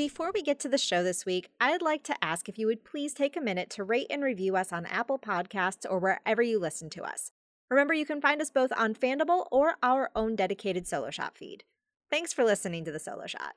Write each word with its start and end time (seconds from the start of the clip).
Before 0.00 0.30
we 0.32 0.40
get 0.40 0.58
to 0.60 0.68
the 0.70 0.78
show 0.78 1.04
this 1.04 1.26
week, 1.26 1.50
I'd 1.60 1.82
like 1.82 2.02
to 2.04 2.24
ask 2.24 2.48
if 2.48 2.58
you 2.58 2.66
would 2.68 2.84
please 2.84 3.12
take 3.12 3.36
a 3.36 3.40
minute 3.42 3.68
to 3.72 3.84
rate 3.84 4.06
and 4.08 4.24
review 4.24 4.56
us 4.56 4.72
on 4.72 4.86
Apple 4.86 5.18
Podcasts 5.18 5.84
or 5.86 5.98
wherever 5.98 6.40
you 6.40 6.58
listen 6.58 6.88
to 6.88 7.02
us. 7.02 7.32
Remember, 7.68 7.92
you 7.92 8.06
can 8.06 8.18
find 8.18 8.40
us 8.40 8.48
both 8.48 8.72
on 8.78 8.94
Fandible 8.94 9.46
or 9.50 9.74
our 9.82 10.10
own 10.16 10.36
dedicated 10.36 10.86
Solo 10.86 11.10
Shot 11.10 11.36
feed. 11.36 11.64
Thanks 12.10 12.32
for 12.32 12.44
listening 12.44 12.82
to 12.86 12.90
the 12.90 12.98
Solo 12.98 13.26
Shot. 13.26 13.56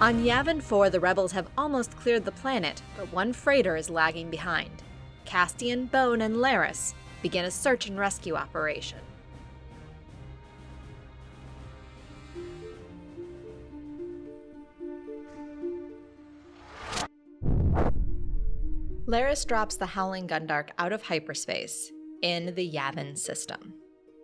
On 0.00 0.24
Yavin 0.24 0.60
4, 0.60 0.90
the 0.90 0.98
rebels 0.98 1.30
have 1.30 1.46
almost 1.56 1.96
cleared 1.96 2.24
the 2.24 2.32
planet, 2.32 2.82
but 2.96 3.12
one 3.12 3.32
freighter 3.32 3.76
is 3.76 3.90
lagging 3.90 4.28
behind. 4.28 4.82
Castian, 5.24 5.88
Bone, 5.88 6.22
and 6.22 6.38
Laris 6.38 6.94
begin 7.22 7.44
a 7.44 7.50
search 7.52 7.86
and 7.86 7.96
rescue 7.96 8.34
operation. 8.34 8.98
Laris 19.06 19.46
drops 19.46 19.76
the 19.76 19.84
Howling 19.84 20.26
Gundark 20.26 20.70
out 20.78 20.92
of 20.92 21.02
hyperspace 21.02 21.92
in 22.22 22.54
the 22.54 22.72
Yavin 22.72 23.18
system. 23.18 23.74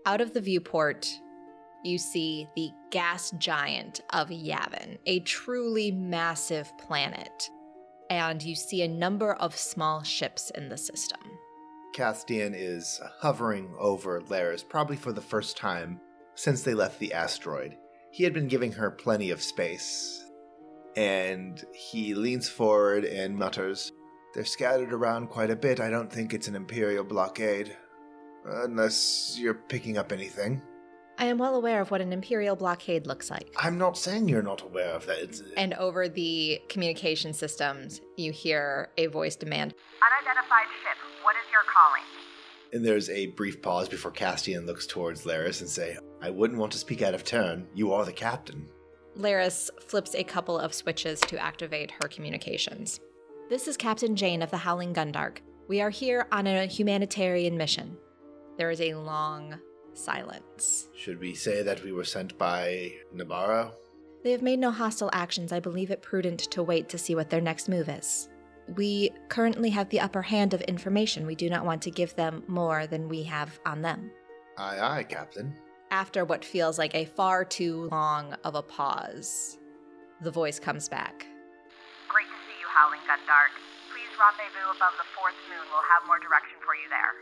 Out 0.07 0.23
of 0.23 0.33
the 0.33 0.41
viewport, 0.41 1.07
you 1.85 1.99
see 1.99 2.47
the 2.57 2.71
gas 2.91 3.31
giant 3.33 4.01
of 4.15 4.31
Yavin, 4.31 4.97
a 5.05 5.21
truly 5.21 5.91
massive 5.91 6.73
planet. 6.79 7.51
And 8.09 8.43
you 8.43 8.55
see 8.55 8.81
a 8.81 8.89
number 8.89 9.35
of 9.35 9.55
small 9.55 10.03
ships 10.03 10.51
in 10.55 10.71
the 10.71 10.79
system. 10.79 11.21
Castian 11.95 12.55
is 12.57 13.03
hovering 13.19 13.75
over 13.79 14.23
Laris, 14.23 14.67
probably 14.67 14.97
for 14.97 15.13
the 15.13 15.21
first 15.21 15.59
time 15.59 16.01
since 16.37 16.63
they 16.63 16.73
left 16.73 16.99
the 16.99 17.13
asteroid. 17.13 17.77
He 18.13 18.25
had 18.25 18.33
been 18.33 18.49
giving 18.49 18.73
her 18.73 18.91
plenty 18.91 19.31
of 19.31 19.43
space. 19.43 20.25
And 20.97 21.63
he 21.75 22.15
leans 22.15 22.49
forward 22.49 23.05
and 23.05 23.37
mutters, 23.37 23.93
They're 24.35 24.45
scattered 24.45 24.93
around 24.93 25.29
quite 25.29 25.51
a 25.51 25.57
bit. 25.57 25.81
I 25.81 25.91
don't 25.91 26.13
think 26.13 26.33
it's 26.35 26.49
an 26.49 26.55
Imperial 26.55 27.05
blockade. 27.05 27.77
Unless 28.45 29.37
you're 29.39 29.55
picking 29.55 29.99
up 29.99 30.13
anything. 30.13 30.63
I 31.19 31.27
am 31.27 31.37
well 31.37 31.55
aware 31.55 31.83
of 31.83 31.91
what 31.91 32.01
an 32.01 32.13
Imperial 32.13 32.57
blockade 32.57 33.07
looks 33.07 33.31
like. 33.31 33.53
I'm 33.59 33.77
not 33.77 33.99
saying 33.99 34.29
you're 34.29 34.41
not 34.43 34.63
aware 34.63 34.95
of 34.95 35.05
that. 35.07 35.19
It's, 35.19 35.43
And 35.57 35.75
over 35.75 36.09
the 36.09 36.63
communication 36.71 37.35
systems, 37.35 38.01
you 38.17 38.33
hear 38.33 38.89
a 38.97 39.07
voice 39.09 39.37
demand 39.37 39.75
Unidentified 40.03 40.67
ship, 40.83 40.97
what 41.23 41.37
is 41.37 41.51
your 41.53 41.63
calling? 41.73 42.03
and 42.73 42.85
there's 42.87 43.11
a 43.11 43.27
brief 43.27 43.61
pause 43.61 43.89
before 43.89 44.13
Castian 44.13 44.65
looks 44.65 44.87
towards 44.87 45.25
Laris 45.25 45.61
and 45.61 45.69
say, 45.69 45.99
I 46.23 46.31
wouldn't 46.31 46.59
want 46.61 46.71
to 46.73 46.79
speak 46.79 47.03
out 47.03 47.15
of 47.15 47.25
turn. 47.25 47.67
You 47.75 47.93
are 47.93 48.05
the 48.05 48.13
captain. 48.13 48.69
Laris 49.19 49.69
flips 49.81 50.15
a 50.15 50.23
couple 50.23 50.57
of 50.57 50.73
switches 50.73 51.19
to 51.23 51.37
activate 51.37 51.91
her 51.91 52.09
communications. 52.09 53.01
This 53.51 53.67
is 53.67 53.77
Captain 53.77 54.15
Jane 54.15 54.43
of 54.43 54.53
the 54.53 54.59
Howling 54.59 54.95
Gundark. 54.95 55.39
We 55.67 55.81
are 55.81 55.91
here 55.91 56.29
on 56.31 56.47
a 56.47 56.67
humanitarian 56.67 57.57
mission. 57.57 57.97
There 58.57 58.71
is 58.71 58.81
a 58.81 58.95
long 58.95 59.59
silence. 59.93 60.87
Should 60.97 61.19
we 61.19 61.35
say 61.35 61.65
that 61.65 61.83
we 61.83 61.91
were 61.91 62.05
sent 62.05 62.39
by 62.39 62.93
Navarro? 63.13 63.73
They 64.23 64.31
have 64.31 64.41
made 64.43 64.61
no 64.61 64.71
hostile 64.71 65.11
actions. 65.13 65.51
I 65.51 65.59
believe 65.59 65.91
it 65.91 66.01
prudent 66.01 66.39
to 66.53 66.63
wait 66.63 66.89
to 66.91 66.97
see 66.97 67.17
what 67.17 67.29
their 67.29 67.41
next 67.41 67.69
move 67.69 67.89
is. 67.89 68.29
We 68.77 69.11
currently 69.29 69.71
have 69.71 69.89
the 69.89 69.99
upper 69.99 70.23
hand 70.23 70.55
of 70.55 70.61
information. 70.61 71.27
We 71.27 71.35
do 71.35 71.51
not 71.51 71.65
want 71.65 71.83
to 71.83 71.91
give 71.91 72.15
them 72.15 72.45
more 72.47 72.87
than 72.87 73.09
we 73.09 73.25
have 73.25 73.59
on 73.67 73.83
them. 73.83 74.13
Aye, 74.59 74.79
aye, 74.81 75.03
Captain. 75.03 75.57
After 75.91 76.25
what 76.25 76.45
feels 76.45 76.79
like 76.79 76.95
a 76.95 77.05
far 77.05 77.45
too 77.45 77.89
long 77.91 78.35
of 78.45 78.55
a 78.55 78.63
pause, 78.63 79.59
the 80.21 80.31
voice 80.31 80.61
comes 80.61 80.89
back. 80.89 81.27
Howling 82.71 83.01
Gundark. 83.01 83.51
Please 83.91 84.15
rendezvous 84.15 84.71
above 84.71 84.95
the 84.97 85.09
fourth 85.19 85.35
moon. 85.49 85.67
We'll 85.71 85.83
have 85.91 86.07
more 86.07 86.21
direction 86.21 86.57
for 86.65 86.75
you 86.77 86.89
there. 86.89 87.13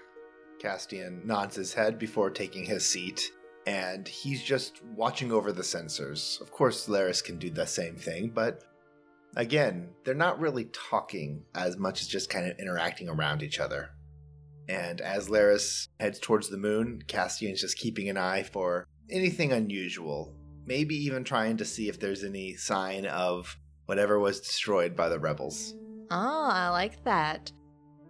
Castian 0.61 1.25
nods 1.25 1.57
his 1.57 1.73
head 1.73 1.99
before 1.99 2.29
taking 2.29 2.65
his 2.65 2.85
seat, 2.85 3.33
and 3.67 4.07
he's 4.07 4.43
just 4.43 4.85
watching 4.95 5.33
over 5.33 5.51
the 5.51 5.63
sensors. 5.63 6.39
Of 6.43 6.51
course, 6.51 6.87
Laris 6.87 7.25
can 7.25 7.39
do 7.39 7.49
the 7.49 7.67
same 7.67 7.97
thing, 7.97 8.31
but 8.35 8.65
again, 9.37 9.89
they're 10.05 10.15
not 10.15 10.39
really 10.39 10.67
talking 10.67 11.45
as 11.55 11.79
much 11.79 12.03
as 12.03 12.09
just 12.09 12.29
kind 12.29 12.47
of 12.47 12.59
interacting 12.59 13.09
around 13.09 13.43
each 13.43 13.59
other. 13.59 13.91
And 14.69 15.01
as 15.01 15.31
Laris 15.31 15.89
heads 15.99 16.19
towards 16.19 16.51
the 16.51 16.59
moon, 16.59 17.03
Castian's 17.07 17.63
just 17.63 17.79
keeping 17.79 18.11
an 18.11 18.19
eye 18.19 18.43
for 18.43 18.87
anything 19.11 19.53
unusual, 19.53 20.35
maybe 20.67 20.95
even 20.95 21.25
trying 21.25 21.57
to 21.57 21.65
see 21.65 21.89
if 21.89 21.99
there's 21.99 22.23
any 22.23 22.55
sign 22.57 23.07
of 23.07 23.57
whatever 23.89 24.19
was 24.19 24.39
destroyed 24.39 24.95
by 24.95 25.09
the 25.09 25.19
rebels. 25.19 25.75
Oh, 26.11 26.51
I 26.53 26.69
like 26.69 27.03
that. 27.05 27.51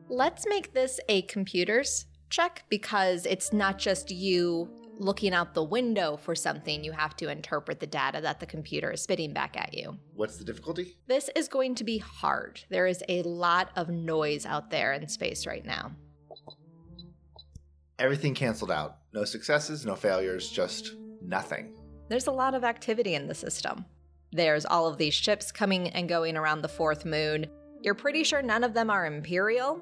Let's 0.09 0.45
make 0.49 0.73
this 0.73 0.99
a 1.09 1.23
computers 1.23 2.07
check 2.31 2.65
because 2.69 3.25
it's 3.27 3.53
not 3.53 3.79
just 3.79 4.11
you 4.11 4.69
looking 4.99 5.33
out 5.33 5.55
the 5.55 5.63
window 5.63 6.17
for 6.17 6.35
something, 6.35 6.83
you 6.83 6.91
have 6.91 7.15
to 7.19 7.31
interpret 7.31 7.79
the 7.79 7.87
data 7.87 8.21
that 8.21 8.41
the 8.41 8.47
computer 8.47 8.91
is 8.91 9.03
spitting 9.03 9.33
back 9.33 9.57
at 9.57 9.73
you. 9.73 9.97
What's 10.15 10.37
the 10.37 10.45
difficulty? 10.45 10.97
This 11.07 11.31
is 11.37 11.47
going 11.47 11.77
to 11.77 11.85
be 11.85 11.99
hard. 11.99 12.61
There 12.71 12.89
is 12.89 13.05
a 13.09 13.23
lot 13.23 13.71
of 13.77 13.89
noise 13.89 14.47
out 14.47 14.71
there 14.71 14.95
in 14.95 15.07
space 15.07 15.47
right 15.47 15.65
now. 15.65 15.93
Everything 18.01 18.35
canceled 18.35 18.73
out. 18.73 18.97
No 19.13 19.25
successes, 19.25 19.87
no 19.87 19.95
failures, 19.95 20.51
just 20.51 20.97
nothing. 21.23 21.73
There's 22.09 22.27
a 22.27 22.33
lot 22.33 22.55
of 22.55 22.65
activity 22.65 23.15
in 23.15 23.29
the 23.29 23.35
system. 23.35 23.85
There's 24.33 24.67
all 24.67 24.87
of 24.87 24.99
these 24.99 25.15
ships 25.15 25.51
coming 25.51 25.89
and 25.89 26.09
going 26.09 26.37
around 26.37 26.63
the 26.63 26.69
fourth 26.69 27.05
moon. 27.05 27.47
You're 27.83 27.95
pretty 27.95 28.25
sure 28.25 28.43
none 28.43 28.65
of 28.65 28.75
them 28.75 28.91
are 28.91 29.07
Imperial, 29.07 29.81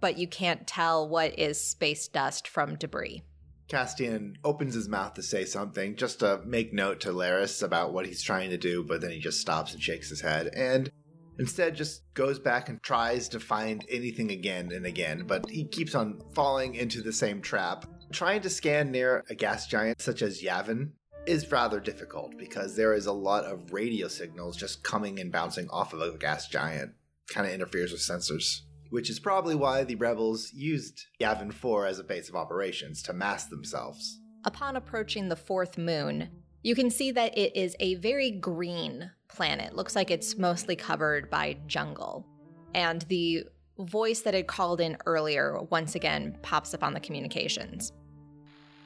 but 0.00 0.18
you 0.18 0.26
can't 0.26 0.66
tell 0.66 1.08
what 1.08 1.38
is 1.38 1.60
space 1.60 2.08
dust 2.08 2.48
from 2.48 2.76
debris. 2.76 3.22
Castian 3.68 4.34
opens 4.44 4.74
his 4.74 4.88
mouth 4.88 5.14
to 5.14 5.22
say 5.22 5.44
something, 5.44 5.96
just 5.96 6.20
to 6.20 6.40
make 6.44 6.72
note 6.72 7.00
to 7.00 7.10
Laris 7.10 7.62
about 7.62 7.92
what 7.92 8.06
he's 8.06 8.22
trying 8.22 8.50
to 8.50 8.58
do, 8.58 8.84
but 8.84 9.00
then 9.00 9.10
he 9.10 9.18
just 9.18 9.40
stops 9.40 9.72
and 9.72 9.82
shakes 9.82 10.10
his 10.10 10.20
head, 10.20 10.50
and 10.54 10.90
instead 11.38 11.74
just 11.74 12.02
goes 12.14 12.38
back 12.38 12.68
and 12.68 12.82
tries 12.82 13.28
to 13.28 13.40
find 13.40 13.84
anything 13.88 14.30
again 14.30 14.70
and 14.72 14.84
again, 14.86 15.24
but 15.26 15.48
he 15.48 15.64
keeps 15.64 15.94
on 15.94 16.20
falling 16.34 16.74
into 16.74 17.00
the 17.00 17.12
same 17.12 17.40
trap. 17.40 17.86
Trying 18.12 18.42
to 18.42 18.50
scan 18.50 18.90
near 18.90 19.24
a 19.30 19.34
gas 19.34 19.66
giant 19.66 20.00
such 20.00 20.20
as 20.20 20.42
Yavin 20.42 20.90
is 21.26 21.50
rather 21.50 21.80
difficult 21.80 22.36
because 22.38 22.76
there 22.76 22.94
is 22.94 23.06
a 23.06 23.12
lot 23.12 23.44
of 23.44 23.72
radio 23.72 24.08
signals 24.08 24.56
just 24.56 24.82
coming 24.82 25.18
and 25.20 25.32
bouncing 25.32 25.68
off 25.70 25.92
of 25.92 26.00
a 26.00 26.16
gas 26.18 26.48
giant. 26.48 26.92
Kind 27.28 27.46
of 27.46 27.52
interferes 27.52 27.92
with 27.92 28.00
sensors 28.00 28.60
which 28.94 29.10
is 29.10 29.18
probably 29.18 29.56
why 29.56 29.82
the 29.82 29.96
rebels 29.96 30.52
used 30.52 31.06
Yavin 31.20 31.52
4 31.52 31.84
as 31.84 31.98
a 31.98 32.04
base 32.04 32.28
of 32.28 32.36
operations 32.36 33.02
to 33.02 33.12
mask 33.12 33.50
themselves. 33.50 34.20
Upon 34.44 34.76
approaching 34.76 35.28
the 35.28 35.34
fourth 35.34 35.76
moon, 35.76 36.28
you 36.62 36.76
can 36.76 36.90
see 36.90 37.10
that 37.10 37.36
it 37.36 37.56
is 37.56 37.74
a 37.80 37.96
very 37.96 38.30
green 38.30 39.10
planet. 39.26 39.74
Looks 39.74 39.96
like 39.96 40.12
it's 40.12 40.38
mostly 40.38 40.76
covered 40.76 41.28
by 41.28 41.56
jungle. 41.66 42.24
And 42.72 43.02
the 43.08 43.46
voice 43.80 44.20
that 44.20 44.32
had 44.32 44.46
called 44.46 44.80
in 44.80 44.96
earlier 45.06 45.60
once 45.70 45.96
again 45.96 46.38
pops 46.42 46.72
up 46.72 46.84
on 46.84 46.94
the 46.94 47.00
communications. 47.00 47.90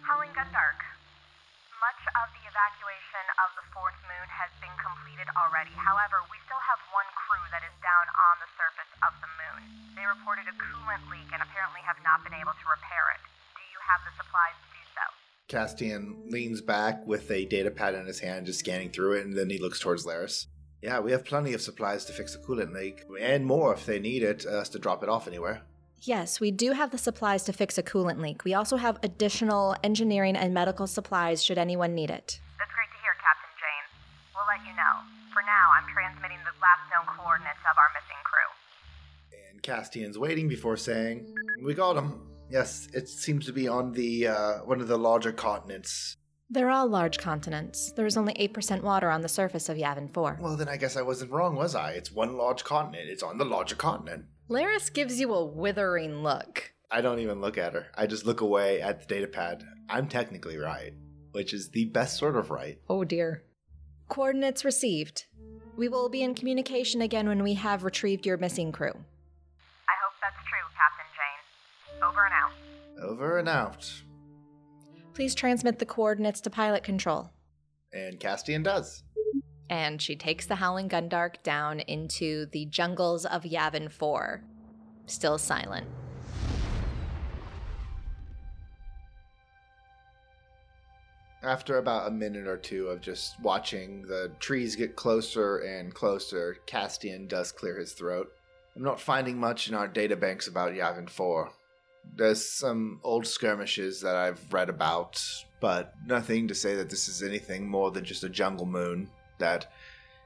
Howling 0.00 0.31
Gundark. 0.31 0.81
Much 1.84 2.03
of 2.16 2.32
the 2.32 2.48
evacuation 2.48 3.28
of 3.44 3.54
the 3.54 3.66
fourth 3.71 3.99
moon 4.06 4.26
has 4.31 4.50
been 4.59 4.75
completed 4.78 5.31
already. 5.38 5.71
However, 5.78 6.22
we 6.26 6.38
still 6.47 6.59
have 6.59 6.81
one 6.91 7.06
crew 7.15 7.44
that 7.54 7.62
is 7.62 7.75
down 7.78 8.06
on 8.10 8.34
the 8.43 8.50
surface 8.59 8.91
of 9.06 9.12
the 9.22 9.31
moon. 9.38 9.60
They 9.94 10.06
reported 10.06 10.50
a 10.50 10.56
coolant 10.59 11.06
leak 11.10 11.31
and 11.31 11.43
apparently 11.43 11.82
have 11.87 11.98
not 12.03 12.27
been 12.27 12.34
able 12.34 12.54
to 12.54 12.66
repair 12.66 13.15
it. 13.15 13.22
Do 13.54 13.62
you 13.71 13.81
have 13.87 14.00
the 14.03 14.15
supplies 14.19 14.56
to 14.59 14.69
do 14.75 14.82
so? 14.94 15.04
Castian 15.48 16.31
leans 16.31 16.60
back 16.60 17.06
with 17.06 17.30
a 17.30 17.47
data 17.47 17.71
pad 17.71 17.95
in 17.95 18.07
his 18.07 18.21
hand, 18.21 18.47
just 18.47 18.60
scanning 18.60 18.91
through 18.91 19.22
it, 19.22 19.27
and 19.27 19.39
then 19.39 19.51
he 19.51 19.59
looks 19.59 19.78
towards 19.78 20.04
Laris. 20.04 20.47
Yeah, 20.83 21.01
we 21.01 21.10
have 21.10 21.24
plenty 21.24 21.54
of 21.54 21.63
supplies 21.63 22.04
to 22.07 22.13
fix 22.13 22.34
the 22.34 22.42
coolant 22.42 22.74
leak, 22.74 23.03
and 23.18 23.47
more 23.47 23.74
if 23.74 23.86
they 23.86 23.98
need 23.98 24.22
it, 24.22 24.47
uh, 24.47 24.59
us 24.63 24.68
to 24.71 24.78
drop 24.78 25.03
it 25.03 25.09
off 25.09 25.27
anywhere. 25.27 25.63
Yes, 26.03 26.39
we 26.39 26.53
do 26.53 26.72
have 26.72 26.92
the 26.92 26.98
supplies 26.98 27.42
to 27.45 27.53
fix 27.53 27.77
a 27.78 27.83
coolant 27.83 28.21
leak. 28.22 28.45
We 28.45 28.54
also 28.54 28.77
have 28.77 28.98
additional 29.03 29.74
engineering 29.83 30.36
and 30.36 30.54
medical 30.54 30.86
supplies 30.86 31.42
should 31.42 31.59
anyone 31.59 31.95
need 31.95 32.10
it. 32.10 32.39
That's 32.59 32.71
great 32.71 32.86
to 32.95 32.98
hear, 33.03 33.15
Captain 33.18 33.51
Jane. 33.59 33.86
We'll 34.36 34.47
let 34.59 34.66
you 34.66 34.75
know. 34.77 34.95
For 35.33 35.43
now, 35.43 35.71
I'm 35.77 35.87
transmitting 35.93 36.39
the 36.45 36.55
last 36.60 36.83
known 36.91 37.07
coordinates 37.16 37.63
of 37.71 37.77
our 37.78 37.91
missing 37.95 38.22
crew. 38.25 38.51
And 39.51 39.63
Castian's 39.63 40.19
waiting 40.19 40.49
before 40.49 40.77
saying, 40.77 41.33
"We 41.63 41.75
got 41.75 41.97
him. 41.97 42.22
Yes, 42.51 42.89
it 42.95 43.09
seems 43.09 43.47
to 43.47 43.53
be 43.53 43.69
on 43.69 43.93
the 43.93 44.28
uh, 44.28 44.53
one 44.65 44.81
of 44.81 44.89
the 44.89 44.99
larger 44.99 45.33
continents. 45.33 46.16
They're 46.51 46.71
all 46.71 46.89
large 46.89 47.19
continents. 47.19 47.93
There 47.93 48.07
is 48.07 48.16
only 48.16 48.33
8% 48.33 48.81
water 48.83 49.10
on 49.10 49.21
the 49.21 49.28
surface 49.28 49.69
of 49.69 49.77
Yavin 49.77 50.10
4. 50.15 50.39
Well, 50.41 50.57
then 50.57 50.66
I 50.66 50.78
guess 50.78 50.97
I 50.97 51.03
wasn't 51.03 51.31
wrong, 51.31 51.57
was 51.57 51.75
I? 51.75 51.91
It's 51.91 52.11
one 52.11 52.39
large 52.39 52.65
continent. 52.65 53.11
It's 53.11 53.22
on 53.22 53.37
the 53.37 53.45
larger 53.45 53.77
continent. 53.77 54.25
Laris 54.49 54.91
gives 54.91 55.21
you 55.21 55.34
a 55.34 55.45
withering 55.45 56.22
look. 56.22 56.72
I 56.91 57.03
don't 57.03 57.19
even 57.19 57.43
look 57.43 57.59
at 57.59 57.75
her. 57.75 57.89
I 57.95 58.07
just 58.07 58.25
look 58.25 58.41
away 58.41 58.81
at 58.81 59.01
the 59.01 59.15
data 59.15 59.27
pad. 59.27 59.63
I'm 59.91 60.09
technically 60.09 60.57
right. 60.57 60.95
which 61.33 61.53
is 61.53 61.69
the 61.69 61.84
best 61.84 62.16
sort 62.16 62.34
of 62.34 62.51
right. 62.51 62.78
Oh 62.89 63.04
dear. 63.04 63.45
Coordinates 64.09 64.65
received. 64.65 65.27
We 65.77 65.89
will 65.89 66.09
be 66.09 66.22
in 66.22 66.34
communication 66.34 67.03
again 67.03 67.28
when 67.28 67.43
we 67.43 67.55
have 67.55 67.84
retrieved 67.84 68.27
your 68.27 68.37
missing 68.37 68.72
crew. 68.72 68.91
I 68.91 69.95
hope 70.03 70.15
that's 70.22 70.43
true, 70.49 70.66
Captain 70.75 71.07
Jane. 71.15 72.09
Over 72.09 72.25
and 72.25 72.34
out. 72.34 72.53
Over 73.10 73.39
and 73.39 73.49
out. 73.49 73.93
Please 75.15 75.34
transmit 75.34 75.78
the 75.78 75.87
coordinates 75.87 76.41
to 76.43 76.51
pilot 76.51 76.83
control. 76.83 77.31
And 77.93 78.19
Castian 78.19 78.63
does. 78.63 79.03
And 79.71 80.01
she 80.01 80.16
takes 80.16 80.47
the 80.47 80.57
Howling 80.57 80.89
Gundark 80.89 81.43
down 81.43 81.81
into 81.81 82.47
the 82.47 82.66
jungles 82.66 83.27
of 83.27 83.43
Yavin 83.43 83.91
4. 83.91 84.43
Still 85.07 85.39
silent. 85.39 85.87
After 91.43 91.79
about 91.79 92.09
a 92.09 92.11
minute 92.11 92.49
or 92.49 92.57
two 92.57 92.89
of 92.89 93.01
just 93.01 93.41
watching 93.41 94.03
the 94.03 94.33
trees 94.41 94.75
get 94.75 94.97
closer 94.97 95.59
and 95.59 95.95
closer, 95.95 96.57
Castian 96.67 97.29
does 97.29 97.53
clear 97.53 97.79
his 97.79 97.93
throat. 97.93 98.33
I'm 98.75 98.83
not 98.83 99.01
finding 99.01 99.39
much 99.39 99.69
in 99.69 99.75
our 99.75 99.89
databanks 99.89 100.49
about 100.49 100.73
Yavin 100.73 101.09
4. 101.09 101.51
There's 102.17 102.45
some 102.45 103.01
old 103.05 103.27
skirmishes 103.27 104.01
that 104.01 104.17
I've 104.17 104.53
read 104.53 104.69
about, 104.69 105.23
but 105.61 105.93
nothing 106.07 106.49
to 106.49 106.55
say 106.55 106.75
that 106.75 106.91
this 106.91 107.09
is 107.09 107.23
anything 107.23 107.69
more 107.69 107.91
than 107.93 108.05
just 108.05 108.25
a 108.25 108.29
jungle 108.29 108.67
moon 108.67 109.11
that 109.39 109.71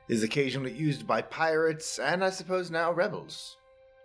is 0.09 0.23
occasionally 0.23 0.73
used 0.73 1.07
by 1.07 1.21
pirates 1.23 1.99
and 1.99 2.25
I 2.25 2.31
suppose 2.31 2.71
now 2.71 2.93
rebels. 2.93 3.57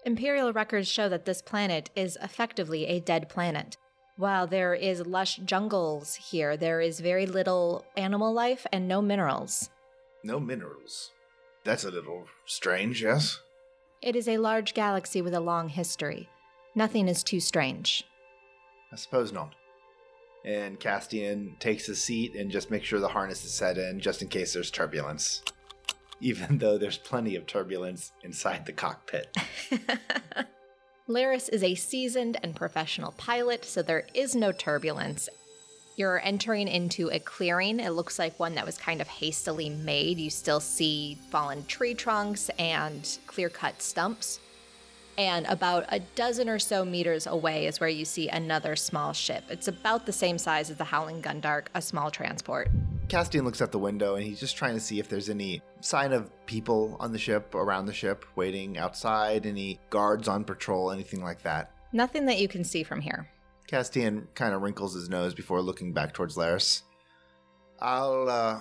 Imperial 0.05 0.53
records 0.53 0.87
show 0.87 1.07
that 1.09 1.25
this 1.25 1.41
planet 1.41 1.89
is 1.95 2.17
effectively 2.21 2.85
a 2.85 2.99
dead 2.99 3.29
planet. 3.29 3.77
While 4.17 4.47
there 4.47 4.73
is 4.73 5.05
lush 5.05 5.35
jungles 5.45 6.15
here, 6.15 6.57
there 6.57 6.81
is 6.81 6.99
very 6.99 7.27
little 7.27 7.85
animal 7.95 8.33
life 8.33 8.65
and 8.71 8.87
no 8.87 8.99
minerals. 8.99 9.69
No 10.23 10.39
minerals. 10.39 11.11
That's 11.63 11.83
a 11.83 11.91
little 11.91 12.25
strange, 12.47 13.03
yes? 13.03 13.39
It 14.01 14.15
is 14.15 14.27
a 14.27 14.39
large 14.39 14.73
galaxy 14.73 15.21
with 15.21 15.35
a 15.35 15.39
long 15.39 15.69
history. 15.69 16.29
Nothing 16.73 17.07
is 17.07 17.23
too 17.23 17.39
strange. 17.39 18.05
I 18.91 18.95
suppose 18.95 19.31
not. 19.31 19.53
And 20.43 20.79
Castian 20.79 21.59
takes 21.59 21.87
a 21.87 21.95
seat 21.95 22.33
and 22.35 22.49
just 22.49 22.71
makes 22.71 22.87
sure 22.87 22.99
the 22.99 23.09
harness 23.09 23.45
is 23.45 23.53
set 23.53 23.77
in 23.77 23.99
just 23.99 24.23
in 24.23 24.29
case 24.29 24.53
there's 24.53 24.71
turbulence. 24.71 25.43
Even 26.21 26.57
though 26.57 26.79
there's 26.79 26.97
plenty 26.97 27.35
of 27.35 27.45
turbulence 27.45 28.13
inside 28.23 28.65
the 28.65 28.73
cockpit. 28.73 29.37
Laris 31.07 31.47
is 31.53 31.63
a 31.63 31.73
seasoned 31.73 32.37
and 32.43 32.53
professional 32.53 33.13
pilot, 33.13 33.63
so 33.63 33.81
there 33.81 34.05
is 34.13 34.35
no 34.35 34.51
turbulence. 34.51 35.29
You're 35.95 36.19
entering 36.19 36.67
into 36.67 37.09
a 37.09 37.19
clearing. 37.19 37.79
It 37.79 37.91
looks 37.91 38.19
like 38.19 38.37
one 38.37 38.55
that 38.55 38.65
was 38.65 38.77
kind 38.77 38.99
of 38.99 39.07
hastily 39.07 39.69
made. 39.69 40.17
You 40.17 40.29
still 40.29 40.59
see 40.59 41.17
fallen 41.31 41.65
tree 41.65 41.93
trunks 41.93 42.49
and 42.59 43.17
clear 43.25 43.49
cut 43.49 43.81
stumps. 43.81 44.41
And 45.17 45.45
about 45.47 45.85
a 45.87 46.01
dozen 46.01 46.49
or 46.49 46.59
so 46.59 46.83
meters 46.83 47.25
away 47.25 47.67
is 47.67 47.79
where 47.79 47.89
you 47.89 48.03
see 48.03 48.27
another 48.27 48.75
small 48.75 49.13
ship. 49.13 49.45
It's 49.49 49.69
about 49.69 50.05
the 50.05 50.11
same 50.11 50.37
size 50.37 50.69
as 50.69 50.75
the 50.75 50.83
Howling 50.83 51.21
Gundark, 51.21 51.67
a 51.73 51.81
small 51.81 52.11
transport. 52.11 52.69
Castian 53.07 53.45
looks 53.45 53.61
out 53.61 53.71
the 53.71 53.79
window 53.79 54.15
and 54.15 54.23
he's 54.25 54.39
just 54.39 54.57
trying 54.57 54.73
to 54.73 54.79
see 54.79 54.99
if 54.99 55.07
there's 55.07 55.29
any 55.29 55.61
sign 55.79 56.11
of 56.11 56.29
people 56.45 56.97
on 56.99 57.13
the 57.13 57.17
ship, 57.17 57.55
around 57.55 57.85
the 57.85 57.93
ship, 57.93 58.25
waiting 58.35 58.77
outside, 58.77 59.45
any 59.45 59.79
guards 59.89 60.27
on 60.27 60.43
patrol, 60.43 60.91
anything 60.91 61.23
like 61.23 61.41
that. 61.43 61.71
Nothing 61.93 62.25
that 62.25 62.39
you 62.39 62.49
can 62.49 62.65
see 62.65 62.83
from 62.83 62.99
here. 62.99 63.29
Castian 63.71 64.27
kind 64.35 64.53
of 64.53 64.61
wrinkles 64.61 64.93
his 64.93 65.09
nose 65.09 65.33
before 65.33 65.61
looking 65.61 65.93
back 65.93 66.13
towards 66.13 66.35
Laris. 66.35 66.83
I'll 67.79 68.27
uh, 68.29 68.59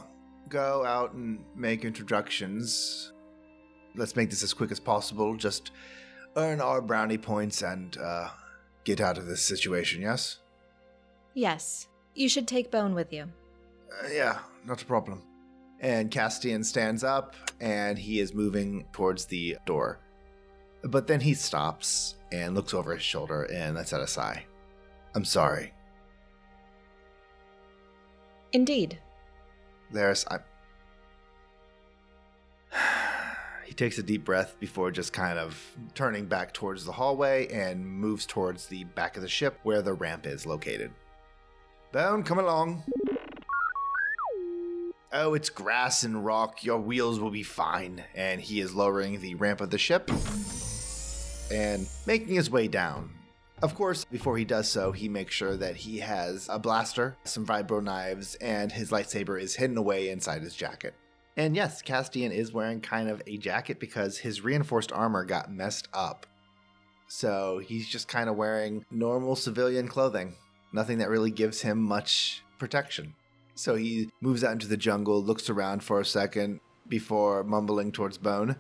go 0.48 0.84
out 0.84 1.12
and 1.12 1.44
make 1.56 1.84
introductions. 1.84 3.12
Let's 3.96 4.14
make 4.14 4.30
this 4.30 4.42
as 4.44 4.54
quick 4.54 4.70
as 4.70 4.78
possible. 4.78 5.36
Just 5.36 5.72
earn 6.36 6.60
our 6.60 6.80
brownie 6.80 7.18
points 7.18 7.62
and 7.62 7.96
uh, 7.98 8.28
get 8.84 9.00
out 9.00 9.18
of 9.18 9.26
this 9.26 9.42
situation, 9.42 10.02
yes? 10.02 10.38
Yes. 11.34 11.88
You 12.14 12.28
should 12.28 12.46
take 12.46 12.70
Bone 12.70 12.94
with 12.94 13.12
you. 13.12 13.26
Uh, 13.90 14.08
yeah, 14.12 14.38
not 14.64 14.82
a 14.82 14.86
problem. 14.86 15.22
And 15.80 16.10
Castian 16.10 16.64
stands 16.64 17.04
up 17.04 17.34
and 17.60 17.98
he 17.98 18.20
is 18.20 18.34
moving 18.34 18.86
towards 18.92 19.26
the 19.26 19.56
door. 19.66 20.00
But 20.82 21.06
then 21.06 21.20
he 21.20 21.34
stops 21.34 22.14
and 22.32 22.54
looks 22.54 22.74
over 22.74 22.94
his 22.94 23.02
shoulder 23.02 23.44
and 23.44 23.74
lets 23.74 23.92
out 23.92 24.00
a 24.00 24.06
sigh. 24.06 24.44
I'm 25.14 25.24
sorry. 25.24 25.72
Indeed. 28.52 28.98
There's. 29.90 30.24
I... 30.26 30.38
he 33.66 33.74
takes 33.74 33.98
a 33.98 34.02
deep 34.02 34.24
breath 34.24 34.56
before 34.60 34.90
just 34.90 35.12
kind 35.12 35.38
of 35.38 35.60
turning 35.94 36.26
back 36.26 36.52
towards 36.52 36.84
the 36.84 36.92
hallway 36.92 37.48
and 37.48 37.86
moves 37.86 38.26
towards 38.26 38.66
the 38.66 38.84
back 38.84 39.16
of 39.16 39.22
the 39.22 39.28
ship 39.28 39.58
where 39.62 39.82
the 39.82 39.94
ramp 39.94 40.26
is 40.26 40.46
located. 40.46 40.90
Bone, 41.92 42.22
come 42.22 42.38
along. 42.38 42.84
Oh, 45.18 45.32
it's 45.32 45.48
grass 45.48 46.04
and 46.04 46.26
rock. 46.26 46.62
Your 46.62 46.78
wheels 46.78 47.18
will 47.18 47.30
be 47.30 47.42
fine. 47.42 48.04
And 48.14 48.38
he 48.38 48.60
is 48.60 48.74
lowering 48.74 49.18
the 49.18 49.34
ramp 49.36 49.62
of 49.62 49.70
the 49.70 49.78
ship 49.78 50.10
and 51.50 51.88
making 52.06 52.34
his 52.34 52.50
way 52.50 52.68
down. 52.68 53.14
Of 53.62 53.74
course, 53.74 54.04
before 54.04 54.36
he 54.36 54.44
does 54.44 54.68
so, 54.70 54.92
he 54.92 55.08
makes 55.08 55.32
sure 55.32 55.56
that 55.56 55.74
he 55.74 56.00
has 56.00 56.46
a 56.50 56.58
blaster, 56.58 57.16
some 57.24 57.46
vibro 57.46 57.82
knives, 57.82 58.34
and 58.42 58.70
his 58.70 58.90
lightsaber 58.90 59.40
is 59.40 59.56
hidden 59.56 59.78
away 59.78 60.10
inside 60.10 60.42
his 60.42 60.54
jacket. 60.54 60.92
And 61.34 61.56
yes, 61.56 61.80
Castian 61.80 62.30
is 62.30 62.52
wearing 62.52 62.82
kind 62.82 63.08
of 63.08 63.22
a 63.26 63.38
jacket 63.38 63.80
because 63.80 64.18
his 64.18 64.44
reinforced 64.44 64.92
armor 64.92 65.24
got 65.24 65.50
messed 65.50 65.88
up. 65.94 66.26
So 67.08 67.62
he's 67.64 67.88
just 67.88 68.06
kind 68.06 68.28
of 68.28 68.36
wearing 68.36 68.84
normal 68.90 69.34
civilian 69.34 69.88
clothing, 69.88 70.34
nothing 70.74 70.98
that 70.98 71.08
really 71.08 71.30
gives 71.30 71.62
him 71.62 71.80
much 71.80 72.42
protection. 72.58 73.14
So 73.56 73.74
he 73.74 74.10
moves 74.20 74.44
out 74.44 74.52
into 74.52 74.68
the 74.68 74.76
jungle, 74.76 75.22
looks 75.22 75.48
around 75.48 75.82
for 75.82 75.98
a 75.98 76.04
second 76.04 76.60
before 76.88 77.42
mumbling 77.42 77.90
towards 77.90 78.18
Bone. 78.18 78.56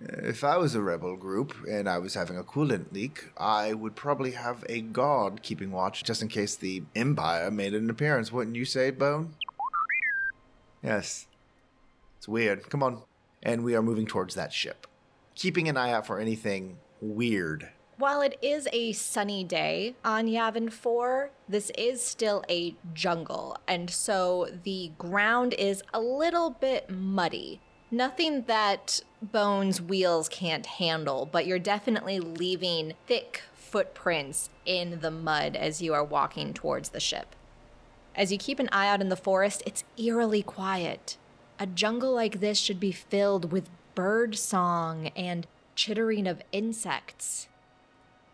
If 0.00 0.44
I 0.44 0.56
was 0.58 0.76
a 0.76 0.80
rebel 0.80 1.16
group 1.16 1.54
and 1.68 1.88
I 1.88 1.98
was 1.98 2.14
having 2.14 2.38
a 2.38 2.44
coolant 2.44 2.92
leak, 2.92 3.30
I 3.36 3.74
would 3.74 3.96
probably 3.96 4.30
have 4.30 4.64
a 4.68 4.80
guard 4.80 5.42
keeping 5.42 5.72
watch 5.72 6.04
just 6.04 6.22
in 6.22 6.28
case 6.28 6.54
the 6.54 6.84
Empire 6.94 7.50
made 7.50 7.74
an 7.74 7.90
appearance, 7.90 8.30
wouldn't 8.30 8.54
you 8.54 8.64
say, 8.64 8.92
Bone? 8.92 9.34
Yes. 10.80 11.26
It's 12.16 12.28
weird. 12.28 12.70
Come 12.70 12.84
on. 12.84 13.02
And 13.42 13.64
we 13.64 13.74
are 13.74 13.82
moving 13.82 14.06
towards 14.06 14.36
that 14.36 14.52
ship, 14.52 14.86
keeping 15.34 15.68
an 15.68 15.76
eye 15.76 15.90
out 15.90 16.06
for 16.06 16.20
anything 16.20 16.78
weird. 17.00 17.70
While 17.98 18.20
it 18.20 18.38
is 18.40 18.68
a 18.72 18.92
sunny 18.92 19.42
day 19.42 19.96
on 20.04 20.26
Yavin 20.26 20.70
4, 20.70 21.30
this 21.48 21.72
is 21.76 22.00
still 22.00 22.44
a 22.48 22.76
jungle, 22.94 23.56
and 23.66 23.90
so 23.90 24.48
the 24.62 24.92
ground 24.98 25.52
is 25.54 25.82
a 25.92 26.00
little 26.00 26.50
bit 26.50 26.88
muddy. 26.88 27.60
Nothing 27.90 28.42
that 28.42 29.00
Bones' 29.20 29.82
wheels 29.82 30.28
can't 30.28 30.64
handle, 30.64 31.26
but 31.26 31.44
you're 31.44 31.58
definitely 31.58 32.20
leaving 32.20 32.92
thick 33.08 33.42
footprints 33.52 34.48
in 34.64 35.00
the 35.00 35.10
mud 35.10 35.56
as 35.56 35.82
you 35.82 35.92
are 35.92 36.04
walking 36.04 36.54
towards 36.54 36.90
the 36.90 37.00
ship. 37.00 37.34
As 38.14 38.30
you 38.30 38.38
keep 38.38 38.60
an 38.60 38.68
eye 38.70 38.86
out 38.86 39.00
in 39.00 39.08
the 39.08 39.16
forest, 39.16 39.60
it's 39.66 39.82
eerily 39.96 40.44
quiet. 40.44 41.16
A 41.58 41.66
jungle 41.66 42.14
like 42.14 42.38
this 42.38 42.58
should 42.58 42.78
be 42.78 42.92
filled 42.92 43.50
with 43.50 43.68
bird 43.96 44.38
song 44.38 45.08
and 45.16 45.48
chittering 45.74 46.28
of 46.28 46.42
insects. 46.52 47.47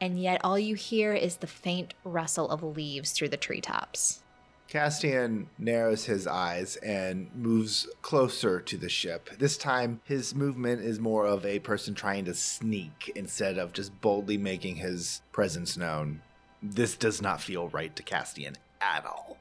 And 0.05 0.21
yet, 0.21 0.43
all 0.45 0.59
you 0.59 0.75
hear 0.75 1.15
is 1.15 1.39
the 1.39 1.47
faint 1.47 1.95
rustle 2.05 2.51
of 2.51 2.63
leaves 2.63 3.13
through 3.13 3.31
the 3.31 3.39
treetops. 3.39 4.23
Castian 4.69 5.47
narrows 5.57 6.05
his 6.05 6.27
eyes 6.27 6.77
and 6.77 7.35
moves 7.35 7.89
closer 8.03 8.61
to 8.61 8.77
the 8.77 8.91
ship. 8.91 9.31
This 9.39 9.57
time, 9.57 10.03
his 10.05 10.35
movement 10.35 10.83
is 10.83 11.01
more 11.01 11.25
of 11.25 11.47
a 11.47 11.59
person 11.61 11.95
trying 11.95 12.27
to 12.27 12.35
sneak 12.35 13.13
instead 13.17 13.57
of 13.57 13.73
just 13.73 13.99
boldly 14.03 14.37
making 14.37 14.77
his 14.77 15.23
presence 15.33 15.75
known. 15.75 16.21
This 16.63 16.99
does 16.99 17.23
not 17.23 17.41
feel 17.41 17.69
right 17.69 17.97
to 17.97 18.03
Castian 18.03 18.57
at 18.83 19.07
all. 19.07 19.39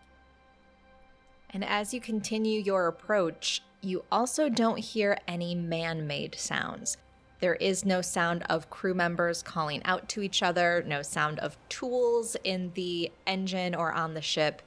And 1.50 1.65
as 1.65 1.93
you 1.93 2.00
continue 2.00 2.62
your 2.62 2.88
approach, 2.88 3.62
you 3.82 4.05
also 4.10 4.48
don't 4.48 4.79
hear 4.79 5.17
any 5.27 5.55
man 5.55 6.08
made 6.08 6.36
sounds. 6.36 6.96
There 7.43 7.55
is 7.55 7.83
no 7.83 8.01
sound 8.01 8.43
of 8.50 8.69
crew 8.69 8.93
members 8.93 9.43
calling 9.43 9.83
out 9.83 10.07
to 10.07 10.21
each 10.21 10.41
other, 10.41 10.81
no 10.88 11.01
sound 11.01 11.39
of 11.39 11.57
tools 11.67 12.38
in 12.45 12.71
the 12.73 13.12
engine 13.27 13.75
or 13.75 13.91
on 13.91 14.13
the 14.13 14.21
ship. 14.21 14.62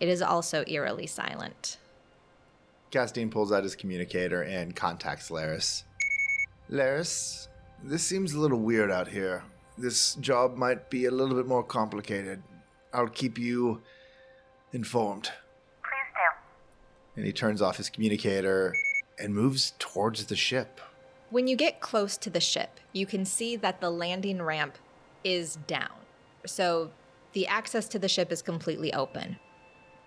It 0.00 0.08
is 0.08 0.22
also 0.22 0.64
eerily 0.66 1.06
silent. 1.06 1.76
Castian 2.90 3.30
pulls 3.30 3.52
out 3.52 3.62
his 3.62 3.76
communicator 3.76 4.40
and 4.40 4.74
contacts 4.74 5.28
Laris. 5.28 5.82
Laris, 6.70 7.48
this 7.84 8.04
seems 8.04 8.32
a 8.32 8.40
little 8.40 8.60
weird 8.60 8.90
out 8.90 9.08
here. 9.08 9.44
This 9.76 10.14
job 10.14 10.56
might 10.56 10.88
be 10.88 11.04
a 11.04 11.10
little 11.10 11.36
bit 11.36 11.46
more 11.46 11.62
complicated. 11.62 12.42
I'll 12.90 13.08
keep 13.08 13.36
you 13.36 13.82
informed. 14.72 15.24
Please 15.82 16.14
do. 16.14 17.16
And 17.16 17.26
he 17.26 17.32
turns 17.34 17.60
off 17.60 17.76
his 17.76 17.90
communicator 17.90 18.72
and 19.18 19.34
moves 19.34 19.74
towards 19.78 20.24
the 20.24 20.36
ship. 20.36 20.80
When 21.30 21.46
you 21.46 21.56
get 21.56 21.80
close 21.80 22.16
to 22.18 22.30
the 22.30 22.40
ship, 22.40 22.80
you 22.92 23.04
can 23.04 23.24
see 23.24 23.56
that 23.56 23.80
the 23.80 23.90
landing 23.90 24.40
ramp 24.40 24.78
is 25.22 25.56
down. 25.66 25.90
So 26.46 26.90
the 27.32 27.46
access 27.46 27.86
to 27.88 27.98
the 27.98 28.08
ship 28.08 28.32
is 28.32 28.40
completely 28.40 28.92
open. 28.94 29.38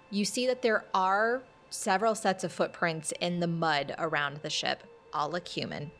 You 0.09 0.25
see 0.25 0.47
that 0.47 0.63
there 0.63 0.85
are 0.93 1.43
several 1.69 2.15
sets 2.15 2.43
of 2.43 2.51
footprints 2.51 3.13
in 3.21 3.39
the 3.39 3.47
mud 3.47 3.93
around 3.99 4.37
the 4.37 4.49
ship, 4.49 4.83
all 5.13 5.29
look 5.29 5.47
human. 5.47 5.91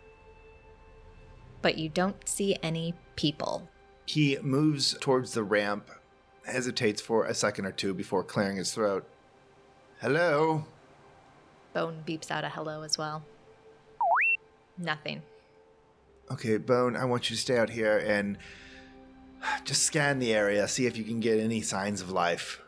But 1.62 1.78
you 1.78 1.88
don't 1.88 2.28
see 2.28 2.58
any 2.64 2.96
people. 3.16 3.70
He 4.08 4.40
moves 4.42 4.98
towards 5.00 5.34
the 5.34 5.44
ramp, 5.44 5.90
hesitates 6.46 7.02
for 7.02 7.26
a 7.26 7.36
second 7.36 7.66
or 7.66 7.72
two 7.72 7.94
before 7.94 8.24
clearing 8.24 8.58
his 8.58 8.74
throat. 8.74 9.08
Hello? 10.02 10.66
Bone 11.74 12.04
beeps 12.06 12.32
out 12.32 12.44
a 12.44 12.50
hello 12.50 12.82
as 12.82 12.98
well. 12.98 13.24
Nothing. 14.82 15.22
Okay, 16.32 16.58
Bone, 16.58 16.96
I 16.96 17.06
want 17.06 17.30
you 17.30 17.36
to 17.36 17.42
stay 17.42 17.58
out 17.58 17.70
here 17.70 17.98
and 17.98 18.38
just 19.64 19.84
scan 19.84 20.20
the 20.20 20.34
area, 20.34 20.68
see 20.68 20.86
if 20.86 20.98
you 20.98 21.04
can 21.04 21.20
get 21.20 21.40
any 21.40 21.62
signs 21.62 22.02
of 22.02 22.10
life. 22.10 22.62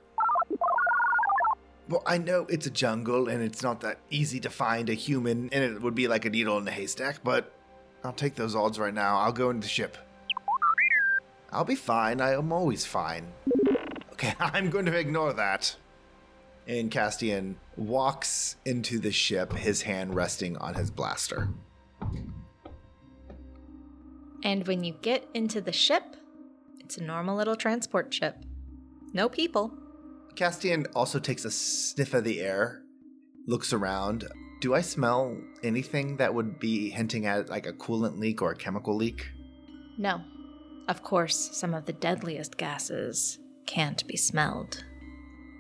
Well, 1.90 2.04
I 2.06 2.18
know 2.18 2.46
it's 2.50 2.66
a 2.66 2.70
jungle 2.70 3.28
and 3.28 3.44
it's 3.44 3.64
not 3.64 3.82
that 3.82 4.00
easy 4.10 4.40
to 4.42 4.50
find 4.50 4.90
a 4.90 4.94
human, 4.94 5.50
and 5.52 5.64
it 5.64 5.82
would 5.82 5.96
be 5.96 6.08
like 6.08 6.26
a 6.26 6.30
needle 6.30 6.58
in 6.58 6.68
a 6.68 6.72
haystack, 6.72 7.24
but 7.24 7.52
I'll 8.04 8.14
take 8.14 8.36
those 8.36 8.56
odds 8.56 8.80
right 8.80 8.94
now. 8.94 9.18
I'll 9.18 9.34
go 9.34 9.50
into 9.50 9.62
the 9.62 9.68
ship. 9.68 9.98
I'll 11.52 11.66
be 11.66 11.76
fine. 11.76 12.20
I 12.22 12.34
am 12.34 12.52
always 12.52 12.86
fine. 12.86 13.28
Okay, 14.14 14.34
I'm 14.40 14.70
going 14.70 14.86
to 14.86 14.98
ignore 14.98 15.34
that. 15.34 15.76
And 16.68 16.90
Castian 16.90 17.56
walks 17.76 18.56
into 18.66 19.00
the 19.00 19.12
ship, 19.12 19.54
his 19.54 19.82
hand 19.82 20.16
resting 20.16 20.58
on 20.58 20.76
his 20.76 20.90
blaster. 20.90 21.50
And 24.44 24.68
when 24.68 24.84
you 24.84 24.94
get 25.02 25.28
into 25.34 25.62
the 25.62 25.72
ship, 25.72 26.18
it's 26.80 26.98
a 26.98 27.04
normal 27.04 27.36
little 27.36 27.56
transport 27.56 28.14
ship. 28.14 28.44
No 29.14 29.30
people. 29.30 29.74
Castian 30.36 30.88
also 30.96 31.20
takes 31.20 31.46
a 31.46 31.52
sniff 31.52 32.14
of 32.14 32.24
the 32.24 32.42
air, 32.42 32.84
looks 33.48 33.72
around. 33.72 34.28
Do 34.60 34.74
I 34.74 34.82
smell 34.82 35.38
anything 35.64 36.18
that 36.18 36.34
would 36.34 36.60
be 36.60 36.90
hinting 36.90 37.26
at 37.26 37.50
like 37.50 37.66
a 37.66 37.74
coolant 37.74 38.20
leak 38.20 38.42
or 38.42 38.52
a 38.52 38.56
chemical 38.56 38.96
leak? 38.96 39.30
No. 39.98 40.22
Of 40.90 41.04
course, 41.04 41.50
some 41.54 41.74
of 41.74 41.86
the 41.86 41.94
deadliest 41.94 42.58
gases 42.58 43.40
can't 43.66 44.06
be 44.08 44.18
smelled. 44.18 44.84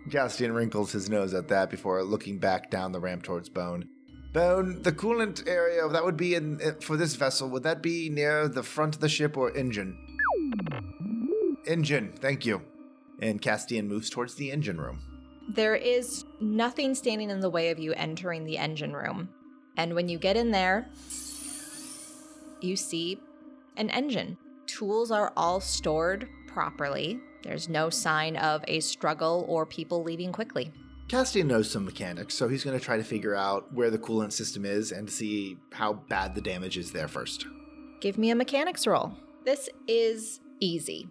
Castian 0.09 0.53
wrinkles 0.53 0.91
his 0.91 1.09
nose 1.09 1.33
at 1.33 1.47
that 1.47 1.69
before 1.69 2.03
looking 2.03 2.37
back 2.37 2.69
down 2.69 2.91
the 2.91 2.99
ramp 2.99 3.23
towards 3.23 3.47
Bone. 3.47 3.87
Bone, 4.33 4.81
the 4.81 4.91
coolant 4.91 5.47
area 5.47 5.87
that 5.87 6.03
would 6.03 6.17
be 6.17 6.33
in 6.33 6.59
uh, 6.59 6.71
for 6.81 6.97
this 6.97 7.15
vessel 7.15 7.49
would 7.49 7.61
that 7.63 7.83
be 7.83 8.09
near 8.09 8.47
the 8.47 8.63
front 8.63 8.95
of 8.95 9.01
the 9.01 9.07
ship 9.07 9.37
or 9.37 9.55
engine? 9.55 9.95
Engine, 11.67 12.11
thank 12.19 12.43
you. 12.43 12.63
And 13.19 13.39
Castian 13.39 13.85
moves 13.85 14.09
towards 14.09 14.33
the 14.33 14.51
engine 14.51 14.81
room. 14.81 14.99
There 15.47 15.75
is 15.75 16.25
nothing 16.41 16.95
standing 16.95 17.29
in 17.29 17.41
the 17.41 17.49
way 17.49 17.69
of 17.69 17.77
you 17.77 17.93
entering 17.93 18.43
the 18.43 18.57
engine 18.57 18.93
room. 18.93 19.29
And 19.77 19.93
when 19.93 20.09
you 20.09 20.17
get 20.17 20.35
in 20.35 20.49
there, 20.49 20.89
you 22.59 22.75
see 22.75 23.19
an 23.77 23.91
engine. 23.91 24.37
Tools 24.65 25.11
are 25.11 25.31
all 25.37 25.59
stored 25.59 26.27
properly. 26.47 27.19
There's 27.43 27.69
no 27.69 27.91
sign 27.91 28.35
of 28.37 28.63
a 28.67 28.79
struggle 28.79 29.45
or 29.47 29.65
people 29.65 30.01
leaving 30.01 30.31
quickly. 30.31 30.71
Castian 31.13 31.45
knows 31.45 31.69
some 31.69 31.85
mechanics, 31.85 32.33
so 32.33 32.47
he's 32.47 32.63
going 32.63 32.75
to 32.75 32.83
try 32.83 32.97
to 32.97 33.03
figure 33.03 33.35
out 33.35 33.71
where 33.71 33.91
the 33.91 33.99
coolant 33.99 34.31
system 34.31 34.65
is 34.65 34.91
and 34.91 35.07
see 35.07 35.59
how 35.71 35.93
bad 35.93 36.33
the 36.33 36.41
damage 36.41 36.75
is 36.75 36.91
there 36.91 37.07
first. 37.07 37.45
Give 38.01 38.17
me 38.17 38.31
a 38.31 38.35
mechanics 38.35 38.87
roll. 38.87 39.13
This 39.45 39.69
is 39.87 40.39
easy. 40.59 41.07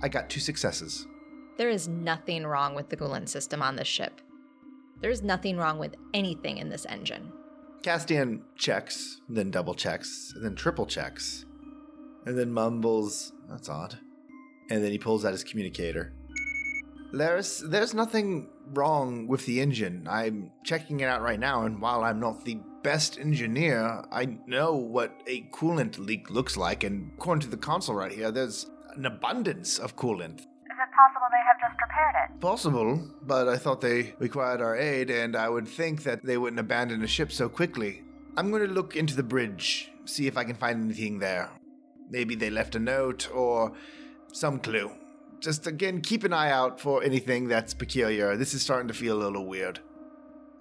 I 0.00 0.08
got 0.08 0.30
two 0.30 0.38
successes. 0.38 1.08
There 1.56 1.68
is 1.68 1.88
nothing 1.88 2.46
wrong 2.46 2.76
with 2.76 2.90
the 2.90 2.96
coolant 2.96 3.28
system 3.28 3.60
on 3.60 3.74
this 3.74 3.88
ship. 3.88 4.20
There's 5.00 5.24
nothing 5.24 5.56
wrong 5.56 5.80
with 5.80 5.96
anything 6.14 6.58
in 6.58 6.68
this 6.68 6.86
engine. 6.88 7.32
Castian 7.82 8.42
checks, 8.54 9.20
then 9.28 9.50
double 9.50 9.74
checks, 9.74 10.32
then 10.40 10.54
triple 10.54 10.86
checks, 10.86 11.44
and 12.24 12.38
then 12.38 12.52
mumbles, 12.52 13.32
That's 13.50 13.68
odd. 13.68 13.98
And 14.70 14.84
then 14.84 14.92
he 14.92 14.98
pulls 14.98 15.24
out 15.24 15.32
his 15.32 15.42
communicator. 15.42 16.12
Laris, 17.12 17.68
there's 17.68 17.94
nothing 17.94 18.48
wrong 18.72 19.26
with 19.26 19.46
the 19.46 19.60
engine. 19.60 20.06
I'm 20.10 20.50
checking 20.64 21.00
it 21.00 21.08
out 21.08 21.22
right 21.22 21.40
now, 21.40 21.64
and 21.64 21.80
while 21.80 22.02
I'm 22.02 22.20
not 22.20 22.44
the 22.44 22.58
best 22.82 23.18
engineer, 23.18 24.04
I 24.12 24.38
know 24.46 24.74
what 24.74 25.20
a 25.26 25.42
coolant 25.52 25.98
leak 25.98 26.30
looks 26.30 26.56
like, 26.56 26.84
and 26.84 27.10
according 27.16 27.42
to 27.42 27.48
the 27.48 27.56
console 27.56 27.96
right 27.96 28.12
here, 28.12 28.30
there's 28.30 28.70
an 28.96 29.06
abundance 29.06 29.78
of 29.78 29.96
coolant. 29.96 30.40
Is 30.40 30.78
it 30.78 30.90
possible 30.94 31.26
they 31.30 31.42
have 31.46 31.60
just 31.60 31.80
repaired 31.80 32.14
it? 32.24 32.40
Possible, 32.40 33.10
but 33.22 33.48
I 33.48 33.56
thought 33.56 33.80
they 33.80 34.14
required 34.18 34.60
our 34.60 34.76
aid, 34.76 35.10
and 35.10 35.36
I 35.36 35.48
would 35.48 35.68
think 35.68 36.02
that 36.02 36.24
they 36.24 36.36
wouldn't 36.36 36.60
abandon 36.60 37.02
a 37.02 37.06
ship 37.06 37.32
so 37.32 37.48
quickly. 37.48 38.02
I'm 38.36 38.50
going 38.50 38.66
to 38.66 38.72
look 38.72 38.96
into 38.96 39.14
the 39.14 39.22
bridge, 39.22 39.90
see 40.04 40.26
if 40.26 40.36
I 40.36 40.44
can 40.44 40.56
find 40.56 40.82
anything 40.84 41.20
there. 41.20 41.50
Maybe 42.10 42.34
they 42.34 42.50
left 42.50 42.74
a 42.74 42.78
note 42.78 43.30
or 43.32 43.72
some 44.32 44.58
clue. 44.58 44.90
Just 45.44 45.66
again, 45.66 46.00
keep 46.00 46.24
an 46.24 46.32
eye 46.32 46.50
out 46.50 46.80
for 46.80 47.02
anything 47.02 47.48
that's 47.48 47.74
peculiar. 47.74 48.34
This 48.34 48.54
is 48.54 48.62
starting 48.62 48.88
to 48.88 48.94
feel 48.94 49.18
a 49.18 49.22
little 49.24 49.44
weird. 49.44 49.78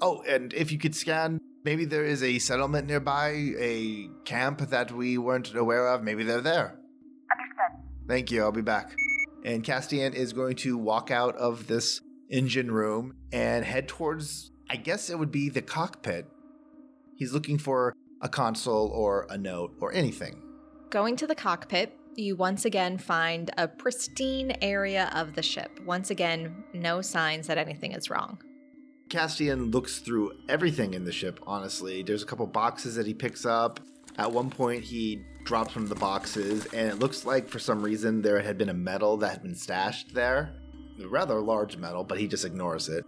Oh, 0.02 0.22
and 0.28 0.54
if 0.54 0.74
you 0.74 0.78
could 0.78 0.94
scan, 0.94 1.40
maybe 1.64 1.86
there 1.86 2.04
is 2.04 2.22
a 2.22 2.38
settlement 2.40 2.88
nearby, 2.88 3.30
a 3.58 4.10
camp 4.26 4.60
that 4.72 4.92
we 4.92 5.18
weren't 5.18 5.56
aware 5.56 5.88
of. 5.88 6.04
Maybe 6.04 6.26
they're 6.26 6.42
there. 6.42 6.78
Understood. 7.32 8.10
Thank 8.10 8.30
you. 8.30 8.44
I'll 8.44 8.52
be 8.52 8.62
back. 8.62 8.94
And 9.46 9.64
Castian 9.64 10.14
is 10.14 10.34
going 10.34 10.58
to 10.58 10.78
walk 10.78 11.12
out 11.12 11.38
of 11.38 11.68
this 11.68 12.02
engine 12.30 12.70
room 12.70 13.16
and 13.32 13.64
head 13.64 13.88
towards, 13.88 14.52
I 14.70 14.76
guess 14.76 15.10
it 15.10 15.18
would 15.18 15.32
be 15.32 15.48
the 15.48 15.62
cockpit. 15.62 16.28
He's 17.16 17.32
looking 17.32 17.58
for 17.58 17.96
a 18.22 18.28
console 18.28 18.90
or 18.90 19.28
a 19.30 19.38
note 19.38 19.78
or 19.80 19.94
anything. 19.94 20.44
Going 20.90 21.16
to 21.16 21.26
the 21.26 21.36
cockpit, 21.36 21.98
you 22.18 22.36
once 22.36 22.66
again 22.66 22.98
find 22.98 23.52
a 23.58 23.68
pristine 23.68 24.56
area 24.62 25.12
of 25.14 25.34
the 25.36 25.44
ship. 25.44 25.80
Once 25.86 26.10
again, 26.10 26.64
no 26.74 27.02
signs 27.02 27.48
that 27.48 27.58
anything 27.58 27.92
is 27.94 28.10
wrong. 28.10 28.42
Castian 29.10 29.72
looks 29.72 30.00
through 30.00 30.32
everything 30.50 30.94
in 30.94 31.04
the 31.04 31.12
ship, 31.12 31.40
honestly. 31.46 32.04
There's 32.04 32.24
a 32.24 32.26
couple 32.26 32.48
boxes 32.48 32.96
that 32.96 33.06
he 33.06 33.14
picks 33.14 33.46
up. 33.46 33.80
At 34.18 34.32
one 34.32 34.50
point, 34.50 34.84
he 34.84 35.24
drops 35.44 35.76
one 35.76 35.84
of 35.84 35.90
the 35.90 35.96
boxes, 35.96 36.66
and 36.68 36.90
it 36.90 37.00
looks 37.00 37.26
like 37.26 37.50
for 37.50 37.60
some 37.60 37.84
reason 37.84 38.22
there 38.22 38.40
had 38.42 38.58
been 38.58 38.70
a 38.70 38.74
medal 38.74 39.18
that 39.18 39.32
had 39.32 39.44
been 39.44 39.56
stashed 39.56 40.14
there. 40.14 40.56
A 41.04 41.08
rather 41.08 41.40
large 41.42 41.78
medal, 41.78 42.04
but 42.04 42.20
he 42.20 42.28
just 42.28 42.46
ignores 42.46 42.90
it. 42.90 43.06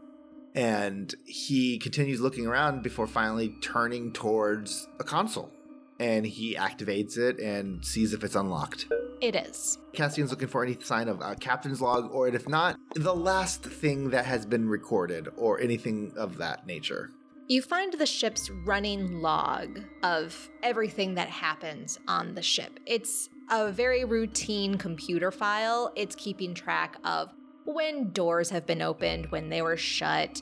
And 0.54 1.14
he 1.26 1.78
continues 1.80 2.22
looking 2.22 2.48
around 2.48 2.82
before 2.82 3.08
finally 3.08 3.56
turning 3.62 4.12
towards 4.14 4.88
a 5.00 5.04
console. 5.04 5.52
And 6.00 6.26
he 6.26 6.56
activates 6.56 7.18
it 7.18 7.40
and 7.40 7.86
sees 7.86 8.14
if 8.14 8.24
it's 8.24 8.36
unlocked. 8.36 8.88
It 9.22 9.36
is. 9.36 9.78
Castian's 9.94 10.30
looking 10.30 10.50
for 10.50 10.64
any 10.64 10.78
sign 10.82 11.08
of 11.08 11.22
a 11.22 11.36
captain's 11.36 11.82
log, 11.82 12.12
or 12.12 12.28
if 12.28 12.50
not, 12.50 12.78
the 12.96 13.16
last 13.16 13.64
thing 13.64 14.10
that 14.10 14.26
has 14.26 14.46
been 14.46 14.68
recorded, 14.68 15.30
or 15.38 15.60
anything 15.62 16.14
of 16.18 16.38
that 16.38 16.68
nature. 16.68 17.12
You 17.48 17.62
find 17.62 17.94
the 17.94 18.06
ship's 18.06 18.50
running 18.50 19.22
log 19.22 19.80
of 20.04 20.50
everything 20.64 21.14
that 21.16 21.30
happens 21.30 22.00
on 22.08 22.36
the 22.36 22.42
ship. 22.42 22.80
It's 22.86 23.30
a 23.50 23.72
very 23.72 24.04
routine 24.04 24.78
computer 24.78 25.32
file. 25.32 25.94
It's 25.96 26.16
keeping 26.16 26.56
track 26.56 26.98
of 27.04 27.32
when 27.64 28.12
doors 28.12 28.50
have 28.50 28.66
been 28.66 28.82
opened, 28.82 29.28
when 29.28 29.50
they 29.50 29.62
were 29.62 29.78
shut, 29.78 30.42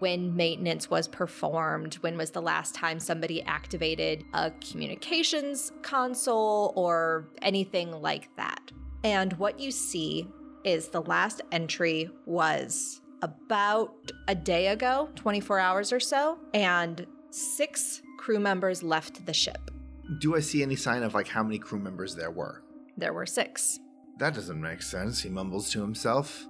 when 0.00 0.34
maintenance 0.34 0.90
was 0.90 1.06
performed, 1.06 1.94
when 1.96 2.16
was 2.16 2.30
the 2.32 2.42
last 2.42 2.74
time 2.74 2.98
somebody 2.98 3.42
activated 3.42 4.24
a 4.34 4.50
communications 4.50 5.72
console 5.82 6.72
or 6.74 7.28
anything 7.42 7.92
like 7.92 8.28
that. 8.36 8.72
And 9.04 9.32
what 9.34 9.60
you 9.60 9.70
see 9.70 10.28
is 10.64 10.88
the 10.88 11.02
last 11.02 11.40
entry 11.52 12.10
was 12.26 13.00
about 13.22 14.12
a 14.28 14.34
day 14.34 14.68
ago, 14.68 15.10
24 15.14 15.58
hours 15.58 15.92
or 15.92 16.00
so, 16.00 16.38
and 16.54 17.06
six 17.30 18.02
crew 18.18 18.40
members 18.40 18.82
left 18.82 19.24
the 19.26 19.34
ship. 19.34 19.70
Do 20.18 20.34
I 20.34 20.40
see 20.40 20.62
any 20.62 20.76
sign 20.76 21.02
of 21.02 21.14
like 21.14 21.28
how 21.28 21.42
many 21.42 21.58
crew 21.58 21.78
members 21.78 22.14
there 22.14 22.30
were? 22.30 22.62
There 22.96 23.12
were 23.12 23.26
six. 23.26 23.78
That 24.18 24.34
doesn't 24.34 24.60
make 24.60 24.82
sense, 24.82 25.22
he 25.22 25.30
mumbles 25.30 25.70
to 25.70 25.80
himself. 25.80 26.46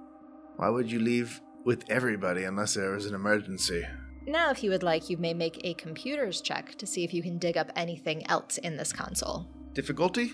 Why 0.57 0.69
would 0.69 0.91
you 0.91 0.99
leave 0.99 1.41
with 1.63 1.89
everybody 1.89 2.43
unless 2.43 2.73
there 2.73 2.91
was 2.91 3.05
an 3.05 3.15
emergency? 3.15 3.85
Now, 4.27 4.51
if 4.51 4.63
you 4.63 4.69
would 4.69 4.83
like, 4.83 5.09
you 5.09 5.17
may 5.17 5.33
make 5.33 5.59
a 5.63 5.73
computer's 5.73 6.41
check 6.41 6.75
to 6.75 6.85
see 6.85 7.03
if 7.03 7.13
you 7.13 7.23
can 7.23 7.37
dig 7.37 7.57
up 7.57 7.71
anything 7.75 8.27
else 8.29 8.57
in 8.59 8.77
this 8.77 8.93
console. 8.93 9.47
Difficulty? 9.73 10.33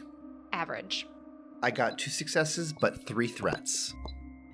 Average. 0.52 1.08
I 1.64 1.72
got 1.72 1.98
two 1.98 2.12
successes, 2.12 2.74
but 2.74 3.08
three 3.08 3.28
threats. 3.28 3.94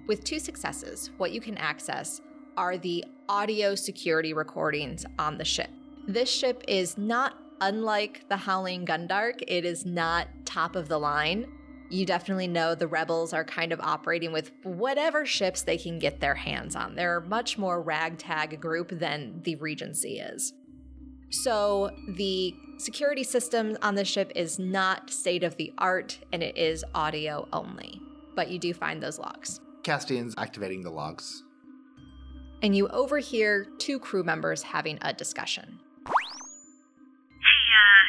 With 0.08 0.24
two 0.24 0.40
successes, 0.40 1.12
what 1.18 1.32
you 1.32 1.42
can 1.42 1.58
access 1.58 2.22
are 2.58 2.78
the 2.78 3.04
audio 3.28 3.74
security 3.74 4.34
recordings 4.34 5.06
on 5.18 5.38
the 5.38 5.46
ship. 5.46 5.70
This 6.08 6.30
ship 6.30 6.64
is 6.68 6.98
not 6.98 7.38
unlike 7.62 8.26
the 8.30 8.38
Howling 8.38 8.86
Gundark, 8.86 9.42
it 9.48 9.66
is 9.66 9.86
not 9.86 10.28
top 10.46 10.76
of 10.76 10.90
the 10.90 11.00
line. 11.00 11.48
You 11.94 12.08
definitely 12.08 12.48
know 12.48 12.74
the 12.74 12.88
rebels 12.88 13.34
are 13.34 13.44
kind 13.44 13.72
of 13.72 13.80
operating 13.80 14.32
with 14.32 14.52
whatever 14.64 15.28
ships 15.28 15.62
they 15.62 15.78
can 15.78 16.00
get 16.00 16.20
their 16.20 16.34
hands 16.34 16.76
on. 16.76 16.96
They're 16.96 17.18
a 17.18 17.22
much 17.22 17.56
more 17.60 17.84
ragtag 17.84 18.60
group 18.60 18.90
than 18.90 19.42
the 19.44 19.58
Regency 19.58 20.18
is. 20.18 20.54
So 21.30 21.92
the 22.08 22.56
security 22.80 23.24
system 23.24 23.78
on 23.84 23.94
the 23.94 24.06
ship 24.06 24.32
is 24.36 24.58
not 24.58 25.12
state 25.12 25.44
of 25.44 25.56
the 25.58 25.72
art 25.78 26.18
and 26.32 26.42
it 26.42 26.58
is 26.58 26.84
audio 26.96 27.48
only. 27.54 28.02
But 28.36 28.50
you 28.50 28.58
do 28.58 28.74
find 28.74 29.00
those 29.02 29.20
logs. 29.20 29.60
Castian's 29.84 30.34
activating 30.36 30.82
the 30.82 30.90
logs. 30.90 31.44
And 32.64 32.76
you 32.76 32.88
overhear 32.88 33.68
two 33.78 34.00
crew 34.00 34.24
members 34.24 34.64
having 34.64 34.98
a 35.04 35.14
discussion. 35.14 35.80
Hey, 36.08 36.10
uh, 36.10 38.04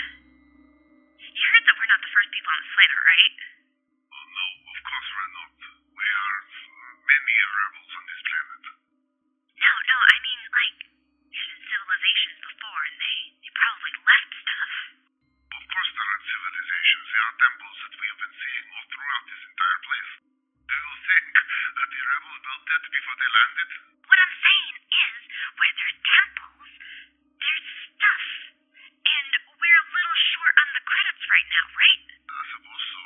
you 1.21 1.45
heard 1.53 1.65
that 1.69 1.77
we're 1.77 1.91
not 1.93 2.01
the 2.01 2.13
first 2.17 2.33
people 2.33 2.49
on 2.49 2.65
the 2.65 2.69
Slater, 2.73 3.01
right? 3.05 3.45
Course 4.95 5.11
we're 5.11 5.35
not. 5.35 5.59
We 5.91 6.07
are 6.07 6.39
many 7.03 7.35
rebels 7.35 7.93
on 7.99 8.05
this 8.07 8.23
planet. 8.31 8.63
No, 9.59 9.73
no, 9.91 9.97
I 10.07 10.17
mean, 10.23 10.41
like, 10.55 10.79
there's 11.35 11.51
been 11.51 11.67
civilizations 11.67 12.39
before, 12.39 12.83
and 12.87 12.95
they, 13.03 13.19
they 13.43 13.51
probably 13.59 13.95
left 14.07 14.31
stuff. 14.39 14.71
Of 15.51 15.65
course 15.67 15.91
there 15.99 16.11
are 16.15 16.23
civilizations. 16.31 17.07
There 17.11 17.27
are 17.27 17.37
temples 17.43 17.79
that 17.83 17.95
we 17.99 18.07
have 18.07 18.21
been 18.23 18.37
seeing 18.39 18.67
all 18.71 18.87
throughout 18.87 19.25
this 19.35 19.43
entire 19.51 19.81
place. 19.83 20.11
Do 20.63 20.75
you 20.79 20.95
think 20.95 21.27
that 21.75 21.89
the 21.91 22.03
rebels 22.15 22.39
built 22.39 22.67
it 22.71 22.85
before 22.95 23.17
they 23.19 23.31
landed? 23.35 23.71
What 23.99 24.19
I'm 24.23 24.37
saying 24.47 24.75
is, 24.95 25.15
where 25.59 25.75
there's 25.75 25.99
temples, 26.07 26.71
there's 27.43 27.67
stuff. 27.99 28.27
And 28.95 29.31
we're 29.43 29.81
a 29.83 29.89
little 29.91 30.19
short 30.39 30.55
on 30.55 30.69
the 30.71 30.83
credits 30.87 31.25
right 31.27 31.49
now, 31.51 31.67
right? 31.83 32.03
I 32.31 32.43
suppose. 32.55 32.85
So, 32.95 33.04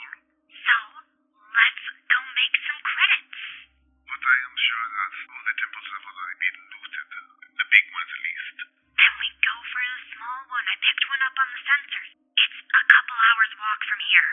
But 4.68 4.84
I 4.84 5.00
am 5.00 5.16
sure 5.16 5.24
that 5.24 5.32
all 5.32 5.44
the 5.48 5.56
temples 5.64 5.88
have 5.96 6.04
already 6.12 6.36
been 6.44 6.60
looted. 6.76 7.08
The 7.56 7.66
big 7.72 7.86
ones 7.88 8.10
at 8.12 8.20
least. 8.20 8.56
Then 8.68 9.12
we 9.16 9.28
go 9.40 9.56
for 9.64 9.80
the 9.80 10.00
small 10.12 10.40
one. 10.52 10.66
I 10.68 10.76
picked 10.76 11.04
one 11.08 11.22
up 11.24 11.36
on 11.40 11.48
the 11.48 11.60
sensors. 11.64 12.10
It's 12.12 12.58
a 12.68 12.84
couple 12.84 13.16
hours 13.16 13.50
walk 13.56 13.80
from 13.88 14.00
here. 14.12 14.30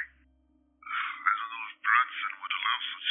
I 0.92 1.32
don't 1.40 1.52
know 1.56 1.64
if 1.72 1.76
Branson 1.80 2.34
would 2.36 2.52
allow 2.52 2.78
such 2.84 3.10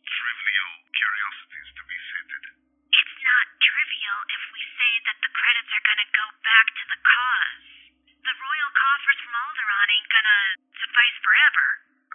trivial 0.00 0.72
curiosities 0.96 1.68
to 1.76 1.82
be 1.84 1.98
sated. 2.08 2.42
It's 2.88 3.16
not 3.20 3.46
trivial 3.60 4.18
if 4.32 4.42
we 4.56 4.62
say 4.72 4.92
that 5.12 5.18
the 5.20 5.28
credits 5.28 5.72
are 5.76 5.84
gonna 5.84 6.08
go 6.08 6.26
back 6.40 6.66
to 6.72 6.84
the 6.88 7.00
cause. 7.04 7.68
The 8.16 8.32
royal 8.32 8.72
coffers 8.72 9.20
from 9.20 9.36
Alderaan 9.36 9.88
ain't 9.92 10.08
gonna 10.08 10.40
suffice 10.72 11.16
forever. 11.20 11.66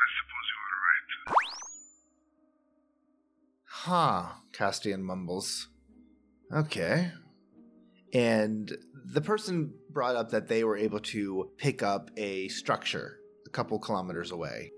I 0.01 0.05
suppose 0.17 0.45
you 0.49 0.57
are 0.65 0.77
right. 0.81 0.86
Huh, 3.87 4.25
Castian 4.51 4.99
mumbles. 4.99 5.69
Okay. 6.53 7.09
And 8.13 8.77
the 9.05 9.21
person 9.21 9.75
brought 9.89 10.17
up 10.17 10.31
that 10.31 10.49
they 10.49 10.65
were 10.65 10.75
able 10.75 10.99
to 10.99 11.51
pick 11.55 11.81
up 11.81 12.11
a 12.17 12.49
structure 12.49 13.19
a 13.45 13.49
couple 13.49 13.79
kilometers 13.79 14.31
away. 14.33 14.73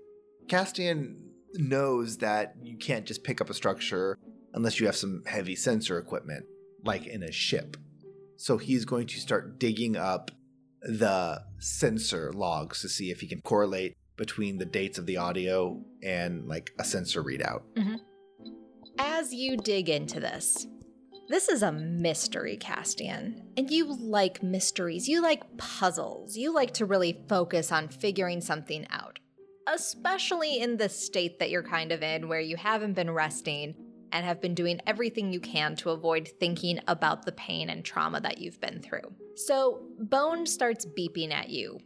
Castian 0.46 1.16
knows 1.54 2.18
that 2.18 2.54
you 2.62 2.76
can't 2.76 3.04
just 3.04 3.24
pick 3.24 3.40
up 3.40 3.50
a 3.50 3.54
structure 3.54 4.16
unless 4.54 4.78
you 4.78 4.86
have 4.86 4.94
some 4.94 5.24
heavy 5.26 5.56
sensor 5.56 5.98
equipment, 5.98 6.44
like 6.84 7.08
in 7.08 7.24
a 7.24 7.32
ship. 7.32 7.76
So 8.36 8.58
he's 8.58 8.84
going 8.84 9.08
to 9.08 9.18
start 9.18 9.58
digging 9.58 9.96
up 9.96 10.30
the 10.82 11.42
sensor 11.58 12.32
logs 12.32 12.80
to 12.82 12.88
see 12.88 13.10
if 13.10 13.22
he 13.22 13.26
can 13.26 13.40
correlate 13.40 13.96
between 14.16 14.58
the 14.58 14.66
dates 14.66 14.98
of 14.98 15.06
the 15.06 15.16
audio 15.16 15.82
and 16.00 16.46
like 16.46 16.70
a 16.78 16.84
sensor 16.84 17.24
readout. 17.24 17.62
Mm-hmm. 17.76 17.96
As 19.20 19.34
you 19.34 19.58
dig 19.58 19.90
into 19.90 20.18
this, 20.18 20.66
this 21.28 21.50
is 21.50 21.62
a 21.62 21.70
mystery, 21.70 22.56
Castian. 22.56 23.42
And 23.54 23.70
you 23.70 23.94
like 23.94 24.42
mysteries, 24.42 25.10
you 25.10 25.20
like 25.20 25.58
puzzles, 25.58 26.38
you 26.38 26.54
like 26.54 26.72
to 26.74 26.86
really 26.86 27.20
focus 27.28 27.70
on 27.70 27.88
figuring 27.88 28.40
something 28.40 28.86
out. 28.88 29.18
Especially 29.66 30.58
in 30.60 30.78
the 30.78 30.88
state 30.88 31.38
that 31.38 31.50
you're 31.50 31.62
kind 31.62 31.92
of 31.92 32.02
in, 32.02 32.28
where 32.28 32.40
you 32.40 32.56
haven't 32.56 32.94
been 32.94 33.10
resting 33.10 33.74
and 34.10 34.24
have 34.24 34.40
been 34.40 34.54
doing 34.54 34.80
everything 34.86 35.34
you 35.34 35.40
can 35.40 35.76
to 35.76 35.90
avoid 35.90 36.26
thinking 36.40 36.80
about 36.88 37.26
the 37.26 37.32
pain 37.32 37.68
and 37.68 37.84
trauma 37.84 38.22
that 38.22 38.38
you've 38.38 38.60
been 38.62 38.80
through. 38.80 39.14
So, 39.36 39.82
Bone 39.98 40.46
starts 40.46 40.86
beeping 40.98 41.30
at 41.30 41.50
you, 41.50 41.78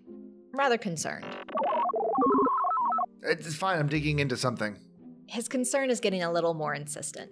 rather 0.52 0.78
concerned. 0.78 1.26
It's 3.24 3.56
fine, 3.56 3.80
I'm 3.80 3.88
digging 3.88 4.20
into 4.20 4.36
something. 4.36 4.76
His 5.26 5.48
concern 5.48 5.90
is 5.90 6.00
getting 6.00 6.22
a 6.22 6.32
little 6.32 6.54
more 6.54 6.74
insistent. 6.74 7.30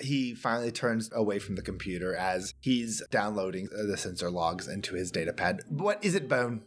He 0.00 0.34
finally 0.34 0.70
turns 0.72 1.10
away 1.12 1.38
from 1.38 1.56
the 1.56 1.62
computer 1.62 2.14
as 2.14 2.54
he's 2.60 3.02
downloading 3.10 3.68
the 3.70 3.96
sensor 3.96 4.30
logs 4.30 4.66
into 4.66 4.94
his 4.94 5.12
datapad. 5.12 5.60
What 5.68 6.02
is 6.04 6.14
it, 6.14 6.28
Bone? 6.28 6.62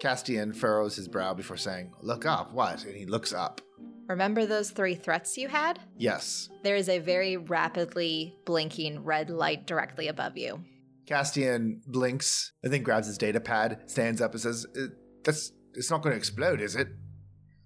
Castian 0.00 0.54
furrows 0.54 0.96
his 0.96 1.08
brow 1.08 1.32
before 1.32 1.56
saying, 1.56 1.92
Look 2.02 2.26
up, 2.26 2.52
what? 2.52 2.84
And 2.84 2.96
he 2.96 3.06
looks 3.06 3.32
up. 3.32 3.60
Remember 4.08 4.44
those 4.44 4.70
three 4.70 4.94
threats 4.94 5.38
you 5.38 5.48
had? 5.48 5.78
Yes. 5.96 6.50
There 6.64 6.76
is 6.76 6.88
a 6.88 6.98
very 6.98 7.36
rapidly 7.36 8.36
blinking 8.44 9.04
red 9.04 9.30
light 9.30 9.66
directly 9.66 10.08
above 10.08 10.36
you. 10.36 10.64
Castian 11.06 11.80
blinks 11.86 12.52
and 12.62 12.72
then 12.72 12.82
grabs 12.82 13.06
his 13.06 13.16
datapad, 13.18 13.88
stands 13.88 14.20
up 14.20 14.32
and 14.32 14.40
says, 14.40 14.66
"Uh, 14.76 14.86
That's 15.24 15.52
it's 15.74 15.90
not 15.90 16.02
going 16.02 16.12
to 16.12 16.18
explode, 16.18 16.60
is 16.60 16.76
it? 16.76 16.88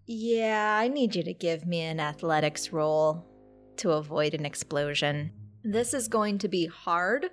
Yeah, 0.06 0.78
I 0.80 0.88
need 0.88 1.16
you 1.16 1.24
to 1.24 1.34
give 1.34 1.66
me 1.66 1.80
an 1.80 1.98
athletics 1.98 2.72
roll 2.72 3.26
to 3.78 3.90
avoid 3.92 4.34
an 4.34 4.46
explosion. 4.46 5.32
This 5.64 5.92
is 5.92 6.06
going 6.06 6.38
to 6.38 6.48
be 6.48 6.66
hard. 6.66 7.30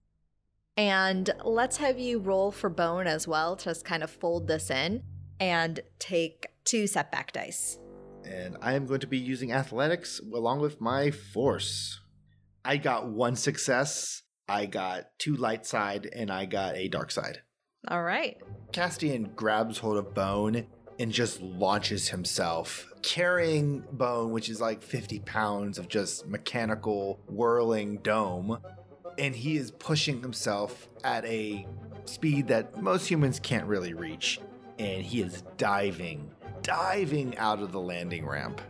And 0.75 1.29
let's 1.43 1.77
have 1.77 1.99
you 1.99 2.17
roll 2.17 2.51
for 2.51 2.69
bone 2.69 3.05
as 3.05 3.27
well, 3.27 3.55
just 3.55 3.85
kind 3.85 4.01
of 4.01 4.09
fold 4.09 4.47
this 4.47 4.71
in 4.71 5.03
and 5.39 5.81
take 5.99 6.47
two 6.65 6.87
setback 6.87 7.31
dice. 7.31 7.77
And 8.25 8.57
I 8.59 8.73
am 8.73 8.87
going 8.87 9.01
to 9.01 9.07
be 9.07 9.19
using 9.19 9.51
athletics 9.51 10.19
along 10.33 10.61
with 10.61 10.81
my 10.81 11.11
force. 11.11 11.99
I 12.65 12.77
got 12.77 13.07
one 13.07 13.35
success, 13.35 14.23
I 14.49 14.65
got 14.65 15.09
two 15.19 15.35
light 15.35 15.67
side, 15.67 16.09
and 16.11 16.31
I 16.31 16.45
got 16.45 16.75
a 16.75 16.87
dark 16.87 17.11
side. 17.11 17.41
All 17.87 18.01
right. 18.01 18.41
Castian 18.71 19.35
grabs 19.35 19.77
hold 19.77 19.97
of 19.97 20.13
Bone 20.15 20.65
and 20.99 21.11
just 21.11 21.41
launches 21.41 22.09
himself, 22.09 22.91
carrying 23.01 23.83
Bone, 23.91 24.31
which 24.31 24.49
is 24.49 24.61
like 24.61 24.81
50 24.81 25.19
pounds 25.19 25.77
of 25.77 25.87
just 25.87 26.27
mechanical 26.27 27.19
whirling 27.27 27.97
dome. 27.97 28.59
And 29.17 29.35
he 29.35 29.57
is 29.57 29.71
pushing 29.71 30.21
himself 30.21 30.89
at 31.03 31.25
a 31.25 31.67
speed 32.05 32.47
that 32.47 32.81
most 32.81 33.07
humans 33.07 33.39
can't 33.39 33.65
really 33.65 33.93
reach. 33.93 34.39
And 34.79 35.03
he 35.03 35.21
is 35.21 35.43
diving, 35.57 36.31
diving 36.61 37.37
out 37.37 37.61
of 37.61 37.71
the 37.71 37.79
landing 37.79 38.25
ramp. 38.25 38.61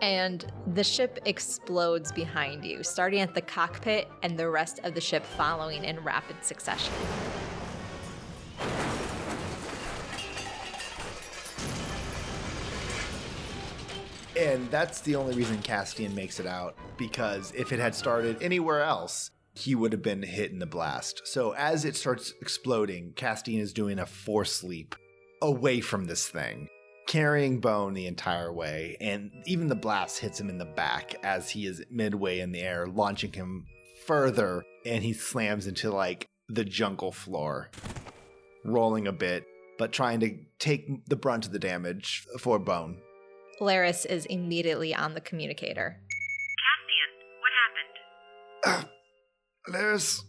And 0.00 0.44
the 0.74 0.84
ship 0.84 1.18
explodes 1.24 2.12
behind 2.12 2.64
you, 2.64 2.82
starting 2.82 3.20
at 3.20 3.34
the 3.34 3.40
cockpit 3.40 4.08
and 4.22 4.38
the 4.38 4.48
rest 4.48 4.80
of 4.84 4.94
the 4.94 5.00
ship 5.00 5.24
following 5.24 5.84
in 5.84 6.00
rapid 6.00 6.44
succession. 6.44 6.92
And 14.44 14.70
that's 14.70 15.00
the 15.00 15.16
only 15.16 15.34
reason 15.34 15.56
Castian 15.62 16.14
makes 16.14 16.38
it 16.38 16.46
out, 16.46 16.76
because 16.98 17.50
if 17.56 17.72
it 17.72 17.78
had 17.78 17.94
started 17.94 18.42
anywhere 18.42 18.82
else, 18.82 19.30
he 19.54 19.74
would 19.74 19.90
have 19.92 20.02
been 20.02 20.22
hit 20.22 20.50
in 20.50 20.58
the 20.58 20.66
blast. 20.66 21.22
So 21.24 21.52
as 21.52 21.86
it 21.86 21.96
starts 21.96 22.34
exploding, 22.42 23.14
Castian 23.16 23.58
is 23.58 23.72
doing 23.72 23.98
a 23.98 24.04
force 24.04 24.62
leap 24.62 24.96
away 25.40 25.80
from 25.80 26.04
this 26.04 26.28
thing, 26.28 26.68
carrying 27.08 27.58
Bone 27.60 27.94
the 27.94 28.06
entire 28.06 28.52
way, 28.52 28.98
and 29.00 29.30
even 29.46 29.68
the 29.68 29.74
blast 29.74 30.18
hits 30.18 30.38
him 30.38 30.50
in 30.50 30.58
the 30.58 30.66
back 30.66 31.14
as 31.22 31.48
he 31.48 31.66
is 31.66 31.82
midway 31.90 32.40
in 32.40 32.52
the 32.52 32.60
air, 32.60 32.86
launching 32.86 33.32
him 33.32 33.64
further, 34.06 34.62
and 34.84 35.02
he 35.02 35.14
slams 35.14 35.66
into 35.66 35.90
like 35.90 36.26
the 36.50 36.66
jungle 36.66 37.12
floor, 37.12 37.70
rolling 38.62 39.06
a 39.06 39.12
bit, 39.12 39.46
but 39.78 39.90
trying 39.90 40.20
to 40.20 40.36
take 40.58 41.08
the 41.08 41.16
brunt 41.16 41.46
of 41.46 41.52
the 41.52 41.58
damage 41.58 42.26
for 42.38 42.58
Bone. 42.58 42.98
Laris 43.64 44.04
is 44.06 44.26
immediately 44.26 44.94
on 44.94 45.14
the 45.14 45.20
communicator. 45.20 45.96
Castian, 46.64 47.10
what 47.40 48.76
happened? 48.76 48.88
Laris, 49.74 50.20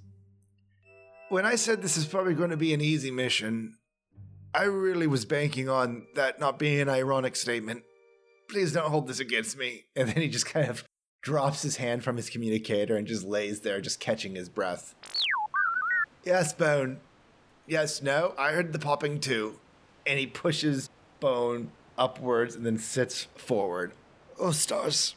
when 1.30 1.46
I 1.46 1.56
said 1.56 1.82
this 1.82 1.98
is 1.98 2.06
probably 2.06 2.34
going 2.34 2.50
to 2.50 2.58
be 2.58 2.74
an 2.74 2.82
easy 2.82 3.12
mission, 3.12 3.78
I 4.54 4.64
really 4.64 5.08
was 5.08 5.26
banking 5.26 5.68
on 5.68 6.08
that 6.16 6.40
not 6.40 6.58
being 6.58 6.80
an 6.80 6.90
ironic 6.90 7.36
statement. 7.36 7.84
Please 8.50 8.72
don't 8.72 8.90
hold 8.90 9.08
this 9.08 9.20
against 9.20 9.58
me. 9.58 9.86
And 9.96 10.10
then 10.10 10.22
he 10.22 10.30
just 10.30 10.46
kind 10.46 10.70
of 10.70 10.86
drops 11.22 11.62
his 11.62 11.78
hand 11.78 12.04
from 12.04 12.18
his 12.18 12.30
communicator 12.30 12.96
and 12.96 13.08
just 13.08 13.26
lays 13.26 13.62
there, 13.62 13.82
just 13.82 14.00
catching 14.00 14.36
his 14.36 14.48
breath. 14.48 14.96
Yes, 16.24 16.54
Bone. 16.54 17.00
Yes, 17.68 18.02
no, 18.02 18.34
I 18.38 18.52
heard 18.52 18.72
the 18.72 18.80
popping 18.80 19.20
too. 19.20 19.60
And 20.06 20.20
he 20.20 20.28
pushes 20.28 20.90
Bone 21.20 21.72
upwards 21.98 22.56
and 22.56 22.66
then 22.66 22.78
sits 22.78 23.28
forward. 23.36 23.94
Oh, 24.40 24.52
stars. 24.52 25.16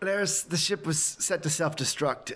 Laris, 0.00 0.48
the 0.48 0.56
ship 0.56 0.86
was 0.86 1.00
set 1.00 1.42
to 1.42 1.50
self 1.50 1.76
destruct. 1.76 2.32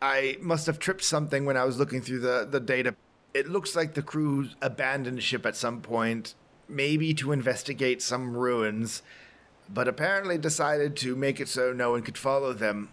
I 0.00 0.36
must 0.40 0.66
have 0.66 0.78
tripped 0.78 1.02
something 1.02 1.44
when 1.44 1.56
I 1.56 1.64
was 1.64 1.78
looking 1.78 2.00
through 2.00 2.20
the, 2.20 2.46
the 2.48 2.60
data. 2.60 2.94
It 3.32 3.48
looks 3.48 3.74
like 3.74 3.94
the 3.94 4.02
crew 4.02 4.48
abandoned 4.60 5.22
ship 5.22 5.44
at 5.46 5.56
some 5.56 5.80
point, 5.80 6.34
maybe 6.68 7.14
to 7.14 7.32
investigate 7.32 8.02
some 8.02 8.36
ruins, 8.36 9.02
but 9.68 9.88
apparently 9.88 10.38
decided 10.38 10.94
to 10.96 11.16
make 11.16 11.40
it 11.40 11.48
so 11.48 11.72
no 11.72 11.92
one 11.92 12.02
could 12.02 12.18
follow 12.18 12.52
them. 12.52 12.90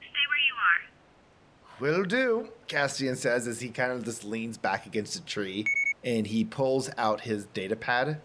Stay 0.00 0.08
where 0.28 1.88
you 1.88 1.94
are. 1.96 1.98
Will 1.98 2.04
do, 2.04 2.48
Castian 2.68 3.16
says 3.16 3.48
as 3.48 3.60
he 3.60 3.70
kind 3.70 3.90
of 3.90 4.04
just 4.04 4.22
leans 4.22 4.58
back 4.58 4.86
against 4.86 5.16
a 5.16 5.24
tree 5.24 5.64
and 6.04 6.26
he 6.26 6.44
pulls 6.44 6.90
out 6.96 7.22
his 7.22 7.46
data 7.46 7.76
pad, 7.76 8.20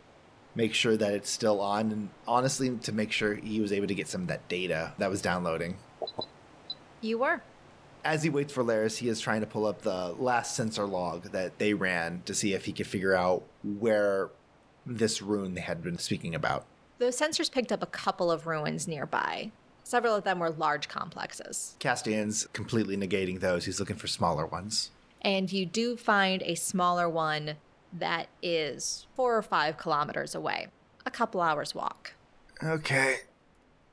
make 0.55 0.73
sure 0.73 0.97
that 0.97 1.13
it's 1.13 1.29
still 1.29 1.61
on, 1.61 1.91
and 1.91 2.09
honestly, 2.27 2.69
to 2.77 2.91
make 2.91 3.11
sure 3.11 3.35
he 3.35 3.59
was 3.59 3.71
able 3.71 3.87
to 3.87 3.95
get 3.95 4.07
some 4.07 4.21
of 4.21 4.27
that 4.27 4.47
data 4.47 4.93
that 4.97 5.09
was 5.09 5.21
downloading. 5.21 5.77
You 7.01 7.19
were. 7.19 7.41
As 8.03 8.23
he 8.23 8.29
waits 8.29 8.53
for 8.53 8.63
Laris, 8.63 8.97
he 8.97 9.09
is 9.09 9.19
trying 9.19 9.41
to 9.41 9.47
pull 9.47 9.65
up 9.65 9.81
the 9.81 10.15
last 10.19 10.55
sensor 10.55 10.85
log 10.85 11.31
that 11.31 11.57
they 11.57 11.73
ran 11.73 12.21
to 12.25 12.33
see 12.33 12.53
if 12.53 12.65
he 12.65 12.71
could 12.71 12.87
figure 12.87 13.15
out 13.15 13.43
where 13.63 14.29
this 14.85 15.21
rune 15.21 15.55
they 15.55 15.61
had 15.61 15.83
been 15.83 15.97
speaking 15.97 16.35
about. 16.35 16.65
Those 16.99 17.19
sensors 17.19 17.51
picked 17.51 17.71
up 17.71 17.81
a 17.81 17.87
couple 17.87 18.31
of 18.31 18.47
ruins 18.47 18.87
nearby. 18.87 19.51
Several 19.83 20.15
of 20.15 20.23
them 20.23 20.39
were 20.39 20.51
large 20.51 20.87
complexes. 20.87 21.75
Castian's 21.79 22.47
completely 22.53 22.95
negating 22.95 23.39
those. 23.39 23.65
He's 23.65 23.79
looking 23.79 23.97
for 23.97 24.07
smaller 24.07 24.45
ones. 24.45 24.91
And 25.21 25.51
you 25.51 25.65
do 25.65 25.97
find 25.97 26.41
a 26.43 26.55
smaller 26.55 27.09
one 27.09 27.55
that 27.99 28.27
is 28.41 29.07
four 29.15 29.37
or 29.37 29.41
five 29.41 29.77
kilometers 29.77 30.35
away, 30.35 30.67
a 31.05 31.11
couple 31.11 31.41
hours 31.41 31.73
walk. 31.73 32.13
Okay. 32.63 33.17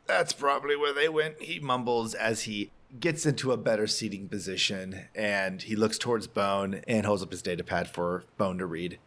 That's 0.06 0.32
probably 0.32 0.76
where 0.76 0.92
they 0.92 1.08
went, 1.08 1.40
he 1.40 1.60
mumbles 1.60 2.14
as 2.14 2.42
he 2.42 2.70
gets 3.00 3.24
into 3.24 3.52
a 3.52 3.56
better 3.56 3.86
seating 3.86 4.28
position 4.28 5.06
and 5.14 5.62
he 5.62 5.76
looks 5.76 5.96
towards 5.96 6.26
Bone 6.26 6.82
and 6.86 7.06
holds 7.06 7.22
up 7.22 7.30
his 7.30 7.40
data 7.40 7.64
pad 7.64 7.88
for 7.88 8.24
Bone 8.36 8.58
to 8.58 8.66
read. 8.66 8.98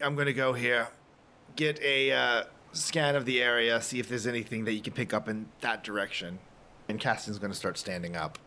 I'm 0.00 0.14
going 0.14 0.26
to 0.26 0.32
go 0.32 0.52
here, 0.52 0.88
get 1.56 1.80
a 1.82 2.12
uh, 2.12 2.44
scan 2.72 3.16
of 3.16 3.24
the 3.24 3.42
area, 3.42 3.80
see 3.80 3.98
if 3.98 4.08
there's 4.08 4.26
anything 4.26 4.64
that 4.64 4.72
you 4.74 4.82
can 4.82 4.92
pick 4.92 5.12
up 5.12 5.28
in 5.28 5.46
that 5.60 5.82
direction. 5.82 6.38
And 6.88 7.00
Castian's 7.00 7.38
going 7.38 7.52
to 7.52 7.56
start 7.56 7.78
standing 7.78 8.16
up. 8.16 8.38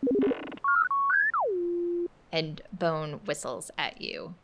And 2.30 2.60
Bone 2.72 3.20
whistles 3.24 3.70
at 3.78 4.00
you. 4.00 4.34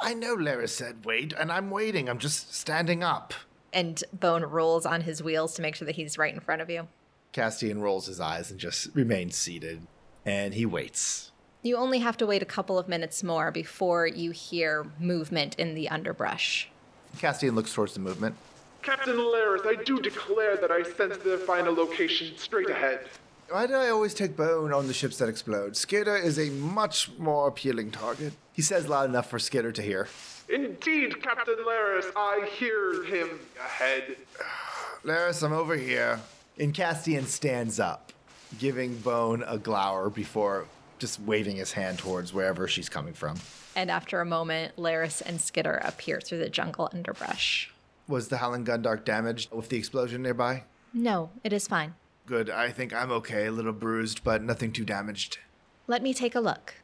I 0.00 0.14
know 0.14 0.36
Laris 0.36 0.70
said 0.70 1.04
wait, 1.04 1.32
and 1.32 1.50
I'm 1.50 1.70
waiting. 1.70 2.08
I'm 2.08 2.18
just 2.18 2.54
standing 2.54 3.02
up. 3.02 3.34
And 3.72 4.02
Bone 4.12 4.44
rolls 4.44 4.86
on 4.86 5.00
his 5.00 5.22
wheels 5.22 5.54
to 5.54 5.62
make 5.62 5.74
sure 5.74 5.86
that 5.86 5.96
he's 5.96 6.16
right 6.16 6.32
in 6.32 6.40
front 6.40 6.62
of 6.62 6.70
you. 6.70 6.88
Castian 7.32 7.80
rolls 7.80 8.06
his 8.06 8.20
eyes 8.20 8.50
and 8.50 8.60
just 8.60 8.94
remains 8.94 9.36
seated. 9.36 9.86
And 10.24 10.54
he 10.54 10.64
waits. 10.64 11.32
You 11.62 11.76
only 11.76 11.98
have 11.98 12.16
to 12.18 12.26
wait 12.26 12.42
a 12.42 12.46
couple 12.46 12.78
of 12.78 12.88
minutes 12.88 13.22
more 13.22 13.50
before 13.50 14.06
you 14.06 14.30
hear 14.30 14.86
movement 15.00 15.56
in 15.58 15.74
the 15.74 15.88
underbrush. 15.88 16.68
Castian 17.16 17.54
looks 17.54 17.72
towards 17.72 17.94
the 17.94 18.00
movement. 18.00 18.36
Captain 18.82 19.16
Laris, 19.16 19.66
I 19.66 19.82
do 19.82 19.98
declare 19.98 20.56
that 20.58 20.70
I 20.70 20.82
sense 20.82 21.16
their 21.18 21.38
final 21.38 21.74
location 21.74 22.36
straight 22.36 22.68
ahead. 22.68 23.08
Why 23.50 23.66
do 23.66 23.74
I 23.74 23.90
always 23.90 24.14
take 24.14 24.36
Bone 24.36 24.72
on 24.72 24.86
the 24.86 24.94
ships 24.94 25.18
that 25.18 25.28
explode? 25.28 25.76
Skitter 25.76 26.16
is 26.16 26.38
a 26.38 26.50
much 26.50 27.10
more 27.18 27.46
appealing 27.48 27.90
target. 27.90 28.32
He 28.52 28.62
says 28.62 28.88
loud 28.88 29.08
enough 29.08 29.28
for 29.28 29.38
Skitter 29.38 29.70
to 29.72 29.82
hear. 29.82 30.08
Indeed, 30.48 31.22
Captain 31.22 31.56
Laris, 31.66 32.06
I 32.16 32.48
hear 32.58 33.04
him 33.04 33.40
ahead. 33.58 34.16
Laris, 35.04 35.42
I'm 35.42 35.52
over 35.52 35.76
here. 35.76 36.20
And 36.58 36.74
Castian 36.74 37.26
stands 37.26 37.78
up, 37.78 38.12
giving 38.58 38.96
Bone 38.96 39.44
a 39.46 39.58
glower 39.58 40.10
before 40.10 40.66
just 40.98 41.20
waving 41.20 41.56
his 41.56 41.72
hand 41.72 41.98
towards 41.98 42.32
wherever 42.32 42.66
she's 42.66 42.88
coming 42.88 43.14
from. 43.14 43.36
And 43.76 43.90
after 43.90 44.20
a 44.20 44.24
moment, 44.24 44.76
Laris 44.76 45.20
and 45.20 45.40
Skitter 45.40 45.80
appear 45.84 46.20
through 46.20 46.38
the 46.38 46.48
jungle 46.48 46.88
underbrush. 46.92 47.72
Was 48.06 48.28
the 48.28 48.38
Howling 48.38 48.64
Gundark 48.64 49.04
damaged 49.04 49.50
with 49.50 49.68
the 49.68 49.76
explosion 49.76 50.22
nearby? 50.22 50.64
No, 50.92 51.30
it 51.42 51.52
is 51.52 51.66
fine. 51.66 51.94
Good, 52.26 52.48
I 52.48 52.70
think 52.70 52.94
I'm 52.94 53.10
okay. 53.12 53.46
A 53.46 53.52
little 53.52 53.72
bruised, 53.72 54.24
but 54.24 54.42
nothing 54.42 54.72
too 54.72 54.84
damaged. 54.84 55.38
Let 55.86 56.02
me 56.02 56.14
take 56.14 56.34
a 56.34 56.40
look. 56.40 56.76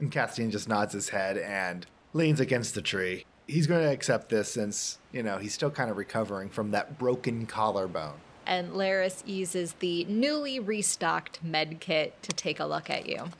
And 0.00 0.10
Castian 0.10 0.50
just 0.50 0.68
nods 0.68 0.92
his 0.92 1.10
head 1.10 1.38
and 1.38 1.86
leans 2.12 2.40
against 2.40 2.74
the 2.74 2.82
tree. 2.82 3.24
He's 3.46 3.66
going 3.66 3.82
to 3.82 3.90
accept 3.90 4.28
this 4.28 4.52
since, 4.52 4.98
you 5.12 5.22
know, 5.22 5.38
he's 5.38 5.54
still 5.54 5.70
kind 5.70 5.90
of 5.90 5.96
recovering 5.96 6.48
from 6.48 6.72
that 6.72 6.98
broken 6.98 7.46
collarbone. 7.46 8.14
And 8.44 8.72
Laris 8.72 9.22
uses 9.26 9.74
the 9.74 10.04
newly 10.04 10.58
restocked 10.58 11.44
med 11.44 11.80
kit 11.80 12.20
to 12.22 12.32
take 12.32 12.58
a 12.58 12.66
look 12.66 12.90
at 12.90 13.08
you. 13.08 13.30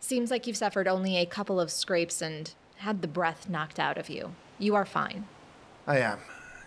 Seems 0.00 0.30
like 0.30 0.46
you've 0.46 0.56
suffered 0.56 0.86
only 0.86 1.16
a 1.16 1.26
couple 1.26 1.58
of 1.58 1.70
scrapes 1.70 2.20
and 2.20 2.52
had 2.76 3.02
the 3.02 3.08
breath 3.08 3.48
knocked 3.48 3.80
out 3.80 3.98
of 3.98 4.10
you. 4.10 4.34
You 4.58 4.74
are 4.74 4.84
fine. 4.84 5.26
I 5.86 5.98
am. 5.98 6.18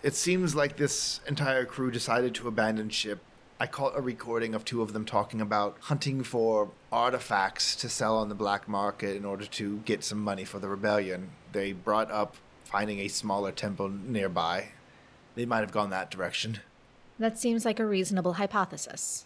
It 0.01 0.15
seems 0.15 0.55
like 0.55 0.77
this 0.77 1.19
entire 1.27 1.65
crew 1.65 1.91
decided 1.91 2.33
to 2.35 2.47
abandon 2.47 2.89
ship. 2.89 3.19
I 3.59 3.67
caught 3.67 3.97
a 3.97 4.01
recording 4.01 4.55
of 4.55 4.63
two 4.63 4.81
of 4.81 4.93
them 4.93 5.03
talking 5.03 5.41
about 5.41 5.75
hunting 5.81 6.23
for 6.23 6.71
artifacts 6.89 7.75
to 7.77 7.89
sell 7.89 8.17
on 8.17 8.29
the 8.29 8.35
black 8.35 8.69
market 8.69 9.17
in 9.17 9.25
order 9.25 9.45
to 9.45 9.79
get 9.79 10.05
some 10.05 10.23
money 10.23 10.45
for 10.45 10.59
the 10.59 10.69
rebellion. 10.69 11.31
They 11.51 11.73
brought 11.73 12.09
up 12.11 12.37
finding 12.63 12.99
a 12.99 13.09
smaller 13.09 13.51
temple 13.51 13.89
nearby. 13.89 14.69
They 15.35 15.45
might 15.45 15.59
have 15.59 15.73
gone 15.73 15.89
that 15.89 16.09
direction. 16.09 16.59
That 17.17 17.37
seems 17.37 17.65
like 17.65 17.81
a 17.81 17.85
reasonable 17.85 18.33
hypothesis. 18.33 19.25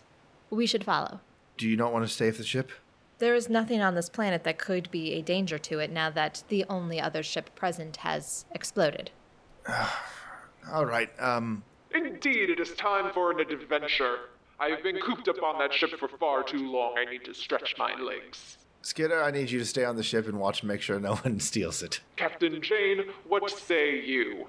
We 0.50 0.66
should 0.66 0.84
follow. 0.84 1.20
Do 1.58 1.70
you 1.70 1.78
not 1.78 1.94
want 1.94 2.04
to 2.08 2.12
stay 2.12 2.28
with 2.28 2.40
the 2.40 2.44
ship? 2.44 2.72
There 3.20 3.36
is 3.36 3.48
nothing 3.48 3.82
on 3.82 3.94
this 3.94 4.10
planet 4.10 4.44
that 4.44 4.58
could 4.58 4.90
be 4.90 5.14
a 5.14 5.22
danger 5.22 5.60
to 5.60 5.78
it 5.78 5.92
now 5.92 6.10
that 6.10 6.44
the 6.48 6.66
only 6.68 7.00
other 7.00 7.22
ship 7.22 7.54
present 7.54 7.98
has 7.98 8.46
exploded. 8.52 9.12
All 10.72 10.86
right, 10.86 11.10
um, 11.20 11.64
Indeed, 11.94 12.50
it 12.50 12.60
is 12.60 12.72
time 12.72 13.14
for 13.14 13.32
an 13.32 13.40
adventure. 13.40 14.18
I 14.60 14.70
have 14.70 14.82
been 14.82 15.00
cooped 15.00 15.28
up 15.28 15.42
on 15.44 15.60
that 15.60 15.74
ship 15.74 15.92
for 16.00 16.08
far 16.08 16.44
too 16.44 16.72
long. 16.72 16.96
I 16.98 17.10
need 17.10 17.24
to 17.26 17.34
stretch 17.34 17.76
my 17.78 17.96
legs. 17.96 18.58
Skidder, 18.82 19.22
I 19.22 19.32
need 19.32 19.52
you 19.52 19.60
to 19.60 19.66
stay 19.66 19.86
on 19.86 19.96
the 19.96 20.04
ship 20.04 20.28
and 20.28 20.40
watch 20.40 20.62
and 20.62 20.70
make 20.70 20.82
sure 20.82 21.00
no 21.00 21.16
one 21.24 21.40
steals 21.40 21.84
it. 21.84 22.02
Captain 22.16 22.62
Jane, 22.62 23.06
what 23.28 23.50
say 23.50 24.00
you? 24.00 24.48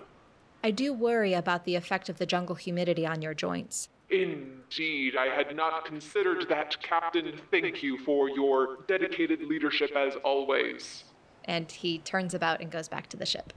I 0.62 0.70
do 0.70 0.92
worry 0.92 1.34
about 1.34 1.64
the 1.64 1.74
effect 1.74 2.08
of 2.08 2.18
the 2.18 2.26
jungle 2.26 2.56
humidity 2.56 3.06
on 3.06 3.20
your 3.20 3.34
joints. 3.34 3.90
Indeed, 4.10 5.16
I 5.16 5.26
had 5.26 5.54
not 5.54 5.84
considered 5.84 6.48
that, 6.48 6.80
Captain. 6.82 7.40
Thank 7.50 7.82
you 7.82 7.98
for 7.98 8.30
your 8.30 8.78
dedicated 8.86 9.42
leadership 9.42 9.94
as 9.96 10.16
always. 10.16 11.04
And 11.44 11.70
he 11.70 11.98
turns 11.98 12.32
about 12.32 12.60
and 12.60 12.70
goes 12.70 12.88
back 12.88 13.08
to 13.08 13.16
the 13.16 13.26
ship. 13.26 13.52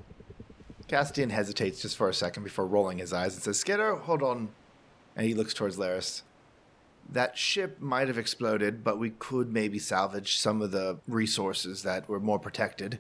Castian 0.87 1.31
hesitates 1.31 1.81
just 1.81 1.97
for 1.97 2.09
a 2.09 2.13
second 2.13 2.43
before 2.43 2.65
rolling 2.65 2.97
his 2.97 3.11
eyes 3.11 3.33
and 3.33 3.43
says, 3.43 3.59
Skidder, 3.59 3.95
hold 3.95 4.23
on. 4.23 4.49
And 5.15 5.25
he 5.25 5.33
looks 5.33 5.53
towards 5.53 5.77
Laris. 5.77 6.21
That 7.09 7.37
ship 7.37 7.79
might 7.79 8.07
have 8.07 8.17
exploded, 8.17 8.83
but 8.83 8.99
we 8.99 9.11
could 9.11 9.51
maybe 9.51 9.79
salvage 9.79 10.37
some 10.37 10.61
of 10.61 10.71
the 10.71 10.99
resources 11.07 11.83
that 11.83 12.07
were 12.07 12.19
more 12.19 12.39
protected. 12.39 12.99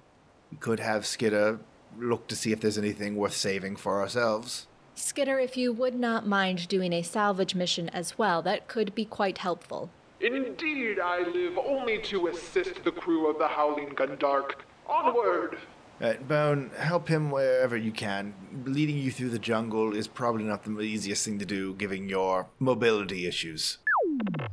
We 0.51 0.57
could 0.57 0.79
have 0.79 1.05
Skidder 1.05 1.59
look 1.97 2.27
to 2.27 2.35
see 2.35 2.51
if 2.51 2.59
there's 2.59 2.77
anything 2.77 3.15
worth 3.15 3.35
saving 3.35 3.75
for 3.77 4.01
ourselves. 4.01 4.67
Skidder, 4.95 5.39
if 5.39 5.55
you 5.55 5.71
would 5.73 5.95
not 5.95 6.25
mind 6.25 6.67
doing 6.67 6.91
a 6.91 7.03
salvage 7.03 7.53
mission 7.53 7.89
as 7.89 8.17
well, 8.17 8.41
that 8.41 8.67
could 8.67 8.95
be 8.95 9.05
quite 9.05 9.37
helpful. 9.37 9.89
Indeed, 10.19 10.99
I 10.99 11.21
live 11.21 11.57
only 11.57 11.99
to 12.03 12.27
assist 12.27 12.83
the 12.83 12.91
crew 12.91 13.29
of 13.29 13.37
the 13.37 13.47
Howling 13.47 13.89
Gundark. 13.89 14.53
Onward! 14.87 15.59
Uh, 15.99 16.13
Bone, 16.27 16.69
help 16.77 17.07
him 17.07 17.31
wherever 17.31 17.75
you 17.75 17.91
can. 17.91 18.33
Leading 18.65 18.97
you 18.97 19.11
through 19.11 19.29
the 19.29 19.39
jungle 19.39 19.95
is 19.95 20.07
probably 20.07 20.43
not 20.43 20.63
the 20.63 20.79
easiest 20.81 21.25
thing 21.25 21.39
to 21.39 21.45
do, 21.45 21.73
given 21.73 22.07
your 22.07 22.47
mobility 22.59 23.25
issues. 23.25 23.79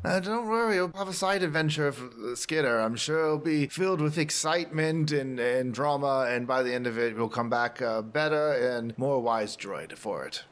Uh, 0.04 0.20
don't 0.20 0.46
worry, 0.46 0.76
you'll 0.76 0.92
have 0.96 1.08
a 1.08 1.12
side 1.12 1.42
adventure 1.42 1.86
of 1.86 2.00
Skidder. 2.34 2.80
I'm 2.80 2.96
sure 2.96 3.24
it'll 3.24 3.38
be 3.38 3.66
filled 3.66 4.00
with 4.00 4.16
excitement 4.16 5.12
and, 5.12 5.38
and 5.38 5.74
drama, 5.74 6.26
and 6.28 6.46
by 6.46 6.62
the 6.62 6.72
end 6.72 6.86
of 6.86 6.98
it, 6.98 7.16
we'll 7.16 7.28
come 7.28 7.50
back 7.50 7.82
uh, 7.82 8.00
better 8.00 8.52
and 8.52 8.96
more 8.98 9.20
wise 9.20 9.56
droid 9.56 9.96
for 9.96 10.24
it. 10.24 10.44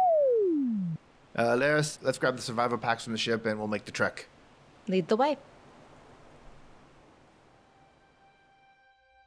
Uh, 1.35 1.57
Laris, 1.57 1.99
let's 2.03 2.19
grab 2.19 2.37
the 2.37 2.43
survivor 2.43 2.77
packs 2.77 3.05
from 3.05 3.15
the 3.15 3.19
ship 3.19 3.47
and 3.47 3.59
we'll 3.59 3.69
make 3.69 3.87
the 3.87 3.93
trek. 3.93 4.27
Lead 4.89 5.09
the 5.09 5.17
way. 5.17 5.39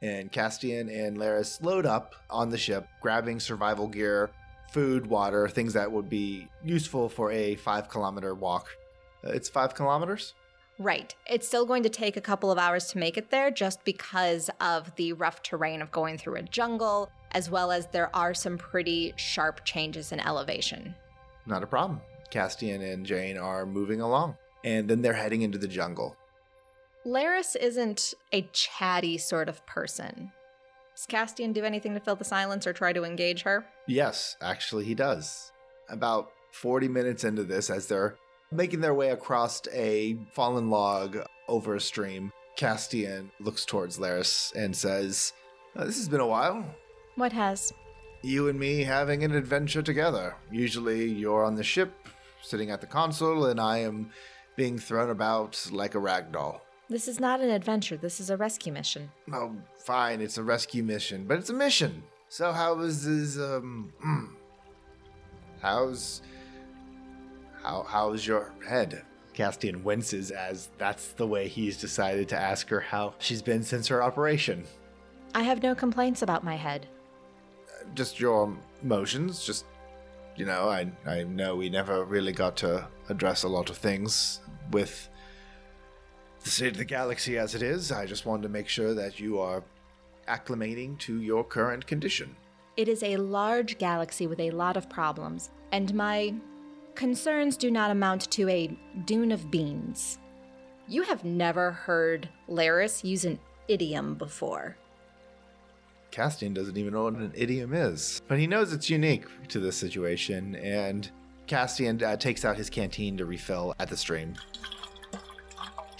And 0.06 0.32
Castian 0.32 0.88
and 0.88 1.16
Laris 1.18 1.62
load 1.62 1.86
up 1.86 2.14
on 2.30 2.50
the 2.50 2.58
ship, 2.58 2.88
grabbing 3.00 3.40
survival 3.40 3.88
gear 3.88 4.30
food, 4.70 5.06
water, 5.06 5.48
things 5.48 5.72
that 5.72 5.90
would 5.90 6.08
be 6.08 6.48
useful 6.64 7.08
for 7.08 7.32
a 7.32 7.54
five 7.56 7.88
kilometer 7.88 8.34
walk. 8.34 8.68
Uh, 9.24 9.30
it's 9.30 9.48
five 9.48 9.74
kilometers? 9.74 10.34
Right. 10.78 11.14
It's 11.26 11.48
still 11.48 11.64
going 11.64 11.82
to 11.84 11.88
take 11.88 12.16
a 12.16 12.20
couple 12.20 12.50
of 12.50 12.58
hours 12.58 12.88
to 12.88 12.98
make 12.98 13.16
it 13.16 13.30
there 13.30 13.50
just 13.50 13.82
because 13.84 14.50
of 14.60 14.94
the 14.96 15.14
rough 15.14 15.42
terrain 15.42 15.80
of 15.80 15.90
going 15.90 16.18
through 16.18 16.36
a 16.36 16.42
jungle, 16.42 17.10
as 17.30 17.48
well 17.48 17.72
as 17.72 17.86
there 17.86 18.14
are 18.14 18.34
some 18.34 18.58
pretty 18.58 19.14
sharp 19.16 19.64
changes 19.64 20.12
in 20.12 20.20
elevation. 20.20 20.94
Not 21.46 21.62
a 21.62 21.66
problem. 21.66 22.02
Castian 22.30 22.92
and 22.92 23.06
Jane 23.06 23.38
are 23.38 23.64
moving 23.64 24.02
along, 24.02 24.36
and 24.64 24.86
then 24.86 25.00
they're 25.00 25.14
heading 25.14 25.42
into 25.42 25.56
the 25.56 25.68
jungle. 25.68 26.16
Laris 27.06 27.54
isn't 27.54 28.14
a 28.32 28.42
chatty 28.52 29.16
sort 29.16 29.48
of 29.48 29.64
person. 29.64 30.32
Does 30.96 31.06
Castian 31.06 31.52
do 31.52 31.62
anything 31.64 31.94
to 31.94 32.00
fill 32.00 32.16
the 32.16 32.24
silence 32.24 32.66
or 32.66 32.72
try 32.72 32.92
to 32.92 33.04
engage 33.04 33.42
her? 33.42 33.64
Yes, 33.86 34.36
actually, 34.42 34.84
he 34.86 34.94
does. 34.94 35.52
About 35.88 36.32
40 36.52 36.88
minutes 36.88 37.22
into 37.22 37.44
this, 37.44 37.70
as 37.70 37.86
they're 37.86 38.16
making 38.50 38.80
their 38.80 38.94
way 38.94 39.10
across 39.10 39.62
a 39.72 40.18
fallen 40.32 40.68
log 40.68 41.18
over 41.48 41.76
a 41.76 41.80
stream, 41.80 42.32
Castian 42.58 43.30
looks 43.38 43.64
towards 43.64 43.98
Laris 43.98 44.52
and 44.56 44.74
says, 44.74 45.32
"Uh, 45.76 45.84
This 45.84 45.98
has 45.98 46.08
been 46.08 46.20
a 46.20 46.26
while. 46.26 46.64
What 47.14 47.32
has? 47.32 47.72
You 48.22 48.48
and 48.48 48.58
me 48.58 48.82
having 48.82 49.22
an 49.22 49.32
adventure 49.32 49.82
together. 49.82 50.34
Usually 50.50 51.04
you're 51.04 51.44
on 51.44 51.54
the 51.54 51.62
ship, 51.62 51.92
sitting 52.42 52.70
at 52.70 52.80
the 52.80 52.86
console, 52.86 53.44
and 53.46 53.60
I 53.60 53.78
am 53.78 54.10
being 54.56 54.78
thrown 54.78 55.10
about 55.10 55.68
like 55.70 55.94
a 55.94 55.98
rag 56.00 56.32
doll. 56.32 56.62
This 56.88 57.08
is 57.08 57.18
not 57.18 57.40
an 57.40 57.50
adventure, 57.50 57.96
this 57.96 58.20
is 58.20 58.30
a 58.30 58.36
rescue 58.36 58.72
mission. 58.72 59.10
Oh, 59.32 59.56
fine, 59.76 60.20
it's 60.20 60.38
a 60.38 60.42
rescue 60.42 60.84
mission, 60.84 61.24
but 61.26 61.38
it's 61.38 61.50
a 61.50 61.54
mission. 61.54 62.02
So 62.28 62.52
how 62.52 62.78
is 62.80 63.04
this, 63.04 63.42
um, 63.42 63.92
hmm. 64.00 64.26
how's, 65.60 66.22
how, 67.62 67.84
how's 67.88 68.24
your 68.24 68.52
head? 68.66 69.02
Castian 69.34 69.82
winces 69.82 70.30
as 70.30 70.70
that's 70.78 71.08
the 71.08 71.26
way 71.26 71.48
he's 71.48 71.76
decided 71.76 72.28
to 72.28 72.36
ask 72.36 72.68
her 72.68 72.80
how 72.80 73.14
she's 73.18 73.42
been 73.42 73.62
since 73.62 73.88
her 73.88 74.02
operation. 74.02 74.64
I 75.34 75.42
have 75.42 75.62
no 75.62 75.74
complaints 75.74 76.22
about 76.22 76.44
my 76.44 76.54
head. 76.54 76.86
Just 77.94 78.18
your 78.18 78.56
motions. 78.82 79.44
just, 79.44 79.66
you 80.36 80.46
know, 80.46 80.68
I, 80.68 80.90
I 81.04 81.24
know 81.24 81.56
we 81.56 81.68
never 81.68 82.04
really 82.04 82.32
got 82.32 82.56
to 82.58 82.86
address 83.08 83.42
a 83.42 83.48
lot 83.48 83.70
of 83.70 83.76
things 83.76 84.40
with 84.70 85.08
the 86.46 86.52
state 86.52 86.70
of 86.70 86.78
the 86.78 86.84
galaxy 86.84 87.36
as 87.36 87.56
it 87.56 87.62
is. 87.62 87.90
I 87.90 88.06
just 88.06 88.24
wanted 88.24 88.44
to 88.44 88.48
make 88.48 88.68
sure 88.68 88.94
that 88.94 89.18
you 89.18 89.40
are 89.40 89.64
acclimating 90.28 90.96
to 91.00 91.20
your 91.20 91.42
current 91.42 91.84
condition. 91.88 92.36
It 92.76 92.88
is 92.88 93.02
a 93.02 93.16
large 93.16 93.78
galaxy 93.78 94.28
with 94.28 94.38
a 94.38 94.52
lot 94.52 94.76
of 94.76 94.88
problems, 94.88 95.50
and 95.72 95.92
my 95.92 96.34
concerns 96.94 97.56
do 97.56 97.68
not 97.68 97.90
amount 97.90 98.30
to 98.30 98.48
a 98.48 98.68
dune 99.06 99.32
of 99.32 99.50
beans. 99.50 100.18
You 100.86 101.02
have 101.02 101.24
never 101.24 101.72
heard 101.72 102.28
Laris 102.48 103.02
use 103.02 103.24
an 103.24 103.40
idiom 103.66 104.14
before. 104.14 104.76
Castian 106.12 106.54
doesn't 106.54 106.76
even 106.76 106.92
know 106.92 107.04
what 107.04 107.14
an 107.14 107.32
idiom 107.34 107.74
is, 107.74 108.22
but 108.28 108.38
he 108.38 108.46
knows 108.46 108.72
it's 108.72 108.88
unique 108.88 109.26
to 109.48 109.58
this 109.58 109.76
situation, 109.76 110.54
and 110.54 111.10
Castian 111.48 112.00
uh, 112.02 112.16
takes 112.16 112.44
out 112.44 112.56
his 112.56 112.70
canteen 112.70 113.16
to 113.16 113.24
refill 113.24 113.74
at 113.80 113.88
the 113.90 113.96
stream. 113.96 114.36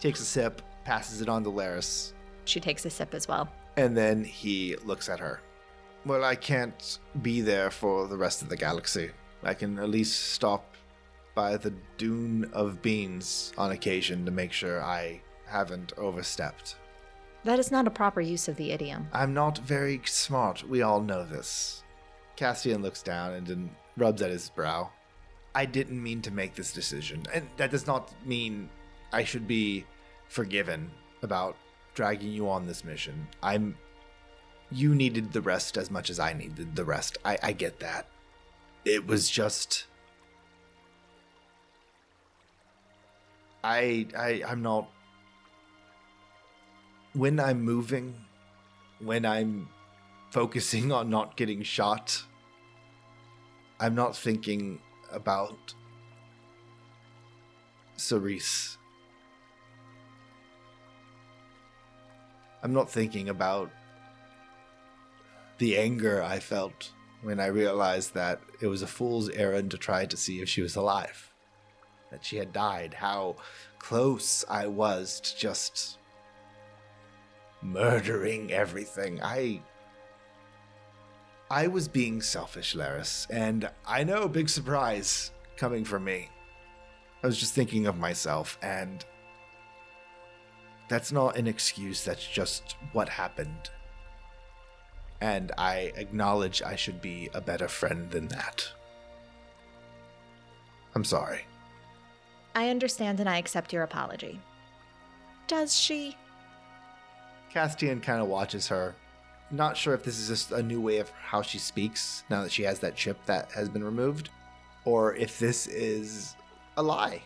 Takes 0.07 0.21
a 0.21 0.25
sip, 0.25 0.63
passes 0.85 1.21
it 1.21 1.29
on 1.29 1.43
to 1.43 1.51
Laris, 1.51 2.13
She 2.45 2.61
takes 2.61 2.85
a 2.85 2.91
sip 2.91 3.13
as 3.13 3.27
well. 3.27 3.49
and 3.77 3.97
then 3.97 4.23
he 4.23 4.77
looks 4.85 5.09
at 5.09 5.19
her. 5.19 5.41
Well, 6.05 6.25
I 6.25 6.37
can't 6.37 7.01
be 7.23 7.41
there 7.41 7.73
for 7.73 8.07
the 8.07 8.17
rest 8.17 8.41
of 8.41 8.49
the 8.49 8.57
galaxy. 8.57 9.11
I 9.43 9.53
can 9.53 9.81
at 9.81 9.89
least 9.91 10.31
stop 10.35 10.77
by 11.35 11.57
the 11.57 11.75
Dune 11.99 12.49
of 12.53 12.81
Beans 12.83 13.53
on 13.59 13.73
occasion 13.73 14.25
to 14.27 14.31
make 14.31 14.53
sure 14.53 14.81
I 14.81 15.23
haven't 15.45 15.93
overstepped. 15.99 16.77
That 17.43 17.59
is 17.59 17.73
not 17.73 17.89
a 17.89 17.91
proper 17.91 18.21
use 18.21 18.47
of 18.47 18.55
the 18.55 18.71
idiom. 18.71 19.09
I'm 19.13 19.35
not 19.35 19.59
very 19.59 20.01
smart. 20.05 20.63
We 20.69 20.83
all 20.83 21.01
know 21.01 21.25
this. 21.25 21.83
Castian 22.37 22.81
looks 22.81 23.03
down 23.03 23.33
and 23.33 23.45
then 23.45 23.71
rubs 23.97 24.23
at 24.23 24.31
his 24.31 24.51
brow. 24.51 24.93
I 25.53 25.65
didn't 25.65 26.01
mean 26.01 26.23
to 26.23 26.31
make 26.31 26.55
this 26.55 26.73
decision, 26.73 27.25
and 27.35 27.49
that 27.57 27.73
does 27.73 27.89
not 27.89 28.15
mean 28.25 28.71
I 29.13 29.25
should 29.25 29.49
be 29.49 29.85
forgiven 30.29 30.91
about 31.23 31.57
dragging 31.95 32.33
you 32.33 32.49
on 32.49 32.67
this 32.67 32.85
mission. 32.85 33.27
I'm. 33.43 33.77
You 34.71 34.95
needed 34.95 35.33
the 35.33 35.41
rest 35.41 35.77
as 35.77 35.91
much 35.91 36.11
as 36.11 36.19
I 36.19 36.33
needed 36.33 36.75
the 36.75 36.85
rest. 36.85 37.19
I, 37.25 37.39
I 37.43 37.53
get 37.53 37.79
that. 37.81 38.07
It 38.85 39.07
was 39.07 39.31
just. 39.31 39.87
I 43.63 44.07
I 44.17 44.43
I'm 44.47 44.63
not 44.63 44.89
when 47.17 47.41
I'm 47.41 47.63
moving, 47.63 48.15
when 48.99 49.25
I'm 49.25 49.69
focusing 50.31 50.93
on 50.93 51.09
not 51.09 51.37
getting 51.37 51.63
shot, 51.63 52.23
I'm 53.81 53.95
not 53.95 54.15
thinking 54.15 54.81
about 55.11 55.75
Cerise. 57.97 58.77
I'm 62.67 62.75
not 62.75 62.91
thinking 62.91 63.29
about 63.29 63.71
the 65.59 65.79
anger 65.79 66.21
I 66.21 66.41
felt 66.41 66.91
when 67.23 67.39
I 67.39 67.47
realized 67.47 68.15
that 68.15 68.41
it 68.61 68.67
was 68.67 68.83
a 68.83 68.89
fool's 68.89 69.29
errand 69.29 69.71
to 69.71 69.79
try 69.79 70.05
to 70.05 70.17
see 70.17 70.41
if 70.41 70.49
she 70.49 70.63
was 70.63 70.75
alive. 70.75 71.33
That 72.11 72.25
she 72.25 72.39
had 72.39 72.53
died. 72.53 72.93
How 72.93 73.37
close 73.79 74.45
I 74.49 74.67
was 74.67 75.21
to 75.21 75.39
just 75.39 75.99
murdering 77.63 78.51
everything. 78.51 79.23
I 79.23 79.63
I 81.49 81.69
was 81.69 81.87
being 81.87 82.21
selfish, 82.21 82.75
Laris, 82.75 83.29
and 83.31 83.71
I 83.87 84.03
know 84.03 84.27
big 84.27 84.49
surprise 84.49 85.31
coming 85.57 85.85
from 85.85 86.03
me. 86.03 86.31
I 87.23 87.29
was 87.29 87.39
just 87.39 87.55
thinking 87.55 87.87
of 87.87 87.97
myself 87.97 88.59
and 88.61 89.05
that's 90.89 91.13
not 91.13 91.37
an 91.37 91.47
excuse, 91.47 92.05
that's 92.05 92.27
just 92.27 92.77
what 92.93 93.09
happened. 93.09 93.71
And 95.21 95.53
I 95.57 95.93
acknowledge 95.97 96.63
I 96.63 96.77
should 96.77 97.01
be 97.01 97.31
a 97.35 97.41
better 97.41 97.69
friend 97.69 98.11
than 98.11 98.29
that. 98.29 98.69
I'm 100.95 101.05
sorry. 101.05 101.43
I 102.55 102.71
understand 102.71 103.21
and 103.21 103.29
I 103.29 103.39
accept 103.39 103.73
your 103.73 103.83
apology. 103.83 104.41
Does 105.47 105.79
she? 105.79 106.17
Castian 107.53 108.03
kind 108.03 108.21
of 108.21 108.29
watches 108.29 108.69
her. 108.69 108.95
Not 109.51 109.77
sure 109.77 109.95
if 109.95 110.03
this 110.03 110.19
is 110.19 110.29
just 110.29 110.53
a 110.53 110.63
new 110.63 110.81
way 110.81 110.99
of 110.99 111.11
how 111.11 111.43
she 111.43 111.59
speaks 111.59 112.25
now 112.31 112.43
that 112.43 112.51
she 112.51 112.63
has 112.65 112.81
that 112.81 112.97
chip 112.97 113.19
that 113.27 113.53
has 113.53 113.69
been 113.69 113.85
removed, 113.85 114.31
or 114.85 115.15
if 115.15 115.39
this 115.39 115.67
is 115.67 116.35
a 116.77 116.83
lie. 116.83 117.23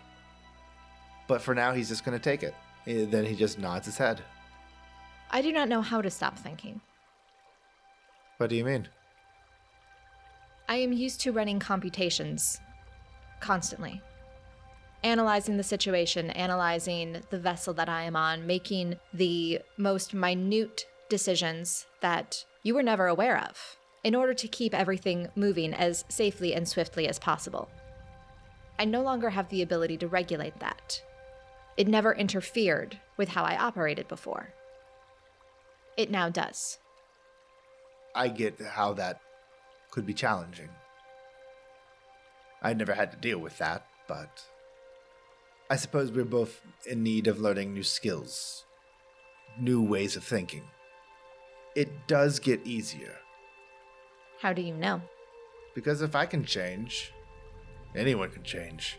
But 1.29 1.41
for 1.41 1.55
now, 1.55 1.73
he's 1.73 1.89
just 1.89 2.05
going 2.05 2.19
to 2.19 2.23
take 2.23 2.43
it. 2.43 2.55
Eh, 2.87 3.07
Then 3.09 3.25
he 3.25 3.35
just 3.35 3.59
nods 3.59 3.87
his 3.87 3.99
head. 3.99 4.23
I 5.31 5.43
do 5.43 5.53
not 5.53 5.69
know 5.69 5.83
how 5.83 6.03
to 6.03 6.11
stop 6.11 6.39
thinking. 6.39 6.81
What 8.39 8.51
do 8.51 8.57
you 8.57 8.65
mean? 8.65 8.89
I 10.69 10.77
am 10.77 10.93
used 10.93 11.21
to 11.23 11.33
running 11.33 11.59
computations 11.59 12.61
constantly, 13.41 14.01
analyzing 15.03 15.57
the 15.57 15.63
situation, 15.63 16.31
analyzing 16.31 17.23
the 17.31 17.39
vessel 17.39 17.75
that 17.75 17.89
I 17.89 18.05
am 18.05 18.17
on, 18.17 18.47
making 18.47 18.97
the 19.13 19.61
most 19.77 20.15
minute 20.15 20.87
decisions 21.09 21.87
that 22.01 22.45
you 22.63 22.75
were 22.75 22.83
never 22.83 23.07
aware 23.09 23.39
of 23.39 23.77
in 24.05 24.15
order 24.15 24.33
to 24.35 24.49
keep 24.49 24.75
everything 24.75 25.29
moving 25.35 25.75
as 25.75 26.05
safely 26.09 26.55
and 26.55 26.67
swiftly 26.69 27.09
as 27.09 27.19
possible. 27.19 27.69
I 28.79 28.85
no 28.85 29.03
longer 29.03 29.31
have 29.31 29.49
the 29.49 29.63
ability 29.63 29.99
to 29.99 30.09
regulate 30.09 30.59
that. 30.61 31.03
It 31.77 31.89
never 31.89 32.13
interfered 32.15 32.99
with 33.17 33.31
how 33.31 33.45
I 33.45 33.57
operated 33.57 34.09
before. 34.09 34.53
It 35.97 36.11
now 36.11 36.29
does. 36.29 36.79
I 38.15 38.29
get 38.29 38.61
how 38.61 38.93
that 38.95 39.21
could 39.91 40.07
be 40.07 40.15
challenging. 40.15 40.69
I 42.63 42.75
never 42.75 42.95
had 42.95 43.11
to 43.13 43.17
deal 43.17 43.39
with 43.39 43.57
that, 43.59 43.87
but 44.09 44.43
I 45.71 45.77
suppose 45.77 46.11
we're 46.13 46.25
both 46.25 46.61
in 46.87 47.03
need 47.03 47.27
of 47.27 47.41
learning 47.41 47.73
new 47.73 47.83
skills, 47.83 48.65
new 49.59 49.83
ways 49.83 50.17
of 50.17 50.25
thinking. 50.25 50.65
It 51.75 52.07
does 52.09 52.39
get 52.41 52.67
easier, 52.67 53.17
How 54.41 54.53
do 54.53 54.61
you 54.63 54.75
know? 54.75 55.01
because 55.75 56.03
if 56.03 56.17
I 56.17 56.27
can 56.27 56.45
change, 56.45 57.13
anyone 57.95 58.31
can 58.31 58.43
change. 58.43 58.99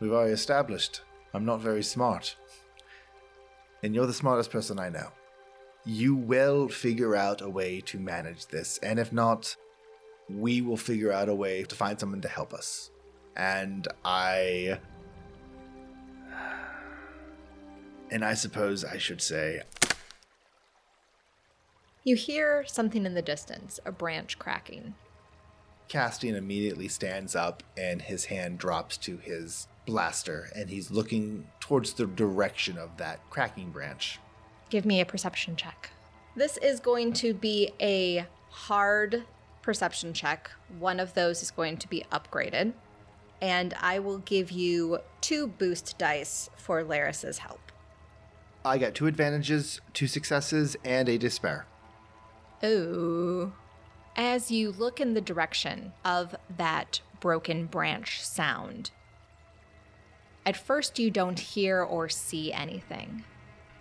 We've 0.00 0.12
already 0.12 0.32
established 0.32 1.00
I'm 1.34 1.44
not 1.44 1.60
very 1.60 1.82
smart. 1.82 2.36
And 3.82 3.94
you're 3.94 4.06
the 4.06 4.12
smartest 4.12 4.50
person 4.50 4.78
I 4.78 4.90
know. 4.90 5.08
You 5.84 6.14
will 6.14 6.68
figure 6.68 7.16
out 7.16 7.40
a 7.40 7.48
way 7.48 7.80
to 7.82 7.98
manage 7.98 8.46
this, 8.46 8.78
and 8.78 9.00
if 9.00 9.12
not, 9.12 9.56
we 10.28 10.60
will 10.60 10.76
figure 10.76 11.10
out 11.10 11.28
a 11.28 11.34
way 11.34 11.64
to 11.64 11.74
find 11.74 11.98
someone 11.98 12.20
to 12.20 12.28
help 12.28 12.54
us. 12.54 12.90
And 13.36 13.88
I. 14.04 14.78
And 18.10 18.24
I 18.24 18.34
suppose 18.34 18.84
I 18.84 18.98
should 18.98 19.22
say, 19.22 19.62
You 22.04 22.14
hear 22.14 22.64
something 22.66 23.06
in 23.06 23.14
the 23.14 23.22
distance, 23.22 23.80
a 23.86 23.90
branch 23.90 24.38
cracking. 24.38 24.94
Castian 25.88 26.36
immediately 26.36 26.88
stands 26.88 27.34
up 27.34 27.62
and 27.76 28.02
his 28.02 28.26
hand 28.26 28.58
drops 28.58 28.96
to 28.98 29.16
his 29.16 29.66
blaster 29.86 30.48
and 30.54 30.70
he's 30.70 30.90
looking 30.90 31.48
towards 31.60 31.94
the 31.94 32.06
direction 32.06 32.78
of 32.78 32.96
that 32.98 33.20
cracking 33.30 33.70
branch. 33.70 34.20
Give 34.70 34.84
me 34.84 35.00
a 35.00 35.06
perception 35.06 35.56
check. 35.56 35.90
This 36.34 36.56
is 36.58 36.80
going 36.80 37.12
to 37.14 37.34
be 37.34 37.72
a 37.80 38.26
hard 38.48 39.24
perception 39.60 40.12
check. 40.12 40.50
One 40.78 40.98
of 41.00 41.14
those 41.14 41.42
is 41.42 41.50
going 41.50 41.76
to 41.78 41.88
be 41.88 42.04
upgraded. 42.10 42.72
And 43.40 43.74
I 43.80 43.98
will 43.98 44.18
give 44.18 44.50
you 44.50 45.00
two 45.20 45.48
boost 45.48 45.98
dice 45.98 46.48
for 46.56 46.84
Laris's 46.84 47.38
help. 47.38 47.72
I 48.64 48.78
got 48.78 48.94
two 48.94 49.08
advantages, 49.08 49.80
two 49.92 50.06
successes, 50.06 50.76
and 50.84 51.08
a 51.08 51.18
despair. 51.18 51.66
Oh. 52.62 53.52
As 54.14 54.50
you 54.50 54.70
look 54.70 55.00
in 55.00 55.14
the 55.14 55.20
direction 55.20 55.92
of 56.04 56.36
that 56.56 57.00
broken 57.18 57.66
branch 57.66 58.24
sound, 58.24 58.92
at 60.44 60.56
first 60.56 60.98
you 60.98 61.10
don't 61.10 61.38
hear 61.38 61.82
or 61.82 62.08
see 62.08 62.52
anything. 62.52 63.24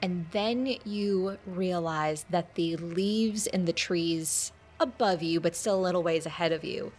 And 0.02 0.26
then 0.32 0.76
you 0.84 1.38
realize 1.46 2.26
that 2.30 2.56
the 2.56 2.76
leaves 2.78 3.48
in 3.48 3.66
the 3.66 3.74
trees 3.74 4.52
above 4.80 5.22
you, 5.22 5.40
but 5.40 5.56
still 5.56 5.80
a 5.80 5.82
little 5.82 6.04
ways 6.04 6.26
ahead 6.26 6.52
of 6.52 6.64
you, 6.64 6.92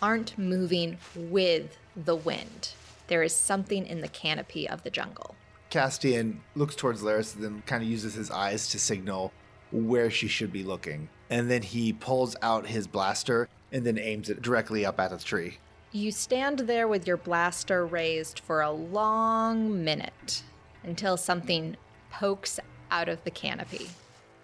aren't 0.00 0.38
moving 0.38 0.98
with 1.16 1.76
the 1.96 2.14
wind. 2.14 2.70
There 3.08 3.22
is 3.22 3.34
something 3.34 3.86
in 3.86 4.00
the 4.00 4.08
canopy 4.08 4.68
of 4.68 4.82
the 4.82 4.90
jungle. 4.90 5.34
Castian 5.70 6.38
looks 6.54 6.76
towards 6.76 7.02
Laris 7.02 7.34
and 7.34 7.42
then 7.42 7.62
kind 7.66 7.82
of 7.82 7.88
uses 7.88 8.14
his 8.14 8.30
eyes 8.30 8.68
to 8.68 8.78
signal 8.78 9.32
where 9.72 10.10
she 10.10 10.28
should 10.28 10.52
be 10.52 10.62
looking. 10.62 11.08
And 11.28 11.50
then 11.50 11.62
he 11.62 11.92
pulls 11.92 12.36
out 12.42 12.66
his 12.66 12.86
blaster 12.86 13.48
and 13.72 13.84
then 13.84 13.98
aims 13.98 14.30
it 14.30 14.40
directly 14.40 14.86
up 14.86 15.00
at 15.00 15.10
the 15.10 15.18
tree. 15.18 15.58
You 15.94 16.10
stand 16.10 16.58
there 16.58 16.88
with 16.88 17.06
your 17.06 17.16
blaster 17.16 17.86
raised 17.86 18.40
for 18.40 18.62
a 18.62 18.72
long 18.72 19.84
minute 19.84 20.42
until 20.82 21.16
something 21.16 21.76
pokes 22.10 22.58
out 22.90 23.08
of 23.08 23.22
the 23.22 23.30
canopy. 23.30 23.90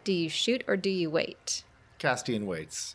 Do 0.05 0.13
you 0.13 0.29
shoot 0.29 0.63
or 0.69 0.77
do 0.77 0.89
you 0.89 1.11
wait? 1.11 1.65
Castian 1.99 2.47
waits. 2.47 2.95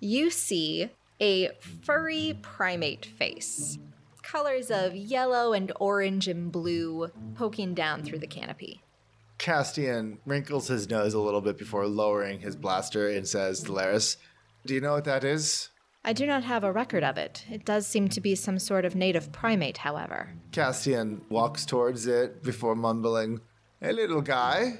You 0.00 0.30
see 0.30 0.88
a 1.20 1.50
furry 1.60 2.38
primate 2.40 3.04
face, 3.04 3.78
colors 4.22 4.70
of 4.70 4.96
yellow 4.96 5.52
and 5.52 5.70
orange 5.78 6.28
and 6.28 6.50
blue 6.50 7.10
poking 7.34 7.74
down 7.74 8.04
through 8.04 8.20
the 8.20 8.26
canopy. 8.26 8.80
Castian 9.42 10.18
wrinkles 10.24 10.68
his 10.68 10.88
nose 10.88 11.14
a 11.14 11.20
little 11.20 11.40
bit 11.40 11.58
before 11.58 11.86
lowering 11.88 12.40
his 12.40 12.54
blaster 12.54 13.08
and 13.08 13.26
says 13.26 13.60
to 13.64 13.72
Laris, 13.72 14.16
Do 14.64 14.72
you 14.72 14.80
know 14.80 14.92
what 14.92 15.04
that 15.04 15.24
is? 15.24 15.68
I 16.04 16.12
do 16.12 16.26
not 16.26 16.44
have 16.44 16.62
a 16.62 16.72
record 16.72 17.02
of 17.02 17.18
it. 17.18 17.44
It 17.50 17.64
does 17.64 17.86
seem 17.86 18.08
to 18.10 18.20
be 18.20 18.36
some 18.36 18.60
sort 18.60 18.84
of 18.84 18.94
native 18.94 19.32
primate, 19.32 19.78
however. 19.78 20.30
Castian 20.52 21.28
walks 21.28 21.66
towards 21.66 22.06
it 22.06 22.42
before 22.44 22.76
mumbling, 22.76 23.40
Hey, 23.80 23.92
little 23.92 24.20
guy, 24.22 24.74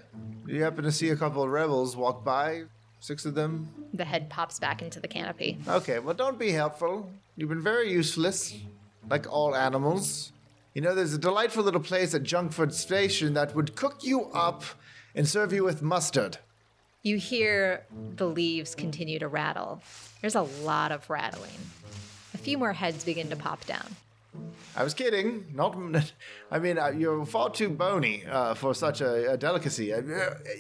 do 0.46 0.55
you 0.55 0.62
happen 0.62 0.85
to 0.85 0.92
see 0.92 1.09
a 1.11 1.16
couple 1.16 1.42
of 1.42 1.51
rebels 1.51 1.96
walk 1.96 2.25
by? 2.25 2.62
Six 3.01 3.25
of 3.25 3.35
them? 3.35 3.68
The 3.92 4.05
head 4.05 4.31
pops 4.31 4.61
back 4.61 4.81
into 4.81 5.01
the 5.01 5.09
canopy. 5.09 5.59
Okay, 5.66 5.98
well, 5.98 6.14
don't 6.14 6.38
be 6.38 6.53
helpful. 6.53 7.11
You've 7.35 7.48
been 7.48 7.62
very 7.62 7.90
useless, 7.90 8.57
like 9.11 9.27
all 9.29 9.57
animals. 9.57 10.32
You 10.75 10.81
know, 10.81 10.95
there's 10.95 11.13
a 11.13 11.19
delightful 11.19 11.65
little 11.65 11.81
place 11.81 12.15
at 12.15 12.23
Junkford 12.23 12.73
Station 12.73 13.35
that 13.35 13.55
would 13.55 13.77
cook 13.77 13.99
you 14.03 14.31
up 14.33 14.65
and 15.15 15.29
serve 15.29 15.53
you 15.53 15.65
with 15.65 15.83
mustard. 15.83 16.39
You 17.03 17.19
hear 17.19 17.85
the 18.17 18.27
leaves 18.27 18.75
continue 18.75 19.19
to 19.19 19.29
rattle. 19.29 19.83
There's 20.21 20.35
a 20.35 20.43
lot 20.43 20.93
of 20.93 21.11
rattling. 21.11 21.51
A 22.33 22.39
few 22.39 22.57
more 22.57 22.73
heads 22.73 23.05
begin 23.05 23.29
to 23.29 23.37
pop 23.37 23.67
down. 23.67 23.97
I 24.75 24.83
was 24.83 24.95
kidding. 24.95 25.45
Not, 25.53 25.77
I 26.51 26.59
mean, 26.59 26.79
uh, 26.79 26.89
you're 26.89 27.27
far 27.27 27.51
too 27.51 27.69
bony 27.69 28.25
uh, 28.25 28.55
for 28.55 28.75
such 28.75 29.03
a, 29.03 29.33
a 29.33 29.37
delicacy. 29.37 29.93
Uh, 29.93 30.01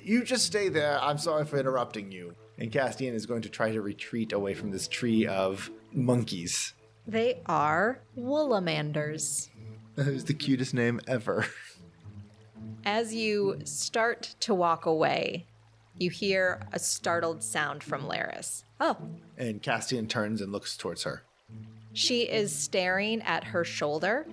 you 0.02 0.24
just 0.24 0.44
stay 0.44 0.68
there. 0.68 1.00
I'm 1.00 1.16
sorry 1.16 1.46
for 1.46 1.58
interrupting 1.58 2.12
you. 2.12 2.34
And 2.58 2.70
Castian 2.70 3.14
is 3.14 3.24
going 3.24 3.42
to 3.42 3.48
try 3.48 3.72
to 3.72 3.80
retreat 3.80 4.32
away 4.32 4.52
from 4.52 4.70
this 4.72 4.88
tree 4.88 5.26
of 5.26 5.70
monkeys. 5.90 6.74
They 7.06 7.40
are 7.46 8.00
Woolamanders. 8.16 9.48
That 9.96 10.08
is 10.08 10.24
the 10.24 10.34
cutest 10.34 10.74
name 10.74 11.00
ever. 11.06 11.46
As 12.84 13.14
you 13.14 13.60
start 13.64 14.34
to 14.40 14.54
walk 14.54 14.86
away, 14.86 15.46
you 15.98 16.10
hear 16.10 16.66
a 16.72 16.78
startled 16.78 17.42
sound 17.42 17.82
from 17.82 18.02
Laris. 18.08 18.64
Oh, 18.80 18.96
And 19.36 19.62
Castian 19.62 20.08
turns 20.08 20.40
and 20.40 20.50
looks 20.50 20.76
towards 20.76 21.02
her. 21.04 21.22
She 21.92 22.22
is 22.22 22.54
staring 22.54 23.20
at 23.22 23.44
her 23.44 23.64
shoulder, 23.64 24.26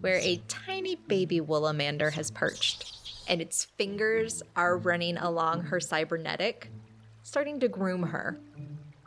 where 0.00 0.18
a 0.18 0.42
tiny 0.48 0.96
baby 0.96 1.40
Woolamander 1.40 2.12
has 2.12 2.30
perched, 2.30 2.92
and 3.28 3.40
its 3.42 3.64
fingers 3.64 4.42
are 4.56 4.78
running 4.78 5.18
along 5.18 5.64
her 5.64 5.80
cybernetic, 5.80 6.70
starting 7.22 7.60
to 7.60 7.68
groom 7.68 8.04
her. 8.04 8.38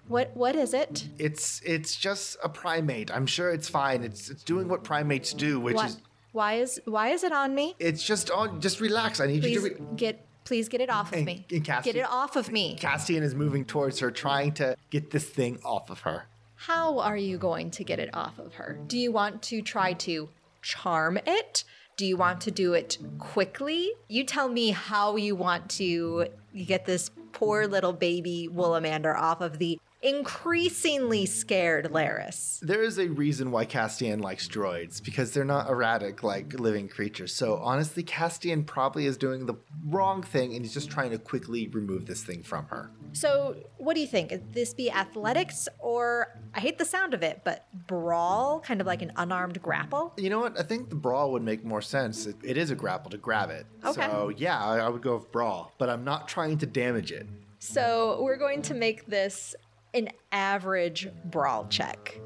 What 0.07 0.35
what 0.35 0.55
is 0.55 0.73
it? 0.73 1.07
It's 1.17 1.61
it's 1.65 1.95
just 1.95 2.37
a 2.43 2.49
primate. 2.49 3.11
I'm 3.11 3.25
sure 3.27 3.51
it's 3.51 3.67
fine. 3.69 4.03
It's 4.03 4.29
it's 4.29 4.43
doing 4.43 4.67
what 4.67 4.83
primates 4.83 5.33
do, 5.33 5.59
which 5.59 5.75
What? 5.75 5.87
is 5.89 6.01
Why 6.31 6.53
is 6.55 6.81
why 6.85 7.09
is 7.09 7.23
it 7.23 7.31
on 7.31 7.53
me? 7.55 7.75
it's 7.79 8.03
just 8.03 8.31
on. 8.31 8.61
Just 8.61 8.79
relax. 8.79 9.19
I 9.19 9.27
need 9.27 9.41
Please 9.41 9.53
you 9.63 9.69
to. 9.69 9.75
Re- 9.75 9.81
get 9.95 10.25
please 10.45 10.69
get 10.69 10.79
it 10.79 10.89
off 10.89 11.07
of 11.11 11.17
And- 11.17 11.25
me. 11.25 11.45
and 11.51 11.63
Get 11.63 11.87
it 11.95 12.05
off 12.09 12.37
of 12.37 12.49
me. 12.51 12.77
Castian 12.79 13.21
is 13.21 13.35
moving 13.35 13.65
towards 13.65 13.99
her, 13.99 14.09
trying 14.11 14.53
to 14.53 14.77
get 14.91 15.11
this 15.11 15.25
thing 15.25 15.59
off 15.65 15.89
of 15.89 16.01
her. 16.01 16.27
How 16.55 16.99
are 16.99 17.17
you 17.17 17.37
going 17.37 17.69
to 17.71 17.83
get 17.83 17.99
it 17.99 18.09
off 18.13 18.39
of 18.39 18.53
her? 18.55 18.79
Do 18.87 18.97
you 18.97 19.11
want 19.11 19.41
to 19.43 19.61
try 19.61 19.91
to 19.93 20.29
charm 20.61 21.19
it? 21.27 21.65
Do 21.97 22.05
you 22.05 22.15
want 22.15 22.39
to 22.41 22.51
do 22.51 22.73
it 22.73 22.97
quickly? 23.19 23.91
You 24.07 24.23
tell 24.23 24.47
me 24.47 24.69
how 24.71 25.17
you 25.17 25.35
want 25.35 25.69
to 25.71 26.27
get 26.65 26.85
this 26.85 27.11
poor 27.33 27.67
little 27.67 27.91
baby 27.93 28.47
Woolamander 28.51 29.15
off 29.15 29.41
of 29.41 29.59
the 29.59 29.77
increasingly 30.01 31.25
scared 31.25 31.85
Laris. 31.85 32.59
There 32.61 32.83
is 32.83 32.99
a 32.99 33.07
reason 33.07 33.51
why 33.51 33.65
Castian 33.65 34.21
likes 34.21 34.47
droids 34.47 35.03
because 35.03 35.31
they're 35.31 35.45
not 35.45 35.69
erratic 35.69 36.23
like 36.23 36.59
living 36.59 36.87
creatures. 36.87 37.33
So 37.33 37.55
honestly, 37.57 38.03
Castian 38.03 38.65
probably 38.65 39.05
is 39.05 39.17
doing 39.17 39.45
the 39.45 39.55
wrong 39.85 40.21
thing 40.21 40.53
and 40.53 40.63
he's 40.63 40.73
just 40.73 40.89
trying 40.89 41.11
to 41.11 41.17
quickly 41.17 41.67
remove 41.67 42.05
this 42.05 42.23
thing 42.23 42.43
from 42.43 42.65
her. 42.65 42.91
So, 43.13 43.55
what 43.77 43.95
do 43.95 44.01
you 44.01 44.07
think? 44.07 44.31
Would 44.31 44.53
this 44.53 44.73
be 44.73 44.91
athletics 44.91 45.67
or 45.79 46.37
I 46.53 46.59
hate 46.59 46.77
the 46.77 46.85
sound 46.85 47.13
of 47.13 47.23
it, 47.23 47.41
but 47.43 47.65
brawl, 47.87 48.59
kind 48.59 48.81
of 48.81 48.87
like 48.87 49.01
an 49.01 49.11
unarmed 49.15 49.61
grapple? 49.61 50.13
You 50.17 50.29
know 50.29 50.39
what? 50.39 50.59
I 50.59 50.63
think 50.63 50.89
the 50.89 50.95
brawl 50.95 51.31
would 51.31 51.41
make 51.41 51.63
more 51.65 51.81
sense. 51.81 52.27
It, 52.27 52.35
it 52.43 52.57
is 52.57 52.69
a 52.69 52.75
grapple 52.75 53.09
to 53.11 53.17
grab 53.17 53.49
it. 53.49 53.65
Okay. 53.83 54.01
So 54.01 54.29
yeah, 54.29 54.63
I, 54.63 54.79
I 54.79 54.89
would 54.89 55.01
go 55.01 55.15
with 55.15 55.31
brawl, 55.31 55.73
but 55.77 55.89
I'm 55.89 56.03
not 56.03 56.27
trying 56.27 56.57
to 56.59 56.65
damage 56.65 57.11
it. 57.11 57.27
So 57.59 58.21
we're 58.21 58.37
going 58.37 58.61
to 58.63 58.73
make 58.73 59.07
this 59.07 59.55
an 59.97 60.09
average 60.31 61.09
brawl 61.25 61.67
check. 61.69 62.19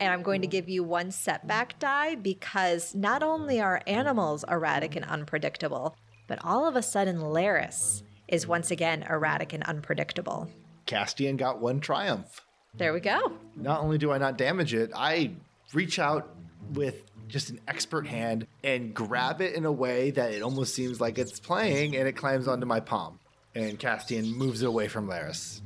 And 0.00 0.12
I'm 0.12 0.22
going 0.22 0.42
to 0.42 0.46
give 0.46 0.68
you 0.68 0.84
one 0.84 1.10
setback 1.10 1.78
die 1.78 2.14
because 2.14 2.94
not 2.94 3.22
only 3.22 3.60
are 3.60 3.82
animals 3.86 4.44
erratic 4.48 4.96
and 4.96 5.04
unpredictable, 5.04 5.96
but 6.26 6.38
all 6.44 6.66
of 6.66 6.76
a 6.76 6.82
sudden 6.82 7.18
Laris 7.18 8.02
is 8.28 8.46
once 8.46 8.70
again 8.70 9.04
erratic 9.08 9.52
and 9.52 9.62
unpredictable. 9.64 10.48
Castian 10.86 11.36
got 11.36 11.60
one 11.60 11.80
triumph. 11.80 12.40
There 12.74 12.92
we 12.92 13.00
go. 13.00 13.32
Not 13.56 13.80
only 13.80 13.98
do 13.98 14.12
I 14.12 14.18
not 14.18 14.38
damage 14.38 14.74
it, 14.74 14.90
I 14.94 15.32
reach 15.72 15.98
out 15.98 16.28
with 16.72 17.04
just 17.26 17.50
an 17.50 17.60
expert 17.68 18.06
hand 18.06 18.46
and 18.62 18.94
grab 18.94 19.40
it 19.40 19.54
in 19.54 19.64
a 19.64 19.72
way 19.72 20.10
that 20.12 20.32
it 20.32 20.42
almost 20.42 20.74
seems 20.74 21.00
like 21.00 21.18
it's 21.18 21.40
playing 21.40 21.96
and 21.96 22.08
it 22.08 22.12
climbs 22.12 22.48
onto 22.48 22.66
my 22.66 22.80
palm. 22.80 23.18
And 23.54 23.78
Castian 23.78 24.34
moves 24.34 24.62
it 24.62 24.68
away 24.68 24.88
from 24.88 25.08
Laris. 25.08 25.60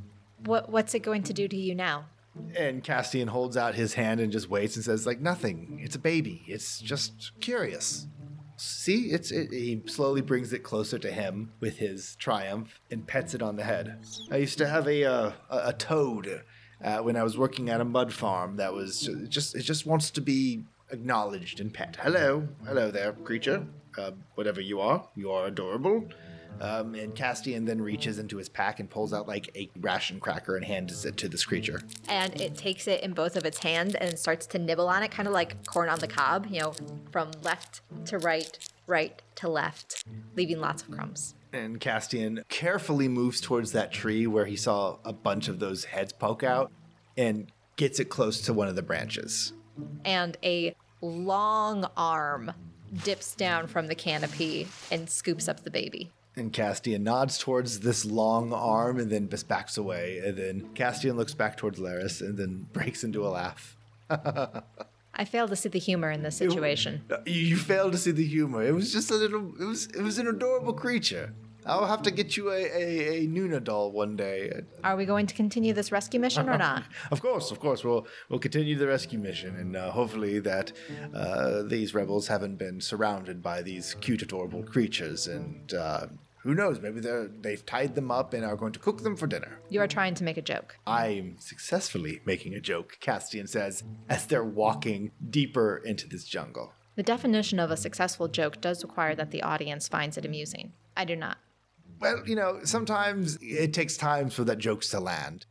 What 0.45 0.70
what's 0.70 0.95
it 0.95 1.01
going 1.01 1.22
to 1.24 1.32
do 1.32 1.49
to 1.49 1.57
you 1.57 1.74
now? 1.74 2.07
And 2.57 2.82
Castian 2.82 3.28
holds 3.28 3.57
out 3.57 3.74
his 3.74 3.95
hand 3.95 4.20
and 4.20 4.32
just 4.32 4.49
waits 4.49 4.76
and 4.76 4.84
says, 4.84 5.07
like, 5.07 5.20
nothing. 5.20 5.78
It's 5.82 5.97
a 5.97 5.99
baby. 5.99 6.43
It's 6.47 6.80
just 6.80 7.32
curious. 7.40 8.07
See, 8.57 9.11
it's 9.11 9.30
it, 9.30 9.51
he 9.51 9.82
slowly 9.86 10.20
brings 10.20 10.53
it 10.53 10.61
closer 10.61 10.99
to 10.99 11.11
him 11.11 11.53
with 11.61 11.78
his 11.78 12.16
triumph 12.16 12.80
and 12.90 13.07
pets 13.07 13.34
it 13.34 13.43
on 13.43 13.57
the 13.57 13.64
head. 13.64 13.99
I 14.30 14.36
used 14.36 14.57
to 14.59 14.68
have 14.68 14.86
a 14.86 15.05
uh, 15.05 15.32
a, 15.51 15.72
toad 15.72 16.43
uh, 16.82 16.99
when 16.99 17.16
I 17.16 17.24
was 17.24 17.36
working 17.36 17.70
at 17.70 17.80
a 17.80 17.84
mud 17.84 18.12
farm 18.12 18.57
that 18.57 18.72
was 18.72 19.11
just 19.28 19.57
it 19.57 19.62
just 19.62 19.84
wants 19.84 20.11
to 20.12 20.20
be 20.20 20.64
acknowledged 20.93 21.59
and 21.59 21.74
pet. 21.74 21.97
Hello, 22.01 22.47
hello 22.64 22.90
there, 22.90 23.12
creature. 23.12 23.66
Uh, 23.99 24.12
whatever 24.36 24.61
you 24.61 24.80
are, 24.80 25.09
you 25.16 25.30
are 25.30 25.47
adorable. 25.47 26.09
Um, 26.61 26.94
and 26.94 27.14
Castian 27.14 27.66
then 27.66 27.80
reaches 27.80 28.18
into 28.18 28.36
his 28.36 28.48
pack 28.48 28.80
and 28.80 28.88
pulls 28.88 29.12
out 29.12 29.26
like 29.26 29.50
a 29.57 29.70
ration 29.80 30.20
cracker 30.20 30.57
and 30.57 30.64
hands 30.64 31.05
it 31.05 31.16
to 31.18 31.28
this 31.28 31.44
creature. 31.44 31.82
and 32.09 32.40
it 32.40 32.57
takes 32.57 32.86
it 32.86 33.03
in 33.03 33.12
both 33.12 33.36
of 33.36 33.44
its 33.44 33.59
hands 33.59 33.94
and 33.94 34.18
starts 34.18 34.46
to 34.46 34.59
nibble 34.59 34.88
on 34.88 35.03
it, 35.03 35.11
kind 35.11 35.26
of 35.26 35.34
like 35.34 35.64
corn 35.66 35.88
on 35.88 35.98
the 35.98 36.07
cob, 36.07 36.46
you 36.48 36.61
know, 36.61 36.72
from 37.11 37.30
left 37.42 37.80
to 38.07 38.18
right, 38.18 38.59
right 38.86 39.20
to 39.36 39.48
left, 39.48 40.05
leaving 40.36 40.61
lots 40.61 40.82
of 40.82 40.90
crumbs. 40.90 41.34
And 41.53 41.80
Castian 41.80 42.42
carefully 42.48 43.09
moves 43.09 43.40
towards 43.40 43.72
that 43.72 43.92
tree 43.92 44.26
where 44.26 44.46
he 44.46 44.57
saw 44.57 44.98
a 45.05 45.12
bunch 45.12 45.48
of 45.48 45.59
those 45.59 45.84
heads 45.84 46.12
poke 46.12 46.42
out 46.42 46.70
and 47.16 47.50
gets 47.76 48.00
it 48.00 48.07
close 48.07 48.40
to 48.42 48.55
one 48.55 48.68
of 48.68 48.76
the 48.76 48.82
branches. 48.82 49.53
And 50.05 50.36
a 50.42 50.74
long 51.00 51.86
arm 51.96 52.53
dips 53.05 53.34
down 53.34 53.66
from 53.66 53.88
the 53.88 53.94
canopy 53.94 54.68
and 54.90 55.09
scoops 55.09 55.48
up 55.48 55.64
the 55.64 55.70
baby. 55.70 56.11
And 56.35 56.51
Castian 56.53 57.03
nods 57.03 57.37
towards 57.39 57.80
this 57.80 58.05
long 58.07 58.53
arm 58.55 58.99
and 58.99 59.11
then 59.11 59.28
just 59.28 59.49
backs 59.49 59.76
away. 59.76 60.18
And 60.24 60.37
then 60.37 60.70
Castian 60.74 61.16
looks 61.16 61.35
back 61.35 61.57
towards 61.59 61.78
Laris 61.78 62.20
and 62.22 62.39
then 62.39 62.66
breaks 62.72 63.05
into 63.05 63.26
a 63.26 63.28
laugh. 63.28 63.76
I 65.14 65.24
fail 65.26 65.47
to 65.49 65.57
see 65.57 65.68
the 65.68 65.78
humor 65.78 66.11
in 66.11 66.22
this 66.22 66.37
situation. 66.37 67.03
Uh, 67.11 67.18
You, 67.26 67.33
you 67.41 67.57
failed 67.57 67.93
to 67.93 67.99
see 67.99 68.12
the 68.12 68.24
humor. 68.26 68.62
It 68.62 68.72
was 68.72 68.93
just 68.93 69.11
a 69.11 69.14
little. 69.14 69.53
It 69.61 69.64
was. 69.64 69.87
It 69.87 70.01
was 70.03 70.18
an 70.18 70.26
adorable 70.26 70.72
creature. 70.72 71.35
I'll 71.65 71.87
have 71.87 72.03
to 72.03 72.11
get 72.11 72.37
you 72.37 72.51
a, 72.51 72.61
a, 72.61 73.25
a 73.25 73.27
Nuna 73.27 73.63
doll 73.63 73.93
one 73.93 74.17
day. 74.17 74.63
Are 74.83 74.97
we 74.97 75.05
going 75.05 75.27
to 75.27 75.35
continue 75.35 75.73
this 75.73 75.93
rescue 75.93 76.21
mission 76.21 76.49
or 76.49 76.59
not? 76.59 76.85
Of 77.11 77.21
course, 77.21 77.51
of 77.51 77.61
course, 77.61 77.85
we'll 77.85 78.07
we'll 78.29 78.39
continue 78.39 78.77
the 78.77 78.87
rescue 78.87 79.19
mission, 79.19 79.57
and 79.57 79.77
uh, 79.77 79.91
hopefully 79.91 80.39
that 80.41 80.73
uh, 81.15 81.63
these 81.63 81.95
rebels 81.95 82.27
haven't 82.29 82.57
been 82.57 82.81
surrounded 82.81 83.43
by 83.43 83.63
these 83.63 83.95
cute, 84.01 84.23
adorable 84.23 84.63
creatures, 84.63 85.27
and 85.27 85.75
uh, 85.75 86.07
who 86.43 86.55
knows, 86.55 86.81
maybe 86.81 87.01
they're 87.01 87.29
they've 87.29 87.65
tied 87.65 87.95
them 87.95 88.11
up 88.11 88.35
and 88.35 88.45
are 88.45 88.57
going 88.57 88.73
to 88.73 88.79
cook 88.79 89.03
them 89.03 89.17
for 89.17 89.27
dinner. 89.27 89.61
You 89.69 89.81
are 89.81 89.87
trying 89.87 90.15
to 90.15 90.25
make 90.25 90.37
a 90.37 90.43
joke. 90.43 90.77
I'm 90.87 91.37
successfully 91.39 92.21
making 92.25 92.55
a 92.55 92.61
joke, 92.61 92.99
Castian 93.01 93.49
says, 93.49 93.85
as 94.09 94.27
they're 94.27 94.45
walking 94.45 95.13
deeper 95.31 95.83
into 95.85 96.09
this 96.09 96.25
jungle. 96.25 96.73
The 96.97 97.03
definition 97.03 97.59
of 97.59 97.71
a 97.71 97.77
successful 97.77 98.29
joke 98.29 98.61
does 98.61 98.83
require 98.83 99.15
that 99.15 99.31
the 99.31 99.43
audience 99.43 99.89
finds 99.89 100.19
it 100.19 100.25
amusing. 100.25 100.73
I 100.97 101.05
do 101.05 101.17
not. 101.17 101.39
Well, 102.03 102.26
you 102.26 102.34
know, 102.34 102.61
sometimes 102.64 103.38
it 103.40 103.72
takes 103.72 103.96
time 103.96 104.28
for 104.28 104.44
that 104.44 104.59
jokes 104.59 104.90
to 104.90 105.00
land. 105.00 105.46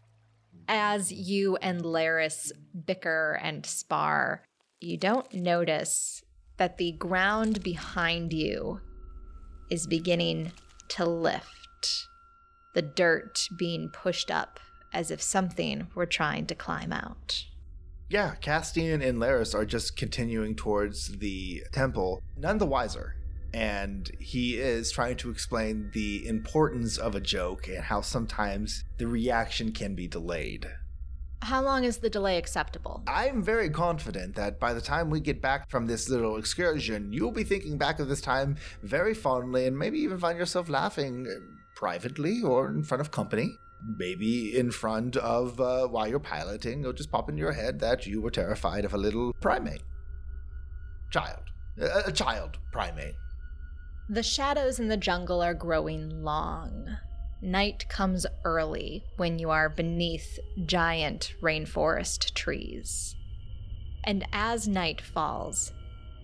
as 0.68 1.12
you 1.12 1.56
and 1.58 1.82
Laris 1.82 2.52
bicker 2.86 3.40
and 3.42 3.66
spar, 3.66 4.44
you 4.80 4.98
don't 4.98 5.34
notice 5.34 6.24
that 6.58 6.78
the 6.78 6.92
ground 6.94 7.64
behind 7.64 8.34
you 8.34 8.82
is 9.70 9.88
beginning 9.88 10.52
to 10.90 11.06
lift, 11.06 12.08
the 12.74 12.82
dirt 12.82 13.48
being 13.58 13.90
pushed 13.90 14.30
up 14.30 14.60
as 14.94 15.10
if 15.10 15.22
something 15.22 15.88
were 15.96 16.06
trying 16.06 16.46
to 16.46 16.56
climb 16.56 16.92
out. 16.92 17.46
Yeah, 18.10 18.36
Castian 18.42 19.02
and 19.02 19.20
Laris 19.20 19.56
are 19.56 19.66
just 19.66 19.96
continuing 19.96 20.54
towards 20.56 21.18
the 21.20 21.64
temple, 21.72 22.22
none 22.36 22.58
the 22.58 22.66
wiser. 22.66 23.16
And 23.54 24.10
he 24.20 24.58
is 24.58 24.92
trying 24.92 25.18
to 25.18 25.30
explain 25.30 25.92
the 25.94 26.28
importance 26.28 26.98
of 26.98 27.16
a 27.16 27.20
joke 27.20 27.68
and 27.68 27.84
how 27.84 28.02
sometimes 28.02 28.86
the 28.98 29.08
reaction 29.08 29.72
can 29.72 29.94
be 29.94 30.08
delayed. 30.08 30.68
How 31.44 31.62
long 31.62 31.84
is 31.84 31.98
the 31.98 32.10
delay 32.10 32.38
acceptable? 32.38 33.02
I'm 33.08 33.42
very 33.42 33.70
confident 33.70 34.36
that 34.36 34.60
by 34.60 34.74
the 34.74 34.82
time 34.82 35.10
we 35.10 35.20
get 35.20 35.42
back 35.42 35.70
from 35.72 35.88
this 35.88 36.08
little 36.08 36.38
excursion, 36.38 37.12
you'll 37.12 37.32
be 37.32 37.44
thinking 37.44 37.80
back 37.80 38.00
of 38.00 38.08
this 38.08 38.22
time 38.22 38.58
very 38.84 39.16
fondly 39.16 39.66
and 39.66 39.78
maybe 39.78 40.00
even 40.00 40.20
find 40.20 40.38
yourself 40.38 40.70
laughing 40.70 41.28
privately 41.76 42.44
or 42.44 42.70
in 42.70 42.84
front 42.84 43.02
of 43.02 43.10
company. 43.10 43.58
Maybe 43.98 44.56
in 44.56 44.70
front 44.70 45.18
of, 45.18 45.60
uh, 45.60 45.88
while 45.88 46.08
you're 46.08 46.20
piloting, 46.20 46.82
it'll 46.82 46.94
just 46.94 47.12
pop 47.12 47.28
into 47.28 47.40
your 47.40 47.54
head 47.54 47.80
that 47.80 48.06
you 48.06 48.22
were 48.22 48.30
terrified 48.30 48.86
of 48.86 48.94
a 48.94 48.98
little 48.98 49.34
primate. 49.42 49.82
Child. 51.10 51.42
A, 51.80 52.10
a 52.10 52.12
child 52.12 52.60
primate. 52.72 53.16
The 54.12 54.24
shadows 54.24 54.78
in 54.78 54.90
the 54.90 54.98
jungle 54.98 55.42
are 55.42 55.54
growing 55.54 56.22
long. 56.22 56.98
Night 57.42 57.88
comes 57.88 58.26
early 58.44 59.06
when 59.16 59.40
you 59.40 59.52
are 59.52 59.70
beneath 59.70 60.38
giant 60.66 61.34
rainforest 61.42 62.34
trees. 62.34 63.16
And 64.04 64.26
as 64.34 64.68
night 64.68 65.00
falls, 65.00 65.72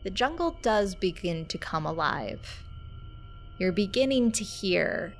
the 0.03 0.09
jungle 0.09 0.57
does 0.61 0.95
begin 0.95 1.45
to 1.45 1.57
come 1.57 1.85
alive. 1.85 2.61
You're 3.57 3.71
beginning 3.71 4.33
to 4.33 4.43
hear 4.43 5.13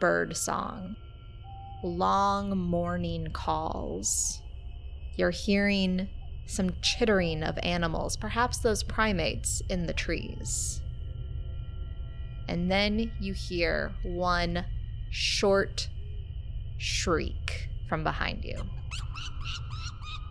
bird 0.00 0.34
song, 0.34 0.96
long 1.84 2.56
morning 2.56 3.26
calls. 3.34 4.40
You're 5.16 5.30
hearing 5.30 6.08
some 6.46 6.70
chittering 6.80 7.42
of 7.42 7.58
animals, 7.62 8.16
perhaps 8.16 8.56
those 8.56 8.82
primates 8.82 9.60
in 9.68 9.84
the 9.84 9.92
trees. 9.92 10.81
And 12.48 12.70
then 12.70 13.12
you 13.20 13.32
hear 13.32 13.92
one 14.02 14.64
short 15.10 15.88
shriek 16.78 17.68
from 17.88 18.04
behind 18.04 18.44
you. 18.44 18.58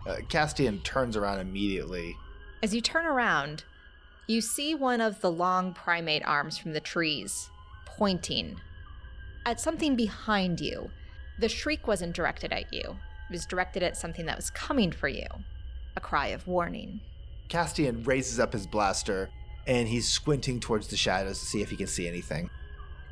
Uh, 0.06 0.16
Castian 0.28 0.82
turns 0.82 1.16
around 1.16 1.40
immediately. 1.40 2.16
As 2.62 2.74
you 2.74 2.80
turn 2.80 3.06
around, 3.06 3.64
you 4.26 4.40
see 4.40 4.74
one 4.74 5.00
of 5.00 5.20
the 5.20 5.30
long 5.30 5.72
primate 5.72 6.24
arms 6.24 6.58
from 6.58 6.72
the 6.72 6.80
trees 6.80 7.50
pointing 7.84 8.60
at 9.46 9.60
something 9.60 9.96
behind 9.96 10.60
you. 10.60 10.90
The 11.38 11.48
shriek 11.48 11.86
wasn't 11.86 12.14
directed 12.14 12.52
at 12.52 12.72
you, 12.72 12.82
it 12.82 13.32
was 13.32 13.46
directed 13.46 13.82
at 13.82 13.96
something 13.96 14.26
that 14.26 14.36
was 14.36 14.50
coming 14.50 14.92
for 14.92 15.08
you 15.08 15.26
a 15.96 16.00
cry 16.00 16.28
of 16.28 16.46
warning. 16.46 17.00
Castian 17.48 18.06
raises 18.06 18.40
up 18.40 18.52
his 18.52 18.66
blaster 18.66 19.28
and 19.66 19.88
he's 19.88 20.08
squinting 20.08 20.60
towards 20.60 20.88
the 20.88 20.96
shadows 20.96 21.40
to 21.40 21.46
see 21.46 21.62
if 21.62 21.70
he 21.70 21.76
can 21.76 21.86
see 21.86 22.08
anything. 22.08 22.50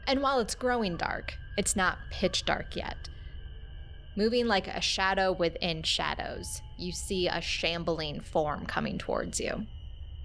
And 0.07 0.23
while 0.23 0.41
it's 0.41 0.55
growing 0.55 0.97
dark, 0.97 1.35
it's 1.57 1.77
not 1.77 1.99
pitch 2.11 2.45
dark 2.45 2.75
yet. 2.75 3.09
Moving 4.17 4.47
like 4.47 4.67
a 4.67 4.81
shadow 4.81 5.33
within 5.33 5.83
shadows, 5.83 6.63
you 6.77 6.93
see 6.93 7.29
a 7.29 7.41
shambling 7.41 8.21
form 8.21 8.67
coming 8.67 8.99
towards 8.99 9.39
you. 9.39 9.67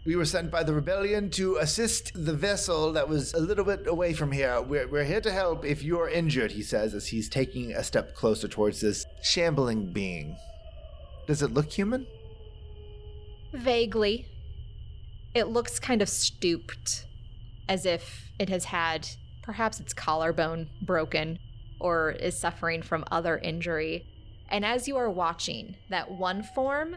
We 0.05 0.15
were 0.15 0.25
sent 0.25 0.51
by 0.51 0.63
the 0.63 0.73
rebellion 0.73 1.29
to 1.31 1.57
assist 1.57 2.11
the 2.13 2.33
vessel 2.33 2.93
that 2.93 3.09
was 3.09 3.33
a 3.33 3.39
little 3.39 3.65
bit 3.65 3.87
away 3.87 4.13
from 4.13 4.31
here. 4.31 4.61
We're, 4.61 4.87
we're 4.87 5.03
here 5.03 5.21
to 5.21 5.31
help 5.31 5.65
if 5.65 5.81
you're 5.81 6.09
injured, 6.09 6.51
he 6.51 6.61
says, 6.61 6.93
as 6.93 7.07
he's 7.07 7.27
taking 7.27 7.73
a 7.73 7.83
step 7.83 8.15
closer 8.15 8.47
towards 8.47 8.81
this 8.81 9.05
shambling 9.23 9.87
being. 9.87 10.35
Does 11.25 11.41
it 11.41 11.53
look 11.53 11.71
human? 11.71 12.05
Vaguely. 13.53 14.27
It 15.35 15.49
looks 15.49 15.79
kind 15.79 16.01
of 16.01 16.07
stooped, 16.07 17.05
as 17.67 17.85
if 17.85 18.31
it 18.39 18.47
has 18.47 18.63
had 18.63 19.05
perhaps 19.43 19.81
its 19.81 19.93
collarbone 19.93 20.69
broken 20.81 21.39
or 21.77 22.11
is 22.11 22.39
suffering 22.39 22.81
from 22.81 23.03
other 23.11 23.37
injury. 23.37 24.05
And 24.49 24.65
as 24.65 24.87
you 24.87 24.95
are 24.95 25.09
watching, 25.09 25.75
that 25.89 26.09
one 26.09 26.41
form 26.41 26.95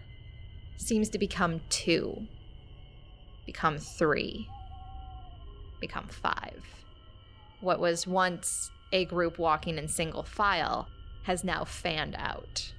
seems 0.76 1.08
to 1.08 1.18
become 1.18 1.62
two, 1.68 2.28
become 3.44 3.78
three, 3.78 4.48
become 5.80 6.06
five. 6.06 6.62
What 7.60 7.80
was 7.80 8.06
once 8.06 8.70
a 8.92 9.04
group 9.04 9.40
walking 9.40 9.78
in 9.78 9.88
single 9.88 10.22
file 10.22 10.88
has 11.24 11.42
now 11.42 11.64
fanned 11.64 12.14
out. 12.16 12.72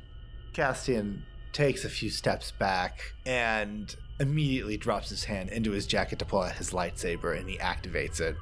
Castian 0.53 1.23
takes 1.53 1.85
a 1.85 1.89
few 1.89 2.09
steps 2.09 2.51
back 2.51 3.13
and 3.25 3.95
immediately 4.19 4.77
drops 4.77 5.09
his 5.09 5.23
hand 5.23 5.49
into 5.49 5.71
his 5.71 5.87
jacket 5.87 6.19
to 6.19 6.25
pull 6.25 6.41
out 6.41 6.53
his 6.53 6.71
lightsaber 6.71 7.37
and 7.37 7.49
he 7.49 7.57
activates 7.57 8.19
it. 8.19 8.35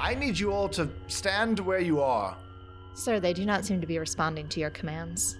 I 0.00 0.14
need 0.14 0.38
you 0.38 0.52
all 0.52 0.68
to 0.70 0.88
stand 1.08 1.60
where 1.60 1.80
you 1.80 2.00
are. 2.00 2.36
Sir, 2.94 3.20
they 3.20 3.32
do 3.32 3.44
not 3.44 3.64
seem 3.64 3.80
to 3.80 3.86
be 3.86 3.98
responding 3.98 4.48
to 4.48 4.60
your 4.60 4.70
commands. 4.70 5.36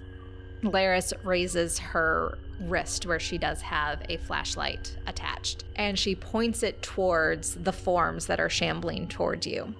Laris 0.62 1.12
raises 1.24 1.78
her 1.78 2.38
wrist 2.60 3.06
where 3.06 3.20
she 3.20 3.38
does 3.38 3.60
have 3.62 4.02
a 4.08 4.16
flashlight 4.18 4.96
attached, 5.06 5.64
and 5.76 5.98
she 5.98 6.14
points 6.14 6.62
it 6.62 6.82
towards 6.82 7.54
the 7.54 7.72
forms 7.72 8.26
that 8.26 8.40
are 8.40 8.48
shambling 8.48 9.06
towards 9.08 9.46
you. 9.46 9.74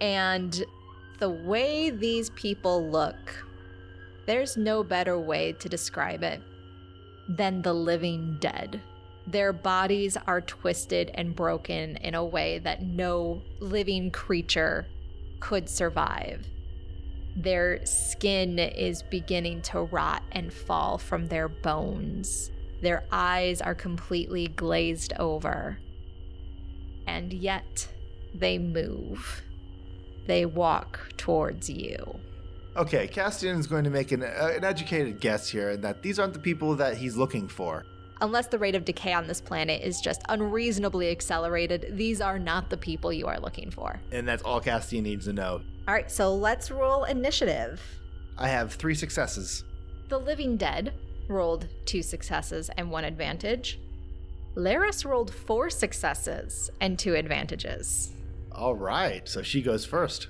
And 0.00 0.62
the 1.18 1.30
way 1.30 1.90
these 1.90 2.30
people 2.30 2.88
look, 2.90 3.46
there's 4.28 4.58
no 4.58 4.84
better 4.84 5.18
way 5.18 5.52
to 5.54 5.70
describe 5.70 6.22
it 6.22 6.42
than 7.30 7.62
the 7.62 7.72
living 7.72 8.36
dead. 8.40 8.78
Their 9.26 9.54
bodies 9.54 10.18
are 10.26 10.42
twisted 10.42 11.10
and 11.14 11.34
broken 11.34 11.96
in 11.96 12.14
a 12.14 12.22
way 12.22 12.58
that 12.58 12.82
no 12.82 13.40
living 13.58 14.10
creature 14.10 14.86
could 15.40 15.66
survive. 15.66 16.46
Their 17.36 17.86
skin 17.86 18.58
is 18.58 19.02
beginning 19.02 19.62
to 19.62 19.80
rot 19.80 20.22
and 20.32 20.52
fall 20.52 20.98
from 20.98 21.28
their 21.28 21.48
bones. 21.48 22.50
Their 22.82 23.04
eyes 23.10 23.62
are 23.62 23.74
completely 23.74 24.48
glazed 24.48 25.14
over. 25.18 25.78
And 27.06 27.32
yet, 27.32 27.88
they 28.34 28.58
move. 28.58 29.40
they 30.26 30.44
walk 30.44 31.14
towards 31.16 31.70
you. 31.70 32.20
Okay, 32.78 33.08
Castian 33.08 33.58
is 33.58 33.66
going 33.66 33.82
to 33.82 33.90
make 33.90 34.12
an, 34.12 34.22
uh, 34.22 34.52
an 34.54 34.62
educated 34.62 35.18
guess 35.18 35.48
here 35.48 35.76
that 35.78 36.00
these 36.00 36.20
aren't 36.20 36.32
the 36.32 36.38
people 36.38 36.76
that 36.76 36.96
he's 36.96 37.16
looking 37.16 37.48
for. 37.48 37.84
Unless 38.20 38.46
the 38.48 38.58
rate 38.58 38.76
of 38.76 38.84
decay 38.84 39.12
on 39.12 39.26
this 39.26 39.40
planet 39.40 39.82
is 39.82 40.00
just 40.00 40.22
unreasonably 40.28 41.10
accelerated, 41.10 41.96
these 41.96 42.20
are 42.20 42.38
not 42.38 42.70
the 42.70 42.76
people 42.76 43.12
you 43.12 43.26
are 43.26 43.40
looking 43.40 43.68
for. 43.72 44.00
And 44.12 44.28
that's 44.28 44.44
all 44.44 44.60
Castian 44.60 45.02
needs 45.02 45.24
to 45.24 45.32
know. 45.32 45.60
All 45.88 45.94
right, 45.94 46.08
so 46.08 46.32
let's 46.32 46.70
roll 46.70 47.02
initiative. 47.02 47.82
I 48.36 48.46
have 48.46 48.74
three 48.74 48.94
successes. 48.94 49.64
The 50.08 50.18
living 50.20 50.56
dead 50.56 50.94
rolled 51.26 51.66
two 51.84 52.02
successes 52.02 52.70
and 52.76 52.92
one 52.92 53.02
advantage. 53.02 53.80
Laris 54.54 55.04
rolled 55.04 55.34
four 55.34 55.68
successes 55.68 56.70
and 56.80 56.96
two 56.96 57.16
advantages. 57.16 58.12
All 58.52 58.76
right, 58.76 59.28
so 59.28 59.42
she 59.42 59.62
goes 59.62 59.84
first. 59.84 60.28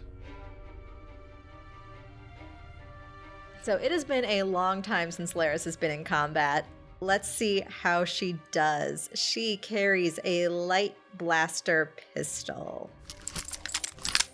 So 3.63 3.77
it 3.77 3.91
has 3.93 4.05
been 4.05 4.25
a 4.25 4.43
long 4.45 4.83
time 4.83 5.11
since 5.11 5.35
Laris 5.35 5.65
has 5.65 5.77
been 5.77 5.91
in 5.91 6.05
combat. 6.05 6.67
Let's 7.01 7.29
see 7.29 7.65
how 7.69 8.05
she 8.05 8.37
does. 8.51 9.11
She 9.15 9.57
carries 9.59 10.19
a 10.25 10.49
light 10.49 10.97
blaster 11.17 11.93
pistol. 12.15 12.91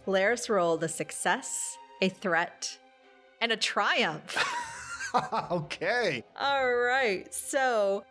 Laris 0.07 0.49
rolled 0.49 0.85
a 0.85 0.89
success, 0.89 1.77
a 2.01 2.09
threat, 2.09 2.79
and 3.41 3.53
a 3.53 3.57
triumph. 3.57 4.37
okay. 5.51 6.25
All 6.39 6.75
right, 6.75 7.33
so 7.33 8.05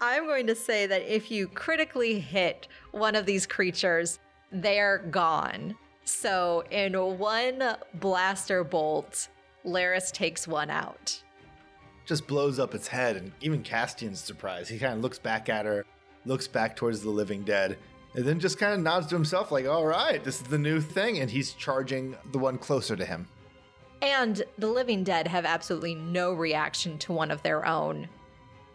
I'm 0.00 0.26
going 0.26 0.46
to 0.46 0.54
say 0.54 0.86
that 0.86 1.02
if 1.02 1.30
you 1.30 1.48
critically 1.48 2.20
hit 2.20 2.68
one 2.92 3.14
of 3.14 3.26
these 3.26 3.46
creatures, 3.46 4.18
they're 4.52 4.98
gone. 5.10 5.76
So 6.06 6.62
in 6.70 6.94
one 6.94 7.76
blaster 7.94 8.62
bolt, 8.64 9.28
Laris 9.64 10.12
takes 10.12 10.46
one 10.46 10.70
out. 10.70 11.20
Just 12.06 12.28
blows 12.28 12.60
up 12.60 12.74
its 12.74 12.86
head, 12.86 13.16
and 13.16 13.32
even 13.40 13.62
Castian's 13.64 14.20
surprised. 14.20 14.70
He 14.70 14.78
kind 14.78 14.94
of 14.94 15.00
looks 15.00 15.18
back 15.18 15.48
at 15.48 15.66
her, 15.66 15.84
looks 16.24 16.46
back 16.46 16.76
towards 16.76 17.02
the 17.02 17.10
living 17.10 17.42
dead, 17.42 17.76
and 18.14 18.24
then 18.24 18.38
just 18.38 18.56
kind 18.56 18.72
of 18.72 18.80
nods 18.80 19.08
to 19.08 19.16
himself, 19.16 19.50
like, 19.50 19.66
all 19.66 19.84
right, 19.84 20.22
this 20.22 20.40
is 20.40 20.46
the 20.46 20.58
new 20.58 20.80
thing. 20.80 21.18
And 21.18 21.28
he's 21.28 21.52
charging 21.52 22.16
the 22.30 22.38
one 22.38 22.56
closer 22.56 22.94
to 22.94 23.04
him. 23.04 23.26
And 24.00 24.44
the 24.58 24.68
living 24.68 25.02
dead 25.02 25.26
have 25.26 25.44
absolutely 25.44 25.96
no 25.96 26.32
reaction 26.32 26.98
to 26.98 27.12
one 27.12 27.32
of 27.32 27.42
their 27.42 27.66
own 27.66 28.08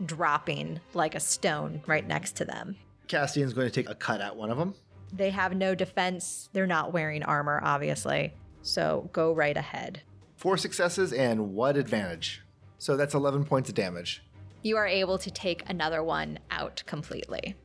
dropping 0.06 0.82
like 0.94 1.16
a 1.16 1.20
stone 1.20 1.82
right 1.88 2.06
next 2.06 2.36
to 2.38 2.46
them. 2.46 2.76
Castian's 3.08 3.54
going 3.54 3.68
to 3.68 3.74
take 3.74 3.90
a 3.90 3.96
cut 3.96 4.20
at 4.20 4.36
one 4.36 4.52
of 4.52 4.58
them. 4.58 4.76
They 5.14 5.30
have 5.32 5.56
no 5.56 5.76
defense. 5.76 6.50
They're 6.54 6.68
not 6.68 6.94
wearing 6.94 7.24
armor, 7.24 7.60
obviously. 7.64 8.34
So 8.62 9.10
go 9.14 9.34
right 9.34 9.58
ahead. 9.58 10.02
Four 10.38 10.58
successes 10.58 11.14
and 11.14 11.54
what 11.54 11.78
advantage? 11.78 12.42
So 12.78 12.98
that's 12.98 13.14
11 13.14 13.46
points 13.46 13.70
of 13.70 13.76
damage. 13.76 14.24
You 14.64 14.78
are 14.78 14.88
able 14.88 15.18
to 15.20 15.32
take 15.32 15.68
another 15.70 16.04
one 16.04 16.40
out 16.50 16.84
completely. 16.86 17.56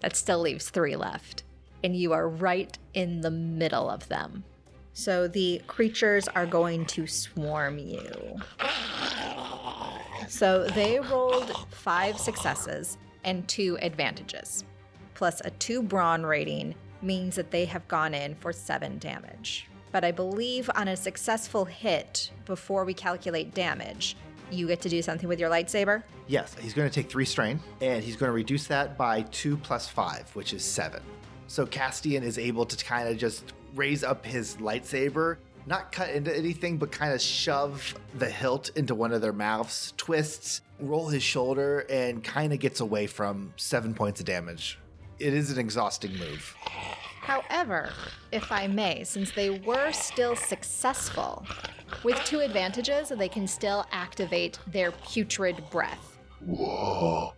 That 0.00 0.14
still 0.16 0.40
leaves 0.40 0.70
three 0.70 0.96
left. 0.96 1.44
And 1.84 1.94
you 1.94 2.12
are 2.12 2.28
right 2.28 2.76
in 2.94 3.20
the 3.20 3.30
middle 3.30 3.88
of 3.90 4.08
them. 4.08 4.44
So 4.92 5.28
the 5.28 5.62
creatures 5.68 6.26
are 6.28 6.46
going 6.46 6.86
to 6.86 7.06
swarm 7.06 7.78
you. 7.78 8.36
So 10.28 10.66
they 10.66 10.98
rolled 10.98 11.52
five 11.70 12.18
successes 12.18 12.98
and 13.24 13.46
two 13.48 13.78
advantages, 13.80 14.64
plus 15.18 15.42
a 15.44 15.50
two 15.50 15.82
brawn 15.82 16.24
rating 16.24 16.72
means 17.02 17.34
that 17.34 17.50
they 17.50 17.64
have 17.64 17.86
gone 17.88 18.14
in 18.14 18.36
for 18.36 18.52
seven 18.52 18.98
damage. 18.98 19.66
But 19.90 20.04
I 20.04 20.12
believe 20.12 20.70
on 20.76 20.86
a 20.86 20.96
successful 20.96 21.64
hit, 21.64 22.30
before 22.46 22.84
we 22.84 22.94
calculate 22.94 23.52
damage, 23.52 24.16
you 24.52 24.68
get 24.68 24.80
to 24.82 24.88
do 24.88 25.02
something 25.02 25.28
with 25.28 25.40
your 25.40 25.50
lightsaber. 25.50 26.04
Yes, 26.28 26.54
he's 26.60 26.72
going 26.72 26.88
to 26.88 26.94
take 26.94 27.10
three 27.10 27.24
strain, 27.24 27.58
and 27.80 28.04
he's 28.04 28.14
going 28.14 28.28
to 28.28 28.32
reduce 28.32 28.68
that 28.68 28.96
by 28.96 29.22
two 29.22 29.56
plus 29.56 29.88
five, 29.88 30.30
which 30.36 30.52
is 30.52 30.64
seven. 30.64 31.02
So 31.48 31.66
Castian 31.66 32.22
is 32.22 32.38
able 32.38 32.64
to 32.66 32.84
kind 32.84 33.08
of 33.08 33.18
just 33.18 33.52
raise 33.74 34.04
up 34.04 34.24
his 34.24 34.54
lightsaber, 34.58 35.38
not 35.66 35.90
cut 35.90 36.10
into 36.10 36.34
anything, 36.34 36.78
but 36.78 36.92
kind 36.92 37.12
of 37.12 37.20
shove 37.20 37.92
the 38.18 38.30
hilt 38.30 38.70
into 38.76 38.94
one 38.94 39.12
of 39.12 39.20
their 39.20 39.32
mouths, 39.32 39.94
twists, 39.96 40.60
roll 40.78 41.08
his 41.08 41.24
shoulder, 41.24 41.84
and 41.90 42.22
kind 42.22 42.52
of 42.52 42.60
gets 42.60 42.78
away 42.78 43.08
from 43.08 43.52
seven 43.56 43.94
points 43.94 44.20
of 44.20 44.26
damage. 44.26 44.78
It 45.18 45.34
is 45.34 45.50
an 45.50 45.58
exhausting 45.58 46.16
move. 46.16 46.54
However, 47.20 47.90
if 48.32 48.50
I 48.52 48.68
may, 48.68 49.04
since 49.04 49.32
they 49.32 49.50
were 49.50 49.92
still 49.92 50.36
successful, 50.36 51.44
with 52.04 52.16
two 52.24 52.40
advantages, 52.40 53.08
they 53.10 53.28
can 53.28 53.46
still 53.46 53.84
activate 53.90 54.58
their 54.68 54.92
putrid 54.92 55.62
breath. 55.70 56.18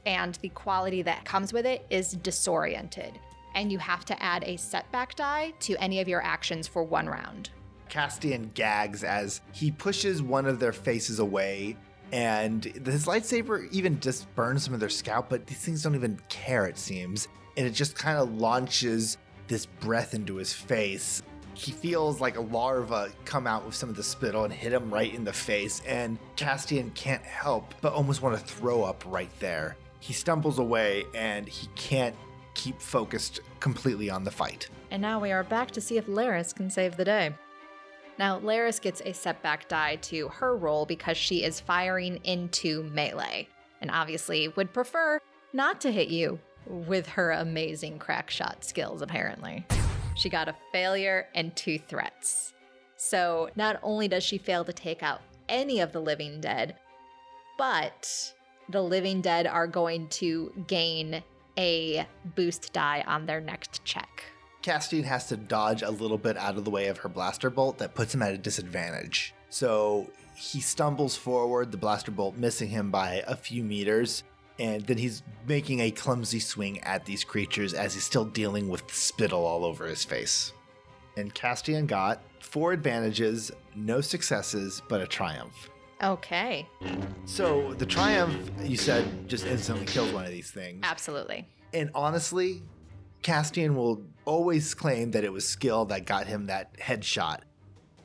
And 0.06 0.34
the 0.42 0.50
quality 0.50 1.02
that 1.02 1.24
comes 1.24 1.52
with 1.52 1.64
it 1.64 1.86
is 1.90 2.12
disoriented. 2.12 3.18
And 3.54 3.72
you 3.72 3.78
have 3.78 4.04
to 4.04 4.22
add 4.22 4.44
a 4.44 4.56
setback 4.56 5.16
die 5.16 5.54
to 5.60 5.74
any 5.82 6.00
of 6.00 6.06
your 6.06 6.22
actions 6.22 6.68
for 6.68 6.84
one 6.84 7.06
round. 7.06 7.50
Castian 7.88 8.54
gags 8.54 9.02
as 9.02 9.40
he 9.52 9.72
pushes 9.72 10.22
one 10.22 10.46
of 10.46 10.60
their 10.60 10.72
faces 10.72 11.18
away, 11.18 11.76
and 12.12 12.64
his 12.64 13.06
lightsaber 13.06 13.68
even 13.72 13.98
just 14.00 14.32
burns 14.36 14.64
some 14.64 14.74
of 14.74 14.80
their 14.80 14.88
scalp, 14.88 15.28
but 15.28 15.46
these 15.46 15.58
things 15.58 15.82
don't 15.82 15.94
even 15.94 16.20
care, 16.28 16.66
it 16.66 16.78
seems. 16.78 17.26
And 17.56 17.66
it 17.66 17.70
just 17.70 17.94
kind 17.94 18.18
of 18.18 18.32
launches 18.34 19.18
this 19.48 19.66
breath 19.66 20.14
into 20.14 20.36
his 20.36 20.52
face. 20.52 21.22
He 21.54 21.72
feels 21.72 22.20
like 22.20 22.36
a 22.36 22.40
larva 22.40 23.10
come 23.24 23.46
out 23.46 23.66
with 23.66 23.74
some 23.74 23.90
of 23.90 23.96
the 23.96 24.02
spittle 24.02 24.44
and 24.44 24.52
hit 24.52 24.72
him 24.72 24.92
right 24.92 25.12
in 25.12 25.24
the 25.24 25.32
face, 25.32 25.82
and 25.86 26.18
Castian 26.36 26.94
can't 26.94 27.22
help 27.22 27.74
but 27.80 27.92
almost 27.92 28.22
want 28.22 28.38
to 28.38 28.44
throw 28.44 28.84
up 28.84 29.02
right 29.06 29.30
there. 29.40 29.76
He 29.98 30.12
stumbles 30.12 30.58
away 30.58 31.04
and 31.14 31.46
he 31.48 31.66
can't 31.74 32.16
keep 32.54 32.80
focused 32.80 33.40
completely 33.58 34.08
on 34.08 34.24
the 34.24 34.30
fight. 34.30 34.68
And 34.90 35.02
now 35.02 35.20
we 35.20 35.32
are 35.32 35.44
back 35.44 35.70
to 35.72 35.80
see 35.80 35.98
if 35.98 36.06
Laris 36.06 36.54
can 36.54 36.70
save 36.70 36.96
the 36.96 37.04
day. 37.04 37.34
Now, 38.18 38.38
Laris 38.38 38.80
gets 38.80 39.02
a 39.04 39.12
setback 39.12 39.68
die 39.68 39.96
to 39.96 40.28
her 40.28 40.56
roll 40.56 40.84
because 40.86 41.16
she 41.16 41.42
is 41.42 41.58
firing 41.58 42.20
into 42.24 42.82
melee, 42.84 43.48
and 43.80 43.90
obviously 43.90 44.48
would 44.48 44.72
prefer 44.72 45.20
not 45.52 45.80
to 45.80 45.90
hit 45.90 46.08
you 46.08 46.38
with 46.70 47.06
her 47.08 47.32
amazing 47.32 47.98
crack 47.98 48.30
shot 48.30 48.64
skills, 48.64 49.02
apparently. 49.02 49.66
She 50.14 50.28
got 50.28 50.48
a 50.48 50.54
failure 50.72 51.26
and 51.34 51.54
two 51.56 51.78
threats. 51.78 52.54
So, 52.96 53.50
not 53.56 53.80
only 53.82 54.08
does 54.08 54.22
she 54.22 54.38
fail 54.38 54.64
to 54.64 54.72
take 54.72 55.02
out 55.02 55.22
any 55.48 55.80
of 55.80 55.92
the 55.92 56.00
living 56.00 56.40
dead, 56.40 56.76
but 57.58 58.34
the 58.68 58.82
living 58.82 59.20
dead 59.20 59.46
are 59.46 59.66
going 59.66 60.08
to 60.08 60.52
gain 60.66 61.22
a 61.58 62.06
boost 62.36 62.72
die 62.72 63.04
on 63.06 63.26
their 63.26 63.40
next 63.40 63.84
check. 63.84 64.24
Castian 64.62 65.04
has 65.04 65.26
to 65.28 65.36
dodge 65.36 65.82
a 65.82 65.90
little 65.90 66.18
bit 66.18 66.36
out 66.36 66.56
of 66.56 66.64
the 66.64 66.70
way 66.70 66.88
of 66.88 66.98
her 66.98 67.08
blaster 67.08 67.50
bolt 67.50 67.78
that 67.78 67.94
puts 67.94 68.14
him 68.14 68.22
at 68.22 68.34
a 68.34 68.38
disadvantage. 68.38 69.34
So 69.48 70.10
he 70.36 70.60
stumbles 70.60 71.16
forward, 71.16 71.72
the 71.72 71.78
blaster 71.78 72.10
bolt 72.10 72.36
missing 72.36 72.68
him 72.68 72.90
by 72.90 73.22
a 73.26 73.36
few 73.36 73.62
meters, 73.62 74.22
and 74.60 74.86
then 74.86 74.98
he's 74.98 75.22
making 75.48 75.80
a 75.80 75.90
clumsy 75.90 76.38
swing 76.38 76.78
at 76.80 77.04
these 77.06 77.24
creatures 77.24 77.72
as 77.72 77.94
he's 77.94 78.04
still 78.04 78.26
dealing 78.26 78.68
with 78.68 78.82
spittle 78.94 79.44
all 79.44 79.64
over 79.64 79.86
his 79.86 80.04
face. 80.04 80.52
And 81.16 81.34
Castian 81.34 81.86
got 81.86 82.22
four 82.40 82.72
advantages, 82.72 83.50
no 83.74 84.00
successes, 84.02 84.82
but 84.88 85.00
a 85.00 85.06
triumph. 85.06 85.70
Okay, 86.02 86.66
So 87.26 87.74
the 87.74 87.84
triumph, 87.84 88.50
you 88.62 88.76
said, 88.78 89.28
just 89.28 89.44
instantly 89.44 89.84
kills 89.84 90.12
one 90.12 90.24
of 90.24 90.30
these 90.30 90.50
things. 90.50 90.80
absolutely. 90.82 91.46
And 91.74 91.90
honestly, 91.94 92.62
Castian 93.22 93.74
will 93.74 94.02
always 94.24 94.72
claim 94.74 95.10
that 95.10 95.24
it 95.24 95.32
was 95.32 95.46
skill 95.46 95.84
that 95.86 96.06
got 96.06 96.26
him 96.26 96.46
that 96.46 96.76
headshot, 96.78 97.40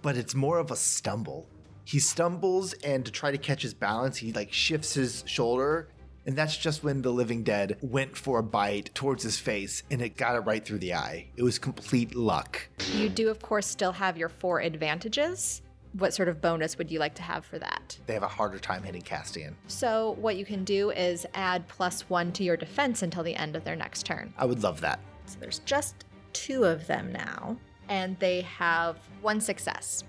but 0.01 0.17
it's 0.17 0.35
more 0.35 0.57
of 0.59 0.71
a 0.71 0.75
stumble. 0.75 1.47
He 1.85 1.99
stumbles, 1.99 2.73
and 2.73 3.05
to 3.05 3.11
try 3.11 3.31
to 3.31 3.37
catch 3.37 3.61
his 3.61 3.73
balance, 3.73 4.17
he 4.17 4.33
like 4.33 4.51
shifts 4.51 4.93
his 4.93 5.23
shoulder, 5.25 5.87
and 6.26 6.36
that's 6.36 6.57
just 6.57 6.84
when 6.84 7.01
the 7.01 7.11
living 7.11 7.43
dead 7.43 7.78
went 7.82 8.17
for 8.17 8.39
a 8.39 8.43
bite 8.43 8.93
towards 8.95 9.23
his 9.23 9.38
face, 9.39 9.84
and 9.91 10.01
it 10.01 10.17
got 10.17 10.36
it 10.36 10.39
right 10.39 10.65
through 10.65 10.80
the 10.80 10.93
eye. 10.93 11.28
It 11.36 11.43
was 11.43 11.59
complete 11.59 12.15
luck. 12.15 12.67
You 12.93 13.09
do, 13.09 13.30
of 13.30 13.41
course, 13.41 13.67
still 13.67 13.91
have 13.91 14.17
your 14.17 14.30
four 14.30 14.59
advantages. 14.59 15.61
What 15.93 16.13
sort 16.13 16.28
of 16.28 16.41
bonus 16.41 16.78
would 16.78 16.91
you 16.91 16.99
like 16.99 17.15
to 17.15 17.21
have 17.21 17.45
for 17.45 17.57
that? 17.59 17.97
They 18.05 18.13
have 18.13 18.23
a 18.23 18.28
harder 18.28 18.59
time 18.59 18.84
hitting 18.84 19.01
Castian. 19.01 19.53
So, 19.67 20.17
what 20.19 20.36
you 20.36 20.43
can 20.43 20.65
do 20.65 20.91
is 20.91 21.26
add 21.36 21.67
plus 21.69 22.09
one 22.09 22.34
to 22.34 22.43
your 22.43 22.57
defense 22.57 23.01
until 23.01 23.23
the 23.23 23.36
end 23.36 23.55
of 23.55 23.63
their 23.63 23.78
next 23.78 24.05
turn. 24.05 24.34
I 24.38 24.45
would 24.45 24.61
love 24.61 24.82
that. 24.82 24.99
So, 25.26 25.38
there's 25.39 25.59
just 25.59 26.03
two 26.34 26.65
of 26.65 26.86
them 26.88 27.13
now, 27.13 27.55
and 27.88 28.19
they 28.19 28.41
have 28.41 28.97
one 29.21 29.39
success. 29.39 30.03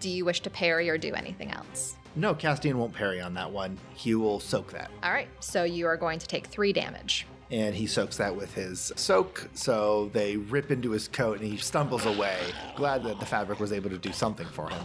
Do 0.00 0.10
you 0.10 0.24
wish 0.24 0.40
to 0.42 0.50
parry 0.50 0.90
or 0.90 0.98
do 0.98 1.14
anything 1.14 1.50
else? 1.52 1.96
No, 2.16 2.34
Castian 2.34 2.74
won't 2.74 2.92
parry 2.92 3.20
on 3.20 3.34
that 3.34 3.50
one. 3.50 3.78
He 3.94 4.14
will 4.14 4.40
soak 4.40 4.72
that. 4.72 4.90
All 5.02 5.12
right, 5.12 5.28
so 5.40 5.64
you 5.64 5.86
are 5.86 5.96
going 5.96 6.18
to 6.18 6.26
take 6.26 6.46
three 6.46 6.72
damage. 6.72 7.26
and 7.50 7.74
he 7.74 7.86
soaks 7.86 8.16
that 8.18 8.34
with 8.34 8.52
his 8.54 8.92
soak. 8.96 9.48
So 9.54 10.10
they 10.12 10.36
rip 10.36 10.70
into 10.70 10.90
his 10.90 11.08
coat 11.08 11.40
and 11.40 11.50
he 11.50 11.56
stumbles 11.58 12.04
away. 12.06 12.38
Glad 12.76 13.04
that 13.04 13.20
the 13.20 13.26
fabric 13.26 13.58
was 13.60 13.72
able 13.72 13.88
to 13.90 13.98
do 13.98 14.12
something 14.12 14.46
for 14.48 14.68
him. 14.68 14.84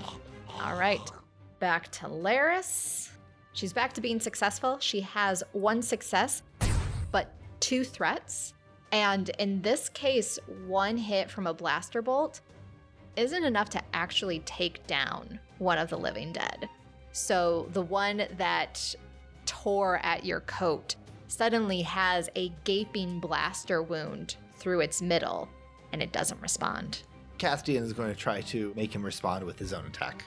All 0.61 0.75
right. 0.75 1.01
Back 1.59 1.91
to 1.93 2.05
Laris. 2.07 3.09
She's 3.53 3.73
back 3.73 3.93
to 3.93 4.01
being 4.01 4.19
successful. 4.19 4.77
She 4.79 5.01
has 5.01 5.43
one 5.51 5.81
success, 5.81 6.41
but 7.11 7.33
two 7.59 7.83
threats. 7.83 8.53
And 8.91 9.29
in 9.39 9.61
this 9.61 9.89
case, 9.89 10.39
one 10.67 10.97
hit 10.97 11.29
from 11.29 11.47
a 11.47 11.53
blaster 11.53 12.01
bolt 12.01 12.41
isn't 13.15 13.43
enough 13.43 13.69
to 13.71 13.81
actually 13.93 14.39
take 14.39 14.85
down 14.87 15.39
one 15.59 15.77
of 15.77 15.89
the 15.89 15.97
living 15.97 16.31
dead. 16.31 16.69
So 17.13 17.69
the 17.71 17.81
one 17.81 18.25
that 18.37 18.95
tore 19.45 19.99
at 19.99 20.25
your 20.25 20.41
coat 20.41 20.95
suddenly 21.27 21.81
has 21.83 22.29
a 22.35 22.51
gaping 22.63 23.19
blaster 23.19 23.81
wound 23.81 24.35
through 24.57 24.81
its 24.81 25.01
middle, 25.01 25.47
and 25.91 26.01
it 26.01 26.11
doesn't 26.11 26.41
respond. 26.41 27.03
Castian 27.37 27.81
is 27.81 27.93
going 27.93 28.09
to 28.09 28.19
try 28.19 28.41
to 28.41 28.73
make 28.75 28.93
him 28.93 29.03
respond 29.03 29.45
with 29.45 29.59
his 29.59 29.73
own 29.73 29.85
attack. 29.85 30.23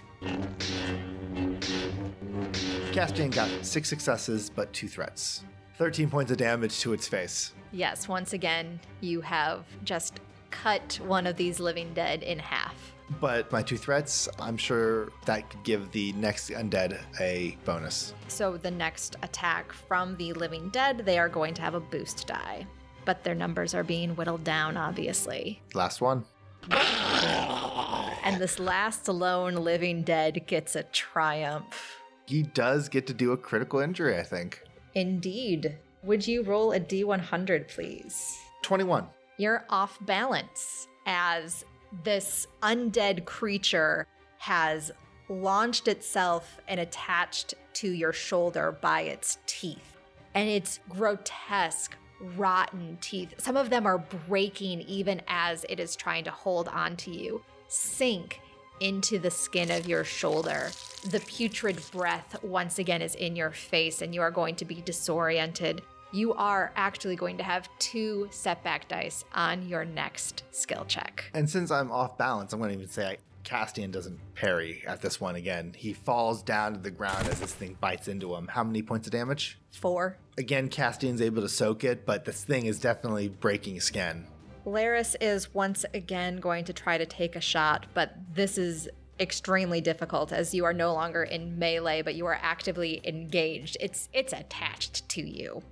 Castian 2.93 3.34
got 3.34 3.51
six 3.64 3.89
successes, 3.89 4.49
but 4.49 4.72
two 4.72 4.89
threats. 4.89 5.45
13 5.78 6.09
points 6.09 6.30
of 6.30 6.39
damage 6.39 6.78
to 6.80 6.93
its 6.93 7.07
face. 7.09 7.53
Yes, 7.72 8.09
once 8.09 8.32
again, 8.32 8.80
you 9.01 9.20
have 9.20 9.64
just 9.84 10.20
cut 10.51 10.99
one 11.05 11.26
of 11.26 11.37
these 11.37 11.61
living 11.61 11.93
dead 11.95 12.22
in 12.22 12.39
half. 12.39 12.95
But 13.20 13.50
my 13.52 13.62
two 13.62 13.76
threats, 13.76 14.28
I'm 14.40 14.57
sure 14.57 15.11
that 15.26 15.48
could 15.48 15.62
give 15.62 15.90
the 15.92 16.12
next 16.14 16.50
undead 16.50 16.98
a 17.20 17.57
bonus. 17.64 18.14
So 18.28 18.57
the 18.57 18.70
next 18.70 19.16
attack 19.22 19.72
from 19.72 20.16
the 20.16 20.32
living 20.32 20.68
dead, 20.70 20.98
they 21.04 21.18
are 21.18 21.28
going 21.28 21.54
to 21.54 21.62
have 21.62 21.74
a 21.74 21.80
boost 21.80 22.26
die. 22.26 22.66
But 23.04 23.22
their 23.22 23.34
numbers 23.34 23.74
are 23.74 23.84
being 23.84 24.16
whittled 24.16 24.42
down, 24.42 24.76
obviously. 24.76 25.62
Last 25.74 26.00
one. 26.00 26.24
And 26.70 28.40
this 28.40 28.59
last 28.59 29.07
lone 29.07 29.54
living 29.54 30.02
dead 30.02 30.48
gets 30.48 30.74
a 30.74 30.82
triumph. 30.82 32.00
He 32.26 32.42
does 32.42 32.88
get 32.88 33.07
to 33.07 33.14
do 33.14 33.30
a 33.30 33.36
critical 33.36 33.78
injury, 33.78 34.18
I 34.18 34.24
think. 34.24 34.62
Indeed. 34.94 35.78
Would 36.02 36.26
you 36.26 36.42
roll 36.42 36.72
a 36.72 36.80
d100, 36.80 37.68
please? 37.68 38.36
21. 38.62 39.07
You're 39.38 39.64
off 39.70 39.96
balance 40.07 40.88
as 41.07 41.64
this 42.05 42.47
undead 42.62 43.24
creature 43.24 44.07
has 44.39 44.91
launched 45.28 45.89
itself 45.89 46.61
and 46.68 46.80
attached 46.80 47.55
to 47.74 47.91
your 47.91 48.12
shoulder 48.12 48.76
by 48.80 49.03
its 49.03 49.39
teeth. 49.47 49.97
And 50.34 50.49
it's 50.49 50.80
grotesque, 50.89 51.97
rotten 52.37 52.99
teeth. 53.01 53.34
Some 53.39 53.57
of 53.57 53.70
them 53.70 53.87
are 53.87 53.99
breaking 53.99 54.82
even 54.82 55.22
as 55.28 55.64
it 55.68 55.80
is 55.80 55.97
trying 55.97 56.24
to 56.24 56.30
hold 56.30 56.68
on 56.68 56.97
to 56.99 57.11
you. 57.11 57.43
Sink 57.68 58.41
into 58.80 59.18
the 59.18 59.30
skin 59.30 59.70
of 59.70 59.89
your 59.89 60.05
shoulder. 60.05 60.70
The 61.11 61.20
putrid 61.20 61.80
breath 61.93 62.43
once 62.43 62.78
again 62.78 63.03
is 63.03 63.14
in 63.14 63.37
your 63.37 63.51
face, 63.51 64.03
and 64.03 64.14
you 64.14 64.20
are 64.20 64.30
going 64.30 64.55
to 64.57 64.64
be 64.64 64.82
disoriented. 64.82 65.82
You 66.17 66.33
are 66.33 66.73
actually 66.77 67.14
going 67.14 67.37
to 67.37 67.45
have 67.45 67.69
two 67.79 68.27
setback 68.31 68.89
dice 68.89 69.23
on 69.35 69.69
your 69.69 69.85
next 69.85 70.45
skill 70.51 70.87
check. 70.89 71.31
And 71.35 71.51
since 71.51 71.71
I'm 71.71 71.93
off 71.93 72.17
balance, 72.17 72.55
I'm 72.55 72.59
going 72.59 72.71
to 72.71 72.77
even 72.77 72.89
say 72.89 73.07
I, 73.07 73.19
Castian 73.45 73.91
doesn't 73.91 74.19
parry 74.35 74.83
at 74.87 75.03
this 75.03 75.21
one 75.21 75.37
again. 75.37 75.75
He 75.77 75.93
falls 75.93 76.43
down 76.43 76.73
to 76.73 76.79
the 76.79 76.91
ground 76.91 77.29
as 77.29 77.41
this 77.41 77.53
thing 77.53 77.77
bites 77.83 78.09
into 78.09 78.35
him. 78.35 78.49
How 78.49 78.64
many 78.64 78.81
points 78.81 79.07
of 79.07 79.12
damage? 79.12 79.59
Four. 79.73 80.17
Again, 80.39 80.71
Castian's 80.71 81.21
able 81.21 81.43
to 81.43 81.51
soak 81.51 81.85
it, 81.85 82.07
but 82.07 82.25
this 82.25 82.43
thing 82.43 82.64
is 82.64 82.81
definitely 82.81 83.29
breaking 83.29 83.81
skin. 83.81 84.27
Laris 84.64 85.17
is 85.21 85.53
once 85.53 85.85
again 85.93 86.39
going 86.39 86.64
to 86.64 86.73
try 86.73 86.97
to 86.97 87.05
take 87.05 87.37
a 87.37 87.43
shot, 87.43 87.85
but 87.93 88.14
this 88.33 88.57
is 88.57 88.89
extremely 89.21 89.83
difficult 89.83 90.33
as 90.33 90.55
you 90.55 90.64
are 90.64 90.73
no 90.73 90.95
longer 90.95 91.25
in 91.25 91.59
melee, 91.59 92.01
but 92.01 92.14
you 92.14 92.25
are 92.25 92.39
actively 92.41 93.03
engaged. 93.05 93.77
It's 93.81 94.09
it's 94.14 94.33
attached 94.33 95.07
to 95.11 95.21
you. 95.21 95.62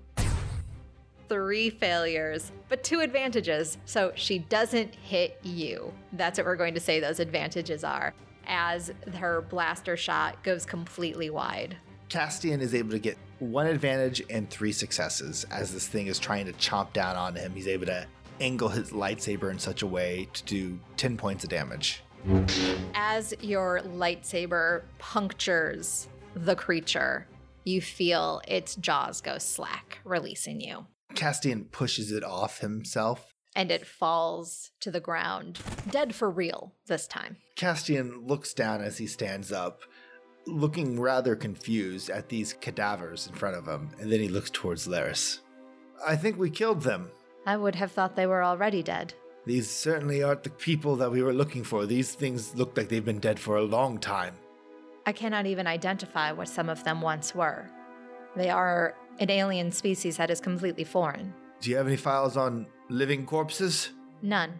Three 1.29 1.71
failures, 1.71 2.53
but 2.69 2.85
two 2.85 3.01
advantages. 3.01 3.79
So 3.85 4.13
she 4.15 4.41
doesn't 4.41 4.95
hit 4.95 5.39
you. 5.43 5.93
That's 6.13 6.39
what 6.39 6.47
we're 6.47 6.57
going 6.57 6.75
to 6.75 6.81
say 6.81 7.01
those 7.01 7.21
advantages 7.21 7.85
are. 7.85 8.15
As 8.47 8.93
her 9.15 9.43
blaster 9.43 9.97
shot 9.97 10.43
goes 10.43 10.67
completely 10.67 11.31
wide. 11.31 11.77
Castian 12.11 12.61
is 12.61 12.75
able 12.75 12.91
to 12.91 12.99
get 12.99 13.17
one 13.39 13.67
advantage 13.67 14.23
and 14.31 14.49
three 14.49 14.73
successes 14.73 15.45
as 15.51 15.73
this 15.73 15.89
thing 15.89 16.07
is 16.07 16.19
trying 16.19 16.47
to 16.47 16.53
chomp 16.55 16.93
down 16.93 17.17
on 17.17 17.35
him. 17.35 17.53
He's 17.55 17.69
able 17.69 17.87
to 17.87 18.07
angle 18.41 18.69
his 18.69 18.91
lightsaber 18.91 19.51
in 19.51 19.59
such 19.59 19.83
a 19.83 19.87
way 19.87 20.29
to 20.33 20.45
do 20.45 20.79
10 20.97 21.17
points 21.17 21.45
of 21.45 21.51
damage. 21.51 22.03
As 22.95 23.35
your 23.41 23.81
lightsaber 23.81 24.83
punctures 24.99 26.09
the 26.35 26.57
creature, 26.57 27.27
you 27.65 27.81
feel 27.81 28.41
its 28.49 28.77
jaws 28.77 29.21
go 29.21 29.39
slack, 29.39 29.99
releasing 30.05 30.61
you. 30.61 30.87
Castian 31.15 31.71
pushes 31.71 32.11
it 32.11 32.25
off 32.25 32.61
himself. 32.61 33.35
And 33.57 33.71
it 33.71 33.87
falls 33.87 34.71
to 34.81 34.91
the 34.91 35.01
ground, 35.01 35.61
dead 35.91 36.15
for 36.15 36.29
real 36.29 36.75
this 36.87 37.07
time. 37.07 37.37
Castian 37.57 38.27
looks 38.27 38.53
down 38.53 38.83
as 38.83 38.99
he 38.99 39.07
stands 39.07 39.53
up, 39.53 39.83
looking 40.47 40.99
rather 40.99 41.37
confused 41.37 42.11
at 42.11 42.29
these 42.29 42.53
cadavers 42.53 43.29
in 43.29 43.35
front 43.35 43.57
of 43.57 43.67
him, 43.67 43.91
and 44.01 44.11
then 44.11 44.21
he 44.21 44.29
looks 44.29 44.51
towards 44.51 44.89
Laris. 44.89 45.39
I 46.05 46.17
think 46.17 46.37
we 46.37 46.51
killed 46.51 46.83
them. 46.83 47.11
I 47.47 47.57
would 47.57 47.77
have 47.77 47.93
thought 47.93 48.17
they 48.17 48.27
were 48.27 48.43
already 48.43 48.83
dead. 48.83 49.15
These 49.47 49.71
certainly 49.71 50.23
aren't 50.23 50.43
the 50.43 50.51
people 50.51 50.97
that 50.97 51.11
we 51.11 51.23
were 51.23 51.35
looking 51.35 51.63
for. 51.65 51.87
These 51.87 52.15
things 52.15 52.55
look 52.55 52.77
like 52.77 52.89
they've 52.89 53.05
been 53.05 53.21
dead 53.21 53.39
for 53.39 53.57
a 53.57 53.63
long 53.63 53.99
time. 53.99 54.35
I 55.07 55.13
cannot 55.13 55.47
even 55.47 55.67
identify 55.67 56.33
what 56.33 56.49
some 56.49 56.71
of 56.71 56.83
them 56.83 57.03
once 57.03 57.35
were. 57.35 57.71
They 58.37 58.49
are 58.49 58.97
an 59.19 59.31
alien 59.31 59.71
species 59.73 60.17
that 60.17 60.31
is 60.31 60.41
completely 60.41 60.85
foreign. 60.85 61.33
Do 61.61 61.71
you 61.71 61.77
have 61.77 61.87
any 61.87 61.97
files 61.97 62.37
on 62.37 62.67
living 62.89 63.27
corpses? 63.27 63.91
None. 64.23 64.53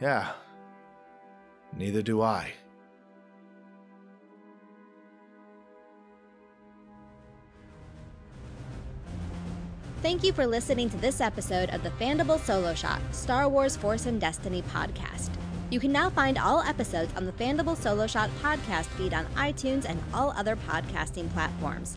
Yeah. 0.00 0.32
Neither 1.76 2.02
do 2.02 2.22
I. 2.22 2.52
Thank 10.02 10.22
you 10.22 10.32
for 10.32 10.46
listening 10.46 10.88
to 10.90 10.96
this 10.98 11.20
episode 11.20 11.70
of 11.70 11.82
the 11.82 11.90
Fandible 11.90 12.38
Solo 12.38 12.74
Shot 12.74 13.00
Star 13.10 13.48
Wars 13.48 13.76
Force 13.76 14.06
and 14.06 14.20
Destiny 14.20 14.62
podcast. 14.72 15.30
You 15.70 15.80
can 15.80 15.90
now 15.90 16.10
find 16.10 16.38
all 16.38 16.60
episodes 16.60 17.12
on 17.16 17.26
the 17.26 17.32
Fandible 17.32 17.76
Solo 17.76 18.06
Shot 18.06 18.30
podcast 18.40 18.84
feed 18.96 19.12
on 19.12 19.26
iTunes 19.34 19.84
and 19.84 20.00
all 20.14 20.30
other 20.36 20.54
podcasting 20.54 21.32
platforms. 21.32 21.96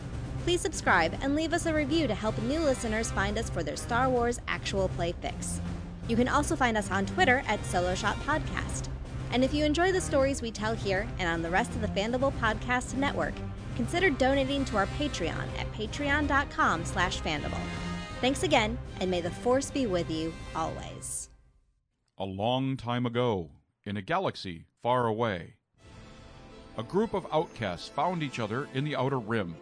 Please 0.50 0.62
subscribe 0.62 1.16
and 1.22 1.36
leave 1.36 1.54
us 1.54 1.68
a 1.68 1.74
review 1.76 2.08
to 2.08 2.16
help 2.16 2.36
new 2.42 2.60
listeners 2.62 3.12
find 3.12 3.38
us 3.38 3.52
for 3.52 3.62
their 3.62 3.76
Star 3.76 4.10
Wars 4.10 4.40
actual 4.48 4.90
play 4.90 5.14
fix. 5.22 5.62
You 6.08 6.16
can 6.16 6.28
also 6.28 6.56
find 6.56 6.76
us 6.76 6.90
on 6.90 7.06
Twitter 7.06 7.44
at 7.48 7.64
Solo 7.66 7.94
Podcast. 7.94 8.88
And 9.32 9.44
if 9.44 9.54
you 9.54 9.64
enjoy 9.64 9.92
the 9.92 10.02
stories 10.02 10.42
we 10.42 10.50
tell 10.50 10.74
here 10.74 11.08
and 11.20 11.30
on 11.30 11.44
the 11.44 11.52
rest 11.52 11.70
of 11.76 11.82
the 11.82 11.88
Fandible 11.90 12.34
Podcast 12.40 12.96
Network, 12.96 13.36
consider 13.76 14.10
donating 14.10 14.66
to 14.66 14.78
our 14.78 14.88
Patreon 14.88 15.46
at 15.60 15.72
patreon.com 15.74 16.84
slash 16.84 17.22
Fandible. 17.22 17.62
Thanks 18.20 18.42
again, 18.42 18.76
and 19.00 19.12
may 19.12 19.22
the 19.22 19.30
Force 19.30 19.70
be 19.70 19.86
with 19.86 20.10
you 20.10 20.34
always. 20.56 21.30
A 22.18 22.26
long 22.26 22.76
time 22.76 23.06
ago, 23.06 23.52
in 23.86 23.98
a 23.98 24.02
galaxy 24.02 24.66
far 24.82 25.06
away, 25.06 25.58
a 26.76 26.82
group 26.82 27.14
of 27.14 27.28
outcasts 27.32 27.88
found 27.88 28.24
each 28.24 28.40
other 28.40 28.68
in 28.74 28.84
the 28.84 28.96
Outer 28.96 29.20
Rim. 29.20 29.56